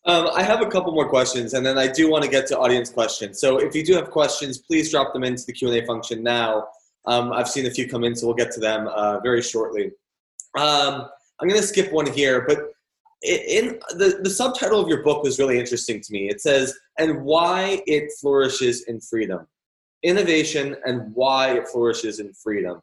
Um, 0.05 0.29
I 0.35 0.43
have 0.43 0.61
a 0.61 0.67
couple 0.67 0.93
more 0.93 1.09
questions, 1.09 1.55
and 1.55 1.65
then 1.65 1.79
I 1.79 1.87
do 1.87 2.09
want 2.09 2.23
to 2.23 2.29
get 2.29 2.45
to 2.47 2.59
audience 2.59 2.91
questions. 2.91 3.41
So 3.41 3.57
if 3.57 3.73
you 3.73 3.83
do 3.83 3.95
have 3.95 4.11
questions, 4.11 4.59
please 4.59 4.91
drop 4.91 5.13
them 5.13 5.23
into 5.23 5.43
the 5.47 5.53
Q&A 5.53 5.83
function 5.87 6.21
now. 6.21 6.67
Um, 7.07 7.33
I've 7.33 7.49
seen 7.49 7.65
a 7.65 7.71
few 7.71 7.89
come 7.89 8.03
in, 8.03 8.15
so 8.15 8.27
we'll 8.27 8.35
get 8.35 8.51
to 8.51 8.59
them 8.59 8.87
uh, 8.87 9.19
very 9.21 9.41
shortly. 9.41 9.91
Um, 10.57 11.07
I'm 11.39 11.47
going 11.47 11.61
to 11.61 11.67
skip 11.67 11.91
one 11.91 12.11
here, 12.11 12.45
but 12.47 12.73
in 13.21 13.79
the, 13.91 14.19
the 14.23 14.29
subtitle 14.29 14.79
of 14.79 14.87
your 14.87 15.03
book 15.03 15.23
was 15.23 15.39
really 15.39 15.59
interesting 15.59 16.01
to 16.01 16.13
me. 16.13 16.29
It 16.29 16.41
says, 16.41 16.77
and 16.97 17.21
why 17.23 17.81
it 17.85 18.11
flourishes 18.19 18.83
in 18.83 19.01
freedom. 19.01 19.47
Innovation 20.03 20.77
and 20.85 21.13
why 21.13 21.57
it 21.57 21.67
flourishes 21.67 22.19
in 22.19 22.33
freedom. 22.33 22.81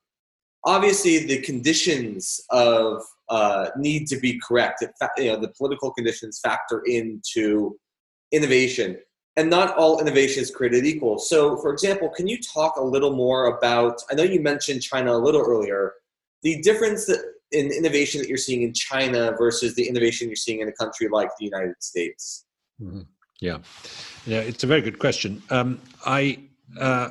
Obviously, 0.64 1.25
the 1.25 1.41
conditions 1.43 2.41
of 2.51 3.03
uh, 3.29 3.69
need 3.79 4.07
to 4.09 4.19
be 4.19 4.39
correct. 4.47 4.85
You 5.17 5.33
know, 5.33 5.41
the 5.41 5.53
political 5.57 5.91
conditions 5.93 6.41
factor 6.41 6.83
into 6.87 7.79
innovation, 8.33 8.99
and 9.37 9.49
not 9.49 9.77
all 9.77 10.01
innovation 10.01 10.43
is 10.43 10.51
created 10.51 10.85
equal. 10.85 11.19
So, 11.19 11.57
for 11.57 11.73
example, 11.73 12.11
can 12.11 12.27
you 12.27 12.39
talk 12.43 12.77
a 12.77 12.83
little 12.83 13.14
more 13.14 13.57
about? 13.57 14.03
I 14.11 14.14
know 14.14 14.25
you 14.25 14.41
mentioned 14.41 14.83
China 14.83 15.12
a 15.12 15.19
little 15.19 15.41
earlier. 15.41 15.95
The 16.43 16.61
difference 16.62 17.07
that 17.07 17.36
in 17.53 17.70
innovation 17.70 18.20
that 18.20 18.28
you're 18.28 18.38
seeing 18.38 18.62
in 18.62 18.72
China 18.74 19.34
versus 19.38 19.74
the 19.74 19.88
innovation 19.88 20.28
you're 20.28 20.36
seeing 20.36 20.61
in 20.61 20.68
a 20.68 20.72
country 20.72 21.09
like 21.09 21.28
the 21.38 21.44
United 21.44 21.76
States? 21.80 22.44
Mm-hmm. 22.80 23.03
Yeah, 23.40 23.59
yeah, 24.26 24.38
it's 24.38 24.64
a 24.64 24.66
very 24.66 24.80
good 24.80 24.99
question. 24.99 25.42
Um, 25.51 25.80
I 26.07 26.38
uh, 26.80 27.11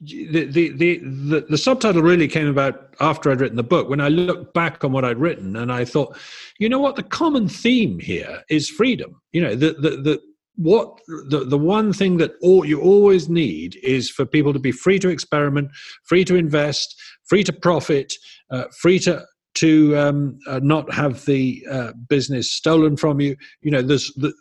the, 0.00 0.44
the, 0.44 0.68
the 0.70 0.98
the 0.98 1.46
the 1.48 1.58
subtitle 1.58 2.02
really 2.02 2.28
came 2.28 2.46
about 2.46 2.94
after 3.00 3.30
I'd 3.30 3.40
written 3.40 3.56
the 3.56 3.62
book. 3.62 3.88
When 3.88 4.00
I 4.00 4.08
looked 4.08 4.54
back 4.54 4.84
on 4.84 4.92
what 4.92 5.04
I'd 5.04 5.18
written, 5.18 5.56
and 5.56 5.72
I 5.72 5.84
thought, 5.84 6.16
you 6.58 6.68
know 6.68 6.78
what, 6.78 6.96
the 6.96 7.02
common 7.02 7.48
theme 7.48 7.98
here 7.98 8.42
is 8.50 8.68
freedom. 8.68 9.20
You 9.32 9.42
know, 9.42 9.54
the 9.54 9.72
the 9.72 9.90
the 9.90 10.20
what 10.58 10.98
the, 11.06 11.44
the 11.44 11.56
one 11.56 11.92
thing 11.92 12.16
that 12.16 12.32
all, 12.42 12.64
you 12.64 12.80
always 12.80 13.28
need 13.28 13.78
is 13.82 14.10
for 14.10 14.26
people 14.26 14.52
to 14.52 14.58
be 14.58 14.72
free 14.72 14.98
to 14.98 15.08
experiment, 15.08 15.70
free 16.04 16.24
to 16.24 16.34
invest, 16.34 17.00
free 17.28 17.44
to 17.44 17.52
profit, 17.52 18.12
uh, 18.50 18.64
free 18.80 18.98
to 19.00 19.24
to 19.54 19.96
um, 19.96 20.38
uh, 20.46 20.60
not 20.62 20.92
have 20.92 21.24
the 21.24 21.64
uh, 21.70 21.92
business 22.08 22.52
stolen 22.52 22.96
from 22.96 23.20
you. 23.20 23.36
You 23.62 23.72
know, 23.72 23.82
there's 23.82 24.12
the, 24.14 24.32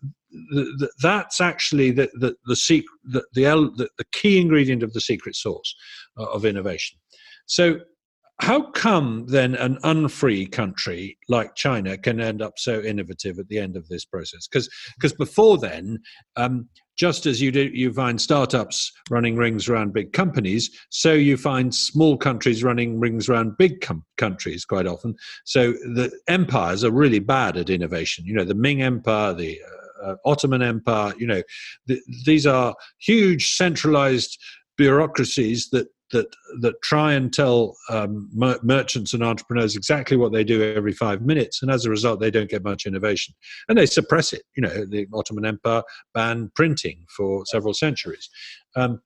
the, 0.52 0.64
the, 0.78 0.92
that's 1.02 1.42
actually 1.42 1.92
the 1.92 2.10
the 2.20 2.36
the, 2.46 2.56
secret, 2.56 2.92
the, 3.04 3.24
the, 3.34 3.90
the 3.98 4.06
key 4.12 4.40
ingredient 4.40 4.84
of 4.84 4.94
the 4.94 5.02
secret 5.02 5.36
sauce 5.36 5.74
uh, 6.20 6.26
of 6.26 6.46
innovation. 6.46 7.00
So 7.48 7.80
how 8.40 8.70
come 8.72 9.26
then 9.28 9.56
an 9.56 9.80
unfree 9.84 10.46
country 10.46 11.18
like 11.28 11.56
China 11.56 11.98
can 11.98 12.22
end 12.22 12.42
up 12.42 12.54
so 12.58 12.82
innovative 12.82 13.40
at 13.40 13.48
the 13.48 13.58
end 13.58 13.76
of 13.76 13.88
this 13.88 14.06
process? 14.06 14.48
Because 14.48 14.70
because 14.96 15.14
before 15.14 15.58
then, 15.58 16.00
um, 16.36 16.70
just 16.98 17.26
as 17.26 17.40
you 17.40 17.52
do, 17.52 17.70
you 17.74 17.94
find 17.94 18.20
startups 18.20 18.92
running 19.10 19.38
rings 19.38 19.70
around 19.70 19.94
big 19.94 20.14
companies, 20.14 20.70
so 20.90 21.14
you 21.14 21.38
find 21.38 21.74
small 21.74 22.18
countries 22.18 22.64
running 22.64 23.00
rings 23.00 23.30
around 23.30 23.58
big 23.58 23.82
com- 23.82 24.04
countries 24.18 24.66
quite 24.66 24.88
often. 24.88 25.16
So 25.46 25.74
the 25.74 26.12
empires 26.28 26.84
are 26.84 26.92
really 26.92 27.20
bad 27.20 27.56
at 27.56 27.70
innovation. 27.70 28.26
You 28.26 28.34
know, 28.34 28.46
the 28.46 28.56
Ming 28.56 28.82
Empire, 28.82 29.34
the 29.34 29.60
uh, 30.04 30.16
Ottoman 30.26 30.62
Empire. 30.64 31.14
You 31.18 31.28
know, 31.28 31.44
the, 31.86 32.02
these 32.26 32.48
are 32.48 32.76
huge 33.00 33.56
centralized 33.56 34.38
bureaucracies 34.78 35.70
that 35.72 35.88
that 36.12 36.28
that 36.62 36.82
try 36.82 37.14
and 37.14 37.34
tell 37.34 37.76
um, 37.90 38.30
mer- 38.34 38.60
merchants 38.64 39.14
and 39.14 39.24
entrepreneurs 39.24 39.76
exactly 39.76 40.18
what 40.18 40.32
they 40.32 40.44
do 40.44 40.74
every 40.76 40.94
five 40.94 41.22
minutes, 41.22 41.62
and 41.62 41.72
as 41.72 41.86
a 41.86 41.90
result, 41.90 42.20
they 42.20 42.32
don't 42.32 42.50
get 42.50 42.64
much 42.64 42.86
innovation, 42.86 43.34
and 43.68 43.78
they 43.78 43.86
suppress 43.86 44.34
it. 44.34 44.44
You 44.56 44.64
know, 44.64 44.86
the 44.86 45.08
Ottoman 45.14 45.46
Empire 45.46 45.84
banned 46.14 46.54
printing 46.54 47.06
for 47.16 47.46
several 47.46 47.74
centuries. 47.74 48.30
Um, 48.76 49.02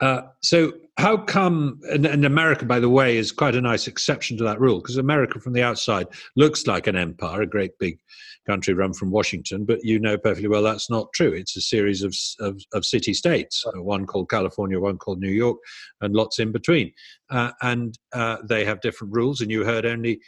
uh, 0.00 0.22
so 0.42 0.72
how 0.98 1.16
come 1.16 1.80
and, 1.90 2.06
and, 2.06 2.24
america 2.24 2.64
by 2.64 2.80
the 2.80 2.88
way 2.88 3.16
is 3.16 3.32
quite 3.32 3.54
a 3.54 3.60
nice 3.60 3.86
exception 3.86 4.36
to 4.36 4.44
that 4.44 4.60
rule 4.60 4.80
because 4.80 4.96
america 4.96 5.40
from 5.40 5.52
the 5.52 5.62
outside 5.62 6.06
looks 6.36 6.66
like 6.66 6.86
an 6.86 6.96
empire 6.96 7.42
a 7.42 7.46
great 7.46 7.78
big 7.78 7.98
country 8.46 8.74
run 8.74 8.92
from 8.92 9.10
washington 9.10 9.64
but 9.64 9.82
you 9.84 9.98
know 9.98 10.16
perfectly 10.16 10.48
well 10.48 10.62
that's 10.62 10.88
not 10.88 11.12
true. 11.12 11.32
It's 11.32 11.56
a 11.56 11.60
series 11.60 12.02
of, 12.02 12.14
of, 12.40 12.62
of 12.72 12.84
city 12.84 13.12
states 13.12 13.64
one 13.76 14.06
called 14.06 14.30
california 14.30 14.78
one 14.78 14.98
called 14.98 15.20
new 15.20 15.30
york 15.30 15.58
and 16.00 16.14
lots 16.14 16.38
in 16.38 16.52
between. 16.52 16.92
Uh, 17.30 17.52
and 17.62 17.98
uh, 18.12 18.36
they 18.48 18.64
have 18.64 18.80
different 18.80 19.12
rules 19.14 19.40
and 19.40 19.50
you 19.50 19.64
heard 19.64 19.84
only 19.84 20.20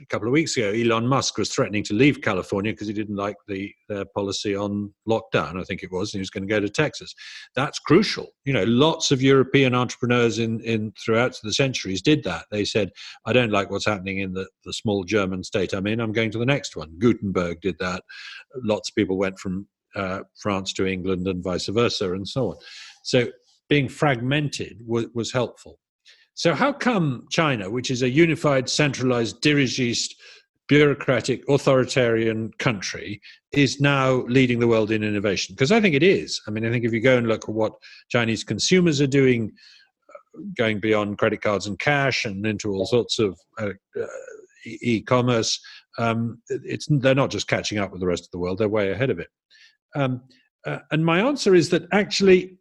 a 0.00 0.06
couple 0.06 0.26
of 0.26 0.32
weeks 0.32 0.56
ago, 0.56 0.70
Elon 0.70 1.06
Musk 1.06 1.38
was 1.38 1.52
threatening 1.52 1.82
to 1.84 1.94
leave 1.94 2.22
California 2.22 2.72
because 2.72 2.86
he 2.86 2.92
didn't 2.92 3.16
like 3.16 3.36
the 3.46 3.72
policy 4.14 4.54
on 4.54 4.92
lockdown. 5.08 5.60
I 5.60 5.64
think 5.64 5.82
it 5.82 5.92
was, 5.92 6.12
and 6.12 6.18
he 6.18 6.22
was 6.22 6.30
going 6.30 6.46
to 6.46 6.52
go 6.52 6.60
to 6.60 6.68
Texas. 6.68 7.14
That's 7.54 7.78
crucial. 7.78 8.28
You 8.44 8.52
know, 8.52 8.64
lots 8.64 9.10
of 9.10 9.22
European 9.22 9.74
entrepreneurs 9.74 10.38
in 10.38 10.60
in 10.60 10.92
throughout 11.04 11.38
the 11.42 11.52
centuries 11.52 12.02
did 12.02 12.24
that. 12.24 12.46
They 12.50 12.64
said, 12.64 12.90
"I 13.26 13.32
don't 13.32 13.52
like 13.52 13.70
what's 13.70 13.86
happening 13.86 14.18
in 14.18 14.32
the 14.32 14.48
the 14.64 14.72
small 14.72 15.04
German 15.04 15.44
state 15.44 15.72
I'm 15.72 15.86
in. 15.86 16.00
I'm 16.00 16.12
going 16.12 16.30
to 16.32 16.38
the 16.38 16.46
next 16.46 16.76
one." 16.76 16.98
Gutenberg 16.98 17.60
did 17.60 17.78
that. 17.78 18.02
Lots 18.62 18.90
of 18.90 18.94
people 18.94 19.18
went 19.18 19.38
from 19.38 19.66
uh, 19.94 20.20
France 20.40 20.72
to 20.74 20.86
England 20.86 21.26
and 21.26 21.42
vice 21.42 21.66
versa, 21.66 22.12
and 22.12 22.26
so 22.26 22.50
on. 22.50 22.56
So 23.02 23.28
being 23.68 23.88
fragmented 23.88 24.82
was, 24.86 25.06
was 25.14 25.32
helpful. 25.32 25.78
So, 26.34 26.54
how 26.54 26.72
come 26.72 27.26
China, 27.30 27.70
which 27.70 27.90
is 27.90 28.02
a 28.02 28.08
unified, 28.08 28.68
centralized, 28.68 29.42
dirigist, 29.42 30.14
bureaucratic, 30.68 31.42
authoritarian 31.48 32.50
country, 32.58 33.20
is 33.52 33.80
now 33.80 34.22
leading 34.26 34.60
the 34.60 34.68
world 34.68 34.90
in 34.90 35.02
innovation? 35.02 35.54
Because 35.54 35.72
I 35.72 35.80
think 35.80 35.94
it 35.94 36.02
is. 36.02 36.40
I 36.46 36.50
mean, 36.50 36.64
I 36.64 36.70
think 36.70 36.84
if 36.84 36.92
you 36.92 37.00
go 37.00 37.18
and 37.18 37.26
look 37.26 37.48
at 37.48 37.54
what 37.54 37.72
Chinese 38.08 38.44
consumers 38.44 39.00
are 39.00 39.06
doing, 39.06 39.52
uh, 40.08 40.42
going 40.56 40.80
beyond 40.80 41.18
credit 41.18 41.42
cards 41.42 41.66
and 41.66 41.78
cash 41.78 42.24
and 42.24 42.46
into 42.46 42.70
all 42.70 42.86
sorts 42.86 43.18
of 43.18 43.38
uh, 43.58 43.70
uh, 44.00 44.06
e-commerce, 44.64 45.60
um, 45.98 46.40
it's 46.48 46.86
they're 46.88 47.14
not 47.14 47.30
just 47.30 47.48
catching 47.48 47.78
up 47.78 47.90
with 47.90 48.00
the 48.00 48.06
rest 48.06 48.24
of 48.24 48.30
the 48.30 48.38
world; 48.38 48.58
they're 48.58 48.68
way 48.68 48.92
ahead 48.92 49.10
of 49.10 49.18
it. 49.18 49.28
Um, 49.94 50.22
uh, 50.64 50.78
and 50.92 51.04
my 51.04 51.20
answer 51.20 51.54
is 51.54 51.70
that 51.70 51.86
actually, 51.92 52.56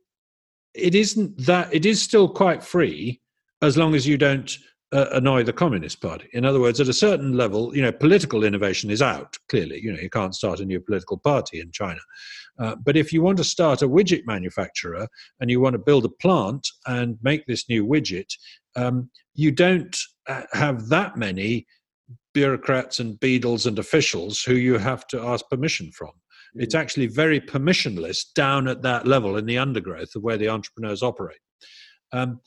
it 0.73 0.95
isn't 0.95 1.45
that 1.45 1.73
it 1.73 1.85
is 1.85 2.01
still 2.01 2.27
quite 2.27 2.63
free 2.63 3.21
as 3.61 3.77
long 3.77 3.95
as 3.95 4.07
you 4.07 4.17
don't 4.17 4.57
uh, 4.91 5.05
annoy 5.11 5.43
the 5.43 5.53
Communist 5.53 6.01
Party. 6.01 6.27
In 6.33 6.45
other 6.45 6.59
words, 6.59 6.79
at 6.79 6.87
a 6.87 6.93
certain 6.93 7.33
level, 7.33 7.75
you 7.75 7.81
know, 7.81 7.91
political 7.91 8.43
innovation 8.43 8.89
is 8.89 9.01
out. 9.01 9.37
Clearly, 9.49 9.79
you 9.81 9.91
know, 9.91 9.99
you 9.99 10.09
can't 10.09 10.33
start 10.33 10.59
a 10.59 10.65
new 10.65 10.79
political 10.79 11.17
party 11.17 11.59
in 11.59 11.71
China. 11.71 11.99
Uh, 12.57 12.75
but 12.83 12.97
if 12.97 13.13
you 13.13 13.21
want 13.21 13.37
to 13.37 13.43
start 13.43 13.81
a 13.81 13.87
widget 13.87 14.25
manufacturer 14.25 15.07
and 15.39 15.49
you 15.49 15.61
want 15.61 15.73
to 15.73 15.79
build 15.79 16.05
a 16.05 16.09
plant 16.09 16.67
and 16.87 17.17
make 17.21 17.45
this 17.45 17.69
new 17.69 17.85
widget, 17.85 18.33
um, 18.75 19.09
you 19.35 19.51
don't 19.51 19.97
uh, 20.27 20.41
have 20.53 20.89
that 20.89 21.15
many 21.17 21.65
bureaucrats 22.33 22.99
and 22.99 23.19
beadles 23.19 23.65
and 23.65 23.79
officials 23.79 24.41
who 24.41 24.55
you 24.55 24.77
have 24.77 25.05
to 25.07 25.21
ask 25.21 25.47
permission 25.49 25.91
from. 25.91 26.11
It's 26.55 26.75
actually 26.75 27.07
very 27.07 27.39
permissionless 27.39 28.25
down 28.33 28.67
at 28.67 28.81
that 28.81 29.05
level 29.05 29.37
in 29.37 29.45
the 29.45 29.57
undergrowth 29.57 30.15
of 30.15 30.23
where 30.23 30.37
the 30.37 30.49
entrepreneurs 30.49 31.03
operate. 31.03 31.39
Um, 32.11 32.39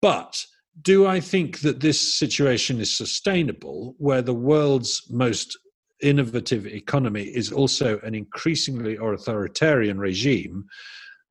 but 0.00 0.44
do 0.82 1.06
I 1.06 1.20
think 1.20 1.60
that 1.60 1.80
this 1.80 2.18
situation 2.18 2.80
is 2.80 2.96
sustainable 2.96 3.94
where 3.98 4.22
the 4.22 4.34
world's 4.34 5.02
most 5.10 5.58
innovative 6.00 6.66
economy 6.66 7.24
is 7.24 7.50
also 7.50 7.98
an 8.00 8.14
increasingly 8.14 8.96
authoritarian 8.96 9.98
regime? 9.98 10.64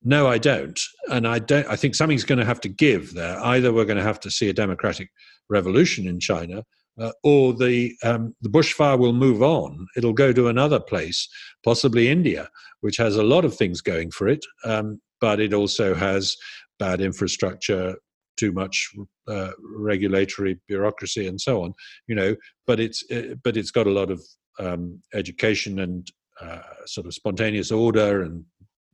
No, 0.04 0.28
I 0.28 0.38
don't. 0.38 0.80
And 1.10 1.28
I 1.28 1.40
don't 1.40 1.68
I 1.68 1.76
think 1.76 1.96
something's 1.96 2.26
going 2.26 2.40
to 2.40 2.46
have 2.46 2.62
to 2.62 2.70
give 2.70 3.14
there. 3.14 3.40
Either 3.40 3.72
we're 3.74 3.86
going 3.86 3.98
to 3.98 4.04
have 4.04 4.20
to 4.22 4.32
see 4.32 4.50
a 4.50 4.54
democratic 4.54 5.10
revolution 5.50 6.08
in 6.08 6.20
China 6.20 6.64
uh, 7.00 7.12
or 7.24 7.54
the 7.54 7.94
um, 8.04 8.36
the 8.42 8.50
bushfire 8.50 8.98
will 8.98 9.14
move 9.14 9.42
on. 9.42 9.88
It'll 9.96 10.14
go 10.14 10.34
to 10.34 10.48
another 10.48 10.80
place, 10.80 11.28
possibly 11.64 12.10
India, 12.10 12.50
which 12.82 12.98
has 12.98 13.16
a 13.16 13.24
lot 13.24 13.46
of 13.46 13.56
things 13.56 13.82
going 13.82 14.12
for 14.12 14.28
it, 14.28 14.46
um, 14.64 15.00
but 15.22 15.40
it 15.40 15.54
also 15.54 15.96
has 15.96 16.36
bad 16.80 17.02
infrastructure, 17.02 17.96
too 18.38 18.52
much 18.52 18.90
uh, 19.28 19.52
regulatory 19.62 20.60
bureaucracy, 20.68 21.28
and 21.28 21.40
so 21.40 21.64
on. 21.64 21.74
You 22.08 22.16
know, 22.16 22.36
but 22.66 22.80
it's 22.80 23.04
uh, 23.12 23.36
but 23.44 23.58
it's 23.58 23.72
got 23.72 23.88
a 23.88 23.92
lot 23.92 24.12
of 24.12 24.22
um, 24.60 25.02
education 25.14 25.80
and 25.80 26.08
uh, 26.42 26.62
sort 26.86 27.08
of 27.08 27.14
spontaneous 27.14 27.72
order 27.72 28.22
and 28.22 28.44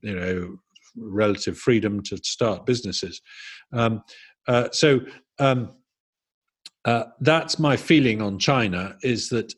you 0.01 0.15
know 0.15 0.57
relative 0.95 1.57
freedom 1.57 2.01
to 2.03 2.17
start 2.17 2.65
businesses. 2.65 3.21
Um, 3.71 4.03
uh, 4.47 4.69
so 4.71 4.99
um, 5.39 5.71
uh, 6.85 7.05
that's 7.21 7.59
my 7.59 7.77
feeling 7.77 8.21
on 8.21 8.39
China 8.39 8.95
is 9.01 9.29
that 9.29 9.53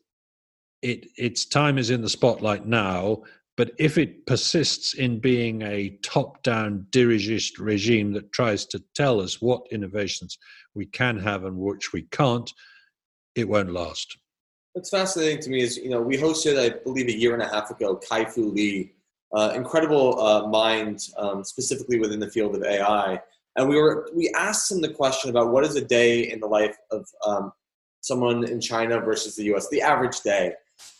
it 0.81 1.07
its 1.17 1.45
time 1.45 1.77
is 1.77 1.89
in 1.89 2.01
the 2.01 2.09
spotlight 2.09 2.65
now, 2.65 3.23
but 3.57 3.71
if 3.79 3.97
it 3.97 4.25
persists 4.25 4.93
in 4.93 5.19
being 5.19 5.61
a 5.61 5.97
top-down 6.03 6.87
dirigist 6.91 7.53
regime 7.59 8.13
that 8.13 8.31
tries 8.31 8.65
to 8.67 8.83
tell 8.95 9.21
us 9.21 9.41
what 9.41 9.65
innovations 9.71 10.37
we 10.73 10.85
can 10.85 11.17
have 11.17 11.45
and 11.45 11.57
which 11.57 11.93
we 11.93 12.03
can't, 12.11 12.51
it 13.35 13.47
won't 13.47 13.71
last. 13.71 14.17
What's 14.73 14.89
fascinating 14.89 15.41
to 15.41 15.49
me 15.49 15.61
is, 15.61 15.77
you 15.77 15.89
know, 15.89 16.01
we 16.01 16.17
hosted, 16.17 16.59
I 16.59 16.77
believe, 16.83 17.07
a 17.07 17.17
year 17.17 17.33
and 17.33 17.41
a 17.41 17.47
half 17.47 17.71
ago, 17.71 17.95
Kai 17.95 18.25
Fu 18.25 18.51
Lee, 18.51 18.91
uh, 19.33 19.53
incredible 19.55 20.19
uh, 20.19 20.47
mind, 20.47 20.99
um, 21.17 21.43
specifically 21.43 21.99
within 21.99 22.19
the 22.19 22.29
field 22.29 22.55
of 22.55 22.63
AI 22.63 23.21
and 23.55 23.69
we 23.69 23.77
were 23.77 24.09
we 24.13 24.31
asked 24.35 24.71
him 24.71 24.81
the 24.81 24.89
question 24.89 25.29
about 25.29 25.51
what 25.51 25.65
is 25.65 25.75
a 25.75 25.81
day 25.83 26.31
in 26.31 26.39
the 26.39 26.47
life 26.47 26.77
of 26.91 27.07
um, 27.25 27.51
someone 28.01 28.47
in 28.47 28.59
China 28.59 28.99
versus 28.99 29.35
the 29.35 29.43
U.S. 29.45 29.69
The 29.69 29.81
average 29.81 30.21
day, 30.21 30.53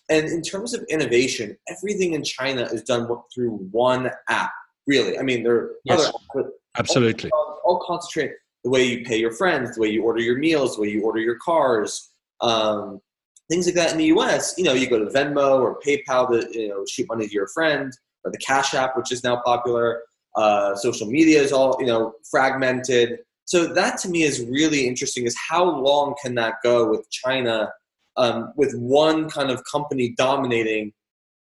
and 0.10 0.28
in 0.28 0.42
terms 0.42 0.74
of 0.74 0.84
innovation, 0.90 1.58
everything 1.68 2.14
in 2.14 2.24
China 2.24 2.64
is 2.64 2.84
done 2.84 3.08
through 3.34 3.52
one 3.72 4.12
app. 4.30 4.52
Really, 4.88 5.18
I 5.18 5.24
mean, 5.24 5.44
there 5.44 5.56
are 5.56 5.72
yes, 5.84 6.12
other 6.36 6.44
apps, 6.44 6.50
absolutely 6.78 7.32
all, 7.32 7.60
all, 7.66 7.84
concentrate 7.86 8.32
the 8.64 8.70
way 8.70 8.84
you 8.84 9.04
pay 9.04 9.18
your 9.18 9.32
friends, 9.32 9.76
the 9.76 9.82
way 9.82 9.88
you 9.88 10.04
order 10.04 10.22
your 10.22 10.38
meals, 10.38 10.76
the 10.76 10.84
way 10.84 10.90
you 10.90 11.04
order 11.04 11.20
your 11.20 11.38
cars. 11.44 12.12
Um, 12.42 13.02
things 13.50 13.66
like 13.66 13.76
that 13.76 13.92
in 13.92 13.98
the 13.98 14.06
U.S., 14.06 14.54
you 14.58 14.64
know, 14.64 14.74
you 14.74 14.88
go 14.88 15.00
to 15.00 15.06
Venmo 15.06 15.60
or 15.60 15.80
PayPal 15.80 16.30
to 16.30 16.48
you 16.60 16.70
know 16.70 16.84
shoot 16.88 17.08
money 17.08 17.28
to 17.28 17.34
your 17.34 17.48
friend, 17.48 17.92
or 18.24 18.32
the 18.32 18.38
Cash 18.38 18.76
App, 18.76 18.96
which 18.96 19.12
is 19.12 19.24
now 19.24 19.42
popular. 19.44 20.02
Uh, 20.36 20.76
social 20.76 21.08
media 21.08 21.42
is 21.42 21.52
all 21.52 21.78
you 21.80 21.88
know 21.88 22.14
fragmented. 22.30 23.20
So 23.46 23.68
that 23.74 24.00
to 24.00 24.10
me 24.10 24.24
is 24.24 24.46
really 24.46 24.88
interesting. 24.88 25.26
Is 25.26 25.36
how 25.50 25.64
long 25.64 26.14
can 26.22 26.36
that 26.36 26.56
go 26.64 26.88
with 26.88 27.10
China, 27.10 27.72
um, 28.18 28.54
with 28.56 28.74
one 28.76 29.30
kind 29.30 29.52
of 29.52 29.64
company 29.72 30.14
dominating 30.18 30.94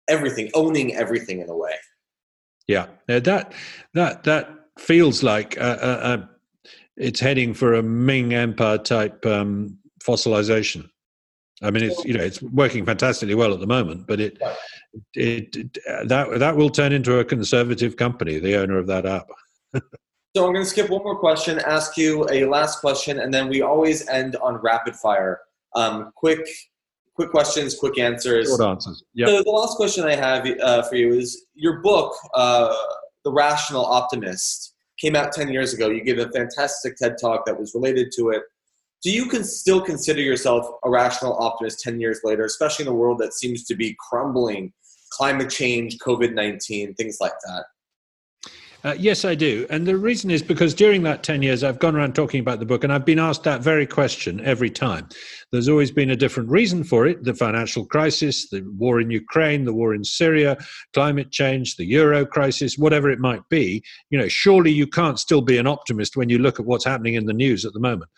everything, 0.07 0.49
owning 0.53 0.95
everything 0.95 1.39
in 1.39 1.49
a 1.49 1.55
way? 1.55 1.75
Yeah, 2.67 2.87
that 3.07 3.53
that 3.93 4.23
that 4.23 4.49
feels 4.77 5.23
like 5.23 5.59
uh, 5.59 5.77
uh, 5.81 5.99
uh, 6.03 6.25
it's 6.97 7.19
heading 7.19 7.53
for 7.53 7.73
a 7.73 7.83
Ming 7.83 8.33
Empire 8.33 8.77
type 8.77 9.25
um, 9.25 9.77
fossilization. 10.03 10.89
I 11.61 11.71
mean, 11.71 11.83
it's 11.83 12.03
you 12.05 12.13
know 12.13 12.23
it's 12.23 12.41
working 12.41 12.85
fantastically 12.85 13.35
well 13.35 13.53
at 13.53 13.59
the 13.59 13.67
moment, 13.67 14.07
but 14.07 14.19
it 14.19 14.37
it, 15.13 15.55
it 15.55 15.77
that 16.07 16.39
that 16.39 16.55
will 16.55 16.69
turn 16.69 16.93
into 16.93 17.19
a 17.19 17.25
conservative 17.25 17.97
company. 17.97 18.39
The 18.39 18.55
owner 18.61 18.77
of 18.77 18.87
that 18.87 19.05
app. 19.05 19.27
so 19.73 20.45
I'm 20.45 20.53
going 20.53 20.63
to 20.63 20.65
skip 20.65 20.89
one 20.89 21.03
more 21.03 21.19
question, 21.19 21.59
ask 21.59 21.97
you 21.97 22.27
a 22.31 22.45
last 22.45 22.79
question, 22.79 23.19
and 23.19 23.33
then 23.33 23.49
we 23.49 23.61
always 23.61 24.07
end 24.07 24.35
on 24.37 24.55
rapid 24.57 24.95
fire. 24.95 25.41
Um, 25.75 26.11
quick, 26.15 26.47
quick 27.15 27.31
questions, 27.31 27.75
quick 27.75 27.99
answers. 27.99 28.47
Short 28.47 28.61
answers. 28.61 29.03
Yeah. 29.13 29.27
So 29.27 29.43
the 29.43 29.51
last 29.51 29.75
question 29.75 30.05
I 30.05 30.15
have 30.15 30.47
uh, 30.61 30.83
for 30.83 30.95
you 30.95 31.13
is 31.13 31.45
your 31.55 31.81
book, 31.81 32.13
uh, 32.33 32.73
"The 33.23 33.31
Rational 33.31 33.85
Optimist," 33.85 34.73
came 34.99 35.15
out 35.15 35.31
ten 35.31 35.49
years 35.49 35.73
ago. 35.73 35.89
You 35.89 36.03
gave 36.03 36.19
a 36.19 36.29
fantastic 36.31 36.97
TED 36.97 37.17
talk 37.21 37.45
that 37.45 37.59
was 37.59 37.73
related 37.75 38.11
to 38.17 38.29
it 38.29 38.43
do 39.03 39.11
you 39.11 39.27
can 39.27 39.43
still 39.43 39.81
consider 39.81 40.21
yourself 40.21 40.67
a 40.83 40.89
rational 40.89 41.37
optimist 41.37 41.79
10 41.81 41.99
years 41.99 42.21
later 42.23 42.43
especially 42.43 42.85
in 42.85 42.91
a 42.91 42.95
world 42.95 43.17
that 43.19 43.33
seems 43.33 43.63
to 43.65 43.75
be 43.75 43.95
crumbling 44.09 44.73
climate 45.11 45.49
change 45.49 45.97
covid-19 45.99 46.95
things 46.97 47.17
like 47.19 47.33
that 47.45 47.65
uh, 48.81 48.95
yes, 48.97 49.25
I 49.25 49.35
do. 49.35 49.67
And 49.69 49.85
the 49.85 49.97
reason 49.97 50.31
is 50.31 50.41
because 50.41 50.73
during 50.73 51.03
that 51.03 51.21
10 51.21 51.41
years, 51.41 51.65
I've 51.65 51.79
gone 51.79 51.97
around 51.97 52.15
talking 52.15 52.39
about 52.39 52.59
the 52.59 52.65
book 52.65 52.85
and 52.85 52.93
I've 52.93 53.03
been 53.03 53.19
asked 53.19 53.43
that 53.43 53.59
very 53.59 53.85
question 53.85 54.39
every 54.39 54.69
time. 54.69 55.09
There's 55.51 55.69
always 55.69 55.91
been 55.91 56.11
a 56.11 56.15
different 56.15 56.49
reason 56.49 56.83
for 56.83 57.07
it 57.07 57.23
the 57.23 57.33
financial 57.33 57.85
crisis, 57.85 58.49
the 58.49 58.61
war 58.77 58.99
in 59.01 59.09
Ukraine, 59.09 59.65
the 59.65 59.73
war 59.73 59.93
in 59.93 60.03
Syria, 60.03 60.57
climate 60.93 61.31
change, 61.31 61.75
the 61.75 61.85
euro 61.85 62.25
crisis, 62.25 62.77
whatever 62.77 63.09
it 63.09 63.19
might 63.19 63.47
be. 63.49 63.83
You 64.09 64.19
know, 64.19 64.27
surely 64.27 64.71
you 64.71 64.87
can't 64.87 65.19
still 65.19 65.41
be 65.41 65.57
an 65.57 65.67
optimist 65.67 66.15
when 66.15 66.29
you 66.29 66.37
look 66.37 66.59
at 66.59 66.65
what's 66.65 66.85
happening 66.85 67.15
in 67.15 67.25
the 67.25 67.33
news 67.33 67.65
at 67.65 67.73
the 67.73 67.79
moment. 67.79 68.09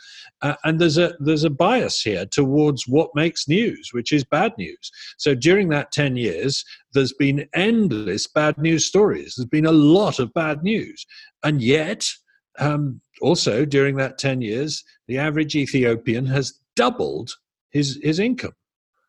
Uh, 0.41 0.55
and 0.63 0.79
there's 0.79 0.97
a 0.97 1.13
there's 1.19 1.43
a 1.43 1.49
bias 1.49 2.01
here 2.01 2.25
towards 2.25 2.87
what 2.87 3.09
makes 3.15 3.47
news, 3.47 3.89
which 3.93 4.11
is 4.11 4.23
bad 4.23 4.53
news. 4.57 4.91
So 5.17 5.35
during 5.35 5.69
that 5.69 5.91
10 5.91 6.17
years, 6.17 6.65
there's 6.93 7.13
been 7.13 7.47
endless 7.53 8.27
bad 8.27 8.57
news 8.57 8.85
stories. 8.85 9.35
There's 9.37 9.47
been 9.47 9.65
a 9.65 9.71
lot 9.71 10.19
of 10.19 10.33
bad 10.33 10.63
news. 10.63 11.05
And 11.43 11.61
yet, 11.61 12.09
um, 12.59 13.01
also 13.21 13.65
during 13.65 13.95
that 13.97 14.17
10 14.17 14.41
years, 14.41 14.83
the 15.07 15.17
average 15.17 15.55
Ethiopian 15.55 16.25
has 16.25 16.60
doubled 16.81 17.29
his, 17.69 17.99
his 18.01 18.17
income. 18.17 18.53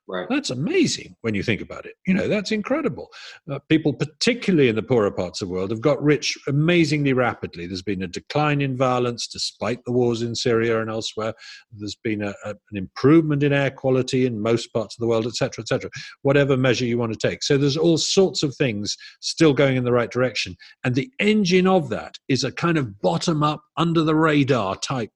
Right. 0.08 0.26
That's 0.28 0.50
amazing 0.50 1.14
when 1.20 1.34
you 1.34 1.42
think 1.42 1.60
about 1.62 1.86
it. 1.86 1.94
You 2.06 2.12
know, 2.12 2.26
that's 2.26 2.50
incredible. 2.50 3.08
Uh, 3.50 3.60
people, 3.70 3.94
particularly 3.94 4.68
in 4.68 4.74
the 4.74 4.82
poorer 4.82 5.12
parts 5.12 5.40
of 5.40 5.48
the 5.48 5.54
world, 5.54 5.70
have 5.70 5.80
got 5.80 6.02
rich 6.02 6.36
amazingly 6.48 7.12
rapidly. 7.12 7.66
There's 7.66 7.82
been 7.82 8.02
a 8.02 8.08
decline 8.08 8.60
in 8.60 8.76
violence 8.76 9.28
despite 9.28 9.78
the 9.84 9.92
wars 9.92 10.20
in 10.20 10.34
Syria 10.34 10.82
and 10.82 10.90
elsewhere. 10.90 11.32
There's 11.70 11.94
been 11.94 12.20
a, 12.20 12.34
a, 12.44 12.50
an 12.50 12.76
improvement 12.76 13.42
in 13.44 13.52
air 13.52 13.70
quality 13.70 14.26
in 14.26 14.42
most 14.42 14.66
parts 14.74 14.96
of 14.96 15.00
the 15.00 15.06
world, 15.06 15.26
etc., 15.26 15.62
etc. 15.62 15.88
Whatever 16.22 16.56
measure 16.56 16.84
you 16.84 16.98
want 16.98 17.12
to 17.12 17.28
take. 17.28 17.42
So 17.42 17.56
there's 17.56 17.78
all 17.78 17.96
sorts 17.96 18.42
of 18.42 18.54
things 18.56 18.96
still 19.20 19.54
going 19.54 19.76
in 19.76 19.84
the 19.84 19.92
right 19.92 20.10
direction. 20.10 20.56
And 20.84 20.94
the 20.94 21.10
engine 21.20 21.68
of 21.68 21.88
that 21.90 22.16
is 22.28 22.42
a 22.44 22.52
kind 22.52 22.76
of 22.76 23.00
bottom 23.00 23.42
up, 23.42 23.62
under 23.78 24.02
the 24.02 24.14
radar 24.14 24.76
type 24.76 25.10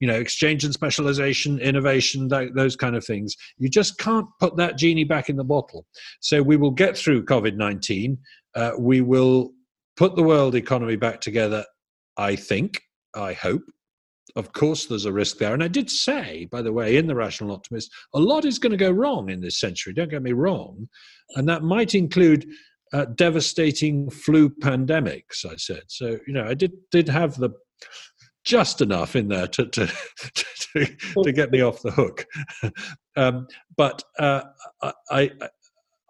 you 0.00 0.06
know 0.06 0.14
exchange 0.14 0.64
and 0.64 0.74
specialization 0.74 1.58
innovation 1.58 2.28
that, 2.28 2.54
those 2.54 2.76
kind 2.76 2.96
of 2.96 3.04
things. 3.04 3.34
You 3.58 3.68
just 3.68 3.98
can't 3.98 4.26
put 4.40 4.56
that 4.56 4.76
genie 4.76 5.04
back 5.04 5.28
in 5.28 5.36
the 5.36 5.44
bottle. 5.44 5.86
So 6.20 6.42
we 6.42 6.56
will 6.56 6.70
get 6.70 6.96
through 6.96 7.24
covid-19 7.24 8.18
uh, 8.54 8.72
we 8.78 9.00
will 9.00 9.52
put 9.96 10.16
the 10.16 10.22
world 10.22 10.54
economy 10.54 10.96
back 10.96 11.20
together 11.20 11.64
i 12.16 12.34
think 12.36 12.80
i 13.14 13.32
hope. 13.32 13.62
Of 14.34 14.52
course 14.52 14.84
there's 14.86 15.06
a 15.06 15.12
risk 15.12 15.38
there. 15.38 15.54
And 15.54 15.62
i 15.62 15.68
did 15.68 15.90
say 15.90 16.46
by 16.50 16.62
the 16.62 16.72
way 16.72 16.96
in 16.96 17.06
the 17.06 17.14
rational 17.14 17.52
optimist 17.52 17.90
a 18.14 18.18
lot 18.18 18.44
is 18.44 18.58
going 18.58 18.72
to 18.72 18.76
go 18.76 18.90
wrong 18.90 19.30
in 19.30 19.40
this 19.40 19.60
century 19.60 19.92
don't 19.94 20.10
get 20.10 20.22
me 20.22 20.32
wrong. 20.32 20.88
And 21.36 21.48
that 21.48 21.62
might 21.62 21.94
include 21.94 22.46
uh, 22.92 23.06
devastating 23.16 24.10
flu 24.10 24.48
pandemics 24.48 25.44
i 25.44 25.56
said. 25.56 25.82
So 25.88 26.18
you 26.26 26.34
know 26.34 26.44
i 26.44 26.54
did 26.54 26.72
did 26.90 27.08
have 27.08 27.36
the 27.36 27.50
just 28.46 28.80
enough 28.80 29.14
in 29.14 29.28
there 29.28 29.48
to 29.48 29.66
to, 29.66 29.86
to, 30.72 30.86
to 31.22 31.32
get 31.32 31.50
me 31.50 31.60
off 31.60 31.82
the 31.82 31.90
hook. 31.90 32.26
Um, 33.18 33.46
but 33.78 34.02
uh, 34.18 34.42
I, 35.10 35.30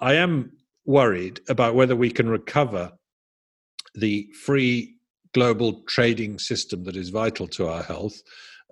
I 0.01 0.14
am 0.14 0.51
worried 0.87 1.39
about 1.49 1.76
whether 1.76 1.95
we 1.95 2.11
can 2.11 2.28
recover 2.28 2.91
the 3.95 4.28
free 4.45 4.97
global 5.34 5.84
trading 5.87 6.41
system 6.41 6.82
that 6.82 6.97
is 6.97 7.11
vital 7.11 7.47
to 7.47 7.68
our 7.68 7.84
health 7.84 8.20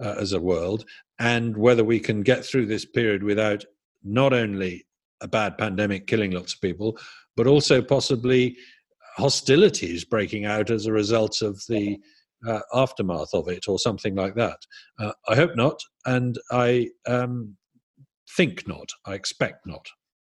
uh, 0.02 0.16
as 0.18 0.32
a 0.32 0.40
world, 0.40 0.84
and 1.20 1.56
whether 1.56 1.84
we 1.84 2.00
can 2.00 2.22
get 2.22 2.44
through 2.44 2.66
this 2.66 2.84
period 2.84 3.22
without 3.22 3.64
not 4.02 4.32
only 4.32 4.84
a 5.20 5.28
bad 5.28 5.56
pandemic 5.56 6.08
killing 6.08 6.32
lots 6.32 6.54
of 6.54 6.60
people, 6.60 6.98
but 7.36 7.46
also 7.46 7.80
possibly 7.80 8.56
hostilities 9.16 10.04
breaking 10.04 10.44
out 10.44 10.70
as 10.70 10.86
a 10.86 10.92
result 10.92 11.40
of 11.40 11.62
the 11.68 12.00
uh, 12.46 12.60
aftermath 12.72 13.32
of 13.32 13.48
it 13.48 13.68
or 13.68 13.78
something 13.78 14.14
like 14.14 14.34
that. 14.34 14.58
Uh, 14.98 15.12
I 15.28 15.34
hope 15.34 15.56
not, 15.56 15.80
and 16.06 16.38
I 16.50 16.88
um, 17.06 17.56
think 18.36 18.66
not. 18.66 18.88
I 19.06 19.14
expect 19.14 19.66
not. 19.66 19.86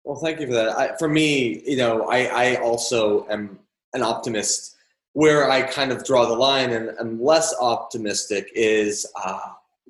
Well, 0.05 0.17
thank 0.17 0.41
you 0.41 0.47
for 0.47 0.55
that. 0.55 0.79
I, 0.79 0.97
for 0.99 1.09
me, 1.09 1.63
you 1.67 1.77
know, 1.77 2.09
I, 2.09 2.25
I 2.27 2.57
also 2.57 3.27
am 3.29 3.59
an 3.93 4.03
optimist. 4.03 4.75
Where 5.15 5.51
I 5.51 5.63
kind 5.63 5.93
of 5.93 6.05
draw 6.05 6.27
the 6.27 6.35
line 6.35 6.73
and 6.73 6.91
am 7.01 7.23
less 7.23 7.55
optimistic 7.59 8.51
is 8.55 9.07
uh, 9.25 9.41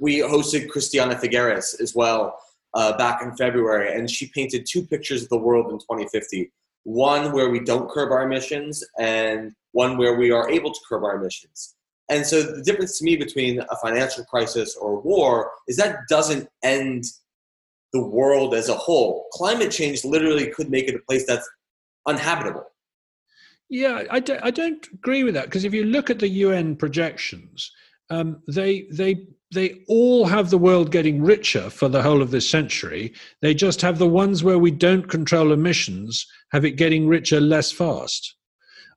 we 0.01 0.19
hosted 0.21 0.71
Christiana 0.71 1.17
Figueres 1.17 1.81
as 1.81 1.95
well 1.95 2.39
uh, 2.75 2.97
back 2.97 3.23
in 3.23 3.37
February, 3.37 3.93
and 3.93 4.11
she 4.11 4.29
painted 4.29 4.67
two 4.67 4.87
pictures 4.87 5.23
of 5.23 5.29
the 5.31 5.39
world 5.39 5.73
in 5.73 5.79
2050. 5.79 6.53
One 6.85 7.33
where 7.33 7.51
we 7.51 7.61
don't 7.61 7.91
curb 7.91 8.13
our 8.13 8.23
emissions, 8.23 8.85
and 8.99 9.53
one 9.73 9.99
where 9.99 10.15
we 10.15 10.31
are 10.31 10.49
able 10.49 10.73
to 10.73 10.81
curb 10.89 11.03
our 11.03 11.17
emissions. 11.17 11.76
And 12.09 12.25
so 12.25 12.43
the 12.43 12.63
difference 12.63 12.99
to 12.99 13.05
me 13.05 13.17
between 13.17 13.61
a 13.61 13.77
financial 13.83 14.25
crisis 14.25 14.77
or 14.77 15.01
war 15.01 15.51
is 15.67 15.77
that 15.77 16.01
doesn't 16.09 16.49
end 16.63 17.05
the 17.93 18.07
world 18.07 18.55
as 18.55 18.69
a 18.69 18.75
whole. 18.75 19.27
Climate 19.33 19.71
change 19.71 20.05
literally 20.05 20.51
could 20.51 20.71
make 20.71 20.89
it 20.89 20.95
a 20.95 21.01
place 21.01 21.27
that's 21.27 21.49
uninhabitable. 22.07 22.65
Yeah, 23.69 24.05
I 24.11 24.21
don't, 24.21 24.55
don't 24.55 24.87
agree 24.93 25.25
with 25.25 25.35
that 25.35 25.47
because 25.47 25.65
if 25.65 25.75
you 25.75 25.85
look 25.85 26.09
at 26.09 26.21
the 26.21 26.29
UN 26.29 26.77
projections, 26.77 27.71
um, 28.11 28.41
they 28.47 28.87
they 28.93 29.27
they 29.53 29.83
all 29.89 30.27
have 30.27 30.51
the 30.51 30.59
world 30.59 30.93
getting 30.93 31.23
richer 31.23 31.71
for 31.71 31.89
the 31.89 32.03
whole 32.03 32.23
of 32.23 32.31
this 32.31 32.49
century. 32.49 33.13
They 33.43 33.55
just 33.55 33.81
have 33.81 33.99
the 33.99 34.07
ones 34.07 34.45
where 34.45 34.59
we 34.59 34.71
don't 34.71 35.09
control 35.09 35.53
emissions 35.53 36.27
have 36.53 36.65
it 36.65 36.73
getting 36.73 37.09
richer 37.09 37.41
less 37.41 37.73
fast. 37.73 38.37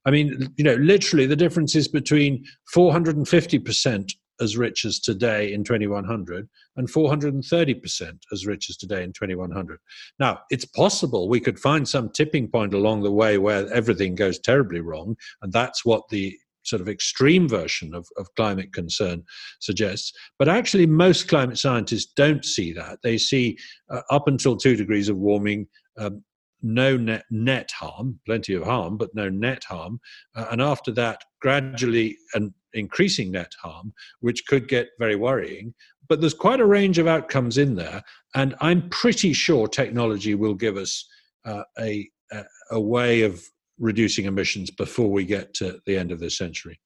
I 0.06 0.12
mean, 0.12 0.54
you 0.58 0.64
know, 0.64 0.76
literally 0.76 1.26
the 1.26 1.36
difference 1.36 1.76
is 1.76 1.88
between 1.88 2.44
450% 2.76 4.12
as 4.42 4.58
rich 4.58 4.86
as 4.86 5.00
today 5.00 5.52
in 5.52 5.64
2100 5.64 6.48
and 6.78 6.88
430% 6.88 8.20
as 8.32 8.46
rich 8.46 8.70
as 8.70 8.78
today 8.78 9.04
in 9.04 9.12
2100. 9.12 9.80
Now, 10.20 10.40
it's 10.50 10.66
possible 10.66 11.28
we 11.28 11.40
could 11.40 11.60
find 11.60 11.88
some 11.88 12.10
tipping 12.10 12.48
point 12.48 12.74
along 12.74 13.04
the 13.04 13.12
way 13.12 13.38
where 13.38 13.72
everything 13.74 14.16
goes 14.16 14.40
terribly 14.40 14.80
wrong, 14.80 15.16
and 15.42 15.52
that's 15.52 15.84
what 15.84 16.08
the 16.10 16.36
sort 16.64 16.82
of 16.82 16.90
extreme 16.90 17.48
version 17.48 17.94
of, 17.94 18.08
of 18.18 18.28
climate 18.36 18.74
concern 18.74 19.24
suggests. 19.60 20.14
But 20.38 20.50
actually, 20.50 20.86
most 20.86 21.28
climate 21.28 21.58
scientists 21.58 22.12
don't 22.16 22.46
see 22.46 22.74
that. 22.74 23.00
They 23.04 23.18
see 23.18 23.58
uh, 23.90 24.02
up 24.10 24.28
until 24.28 24.56
two 24.56 24.76
degrees 24.76 25.10
of 25.10 25.18
warming, 25.18 25.68
um, 25.98 26.24
no 26.62 26.98
net, 26.98 27.26
net 27.30 27.72
harm, 27.72 28.20
plenty 28.26 28.54
of 28.54 28.64
harm, 28.64 28.98
but 28.98 29.14
no 29.14 29.30
net 29.30 29.64
harm. 29.64 30.00
Uh, 30.36 30.48
and 30.52 30.62
after 30.62 30.92
that, 30.92 31.24
gradually 31.42 32.18
an 32.34 32.54
increasing 32.74 33.32
net 33.32 33.54
harm, 33.62 33.94
which 34.20 34.46
could 34.48 34.68
get 34.68 34.90
very 35.00 35.16
worrying. 35.16 35.74
But 36.08 36.22
there's 36.22 36.34
quite 36.34 36.60
a 36.60 36.66
range 36.66 36.98
of 36.98 37.08
outcomes 37.08 37.58
in 37.58 37.76
there. 37.76 38.04
And 38.36 38.56
I'm 38.62 38.90
pretty 38.90 39.34
sure 39.34 39.68
technology 39.68 40.36
will 40.36 40.56
give 40.56 40.76
us 40.78 41.08
uh, 41.46 41.64
a, 41.80 42.10
a, 42.32 42.44
a 42.72 42.82
way 42.82 43.22
of 43.22 43.44
reducing 43.78 44.26
emissions 44.26 44.72
before 44.72 45.10
we 45.10 45.26
get 45.26 45.54
to 45.56 45.80
the 45.86 45.98
end 45.98 46.12
of 46.12 46.20
this 46.20 46.38
century. 46.38 46.80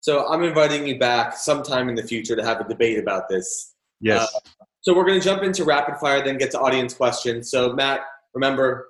So 0.00 0.26
I'm 0.28 0.42
inviting 0.44 0.86
you 0.86 0.98
back 0.98 1.36
sometime 1.36 1.88
in 1.88 1.94
the 1.94 2.02
future 2.02 2.36
to 2.36 2.44
have 2.44 2.60
a 2.60 2.68
debate 2.68 2.98
about 2.98 3.28
this. 3.28 3.74
Yes. 4.00 4.32
Uh, 4.34 4.38
so 4.80 4.94
we're 4.94 5.04
going 5.04 5.20
to 5.20 5.24
jump 5.24 5.42
into 5.42 5.64
rapid 5.64 5.96
fire, 5.98 6.24
then 6.24 6.38
get 6.38 6.52
to 6.52 6.60
audience 6.60 6.94
questions. 6.94 7.50
So 7.50 7.72
Matt, 7.72 8.00
remember 8.32 8.87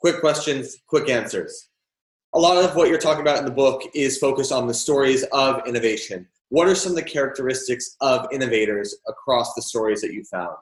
quick 0.00 0.20
questions, 0.20 0.78
quick 0.86 1.08
answers. 1.08 1.68
A 2.34 2.38
lot 2.38 2.62
of 2.64 2.76
what 2.76 2.88
you're 2.88 2.98
talking 2.98 3.22
about 3.22 3.38
in 3.38 3.44
the 3.44 3.50
book 3.50 3.82
is 3.94 4.18
focused 4.18 4.52
on 4.52 4.66
the 4.66 4.74
stories 4.74 5.24
of 5.32 5.66
innovation. 5.66 6.26
What 6.48 6.68
are 6.68 6.74
some 6.74 6.92
of 6.92 6.96
the 6.96 7.02
characteristics 7.02 7.96
of 8.00 8.26
innovators 8.32 8.96
across 9.08 9.54
the 9.54 9.62
stories 9.62 10.00
that 10.00 10.12
you 10.12 10.24
found? 10.24 10.56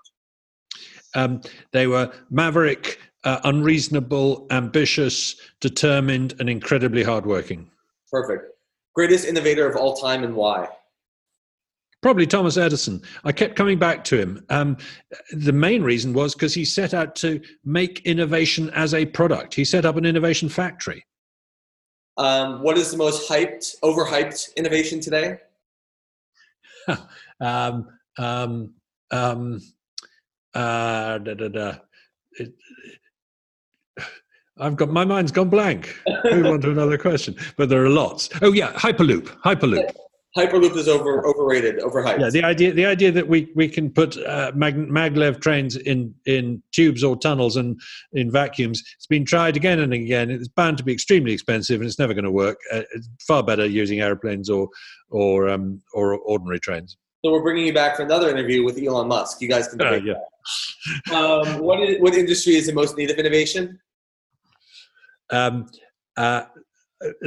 Um, 1.15 1.41
they 1.73 1.87
were 1.87 2.13
maverick, 2.31 2.99
uh, 3.25 3.41
unreasonable, 3.45 4.47
ambitious, 4.51 5.37
determined, 5.61 6.35
and 6.41 6.51
incredibly 6.51 7.03
hardworking. 7.03 7.71
Perfect. 8.11 8.53
Greatest 8.95 9.27
innovator 9.27 9.69
of 9.69 9.77
all 9.77 9.95
time 9.95 10.25
and 10.25 10.35
why? 10.35 10.69
Probably 12.01 12.27
Thomas 12.27 12.57
Edison. 12.57 13.03
I 13.25 13.33
kept 13.33 13.57
coming 13.57 13.79
back 13.79 14.05
to 14.05 14.19
him. 14.19 14.45
Um, 14.51 14.77
the 15.33 15.53
main 15.53 15.83
reason 15.83 16.13
was 16.13 16.35
because 16.35 16.55
he 16.55 16.65
set 16.65 16.95
out 16.95 17.17
to 17.17 17.41
make 17.65 18.01
innovation 18.07 18.71
as 18.71 18.95
a 18.95 19.05
product. 19.05 19.55
He 19.55 19.65
set 19.65 19.85
up 19.85 19.97
an 19.97 20.07
innovation 20.07 20.49
factory. 20.49 21.05
Um, 22.17 22.63
what 22.63 22.79
is 22.79 22.91
the 22.91 22.97
most 22.97 23.29
hyped, 23.29 23.77
overhyped 23.83 24.55
innovation 24.57 25.01
today? 25.01 25.39
um, 27.41 27.89
um, 28.17 28.75
um, 29.11 29.61
uh, 30.55 31.19
da, 31.19 31.35
da, 31.35 31.49
da. 31.49 31.75
It, 32.33 32.55
I've 34.61 34.77
got 34.77 34.91
my 34.91 35.05
mind's 35.05 35.31
gone 35.31 35.49
blank. 35.49 35.97
Move 36.25 36.47
on 36.47 36.61
to 36.63 36.71
another 36.71 36.99
question, 36.99 37.37
but 37.57 37.69
there 37.69 37.85
are 37.85 37.89
lots. 37.89 38.29
Oh 38.43 38.53
yeah, 38.53 38.73
Hyperloop. 38.73 39.27
Hyperloop. 39.43 39.89
Hyperloop 40.37 40.77
is 40.77 40.89
over 40.89 41.27
overrated, 41.27 41.79
overhyped. 41.79 42.21
Yeah, 42.21 42.29
the 42.29 42.45
idea 42.45 42.73
the 42.73 42.85
idea 42.85 43.11
that 43.11 43.27
we 43.27 43.51
we 43.57 43.67
can 43.67 43.91
put 43.91 44.17
uh, 44.19 44.53
mag, 44.55 44.77
maglev 44.77 45.41
trains 45.41 45.77
in 45.77 46.15
in 46.27 46.63
tubes 46.73 47.03
or 47.03 47.17
tunnels 47.17 47.57
and 47.57 47.81
in 48.13 48.31
vacuums. 48.31 48.83
It's 48.97 49.07
been 49.07 49.25
tried 49.25 49.57
again 49.57 49.81
and 49.81 49.95
again. 49.95 50.31
It's 50.31 50.49
bound 50.49 50.77
to 50.79 50.85
be 50.85 50.93
extremely 50.93 51.33
expensive, 51.33 51.81
and 51.81 51.89
it's 51.89 51.99
never 51.99 52.13
going 52.13 52.27
to 52.27 52.31
work. 52.31 52.59
Uh, 52.71 52.83
it's 52.95 53.09
far 53.27 53.43
better 53.43 53.65
using 53.65 54.01
airplanes 54.01 54.51
or 54.51 54.69
or 55.09 55.49
um, 55.49 55.81
or 55.95 56.19
ordinary 56.19 56.61
trains. 56.61 56.99
So 57.25 57.33
we're 57.33 57.43
bringing 57.43 57.67
you 57.67 57.73
back 57.73 57.97
for 57.97 58.03
another 58.03 58.29
interview 58.29 58.63
with 58.63 58.79
Elon 58.79 59.09
Musk. 59.09 59.41
You 59.41 59.49
guys 59.49 59.69
can. 59.69 59.81
Uh, 59.81 59.93
yeah. 60.05 60.15
Um, 61.13 61.59
what 61.59 61.81
is, 61.81 62.01
what 62.01 62.15
industry 62.15 62.55
is 62.55 62.69
in 62.69 62.75
most 62.75 62.97
need 62.99 63.11
of 63.11 63.17
innovation? 63.17 63.81
Um, 65.31 65.67
uh, 66.19 66.45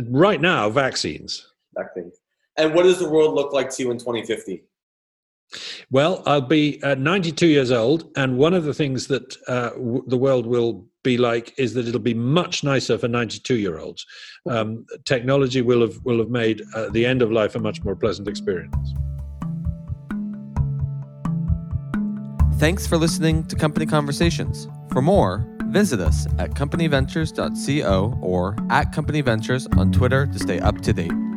right 0.08 0.40
now, 0.40 0.70
vaccines. 0.70 1.48
Vaccines. 1.76 2.21
And 2.58 2.74
what 2.74 2.84
does 2.84 3.00
the 3.00 3.10
world 3.10 3.34
look 3.34 3.54
like 3.54 3.70
to 3.72 3.84
you 3.84 3.92
in 3.92 3.98
2050? 3.98 4.64
Well, 5.90 6.24
I'll 6.26 6.42
be 6.42 6.82
uh, 6.84 6.96
92 6.96 7.48
years 7.48 7.72
old, 7.72 8.10
and 8.16 8.38
one 8.38 8.54
of 8.54 8.64
the 8.64 8.74
things 8.74 9.08
that 9.08 9.36
uh, 9.48 9.72
w- 9.72 10.04
the 10.08 10.18
world 10.18 10.46
will 10.46 10.86
be 11.04 11.18
like 11.18 11.54
is 11.58 11.74
that 11.74 11.88
it'll 11.88 12.00
be 12.00 12.14
much 12.14 12.64
nicer 12.64 12.98
for 12.98 13.08
92 13.08 13.56
year 13.56 13.80
olds. 13.80 14.06
Um, 14.50 14.86
technology 15.06 15.62
will 15.62 15.82
have 15.82 16.00
will 16.04 16.20
have 16.20 16.30
made 16.30 16.62
uh, 16.74 16.90
the 16.90 17.06
end 17.06 17.22
of 17.22 17.32
life 17.32 17.56
a 17.56 17.60
much 17.60 17.84
more 17.84 17.96
pleasant 17.96 18.28
experience. 18.28 18.94
Thanks 22.58 22.86
for 22.86 22.98
listening 22.98 23.44
to 23.48 23.56
Company 23.56 23.88
Conversations. 23.88 24.68
For 24.92 25.02
more, 25.02 25.48
visit 25.70 26.00
us 26.00 26.28
at 26.38 26.52
companyventures.co 26.52 28.20
or 28.22 28.56
at 28.70 28.94
companyventures 28.94 29.78
on 29.78 29.92
Twitter 29.92 30.28
to 30.28 30.40
stay 30.40 30.60
up 30.60 30.80
to 30.82 30.94
date. 30.94 31.31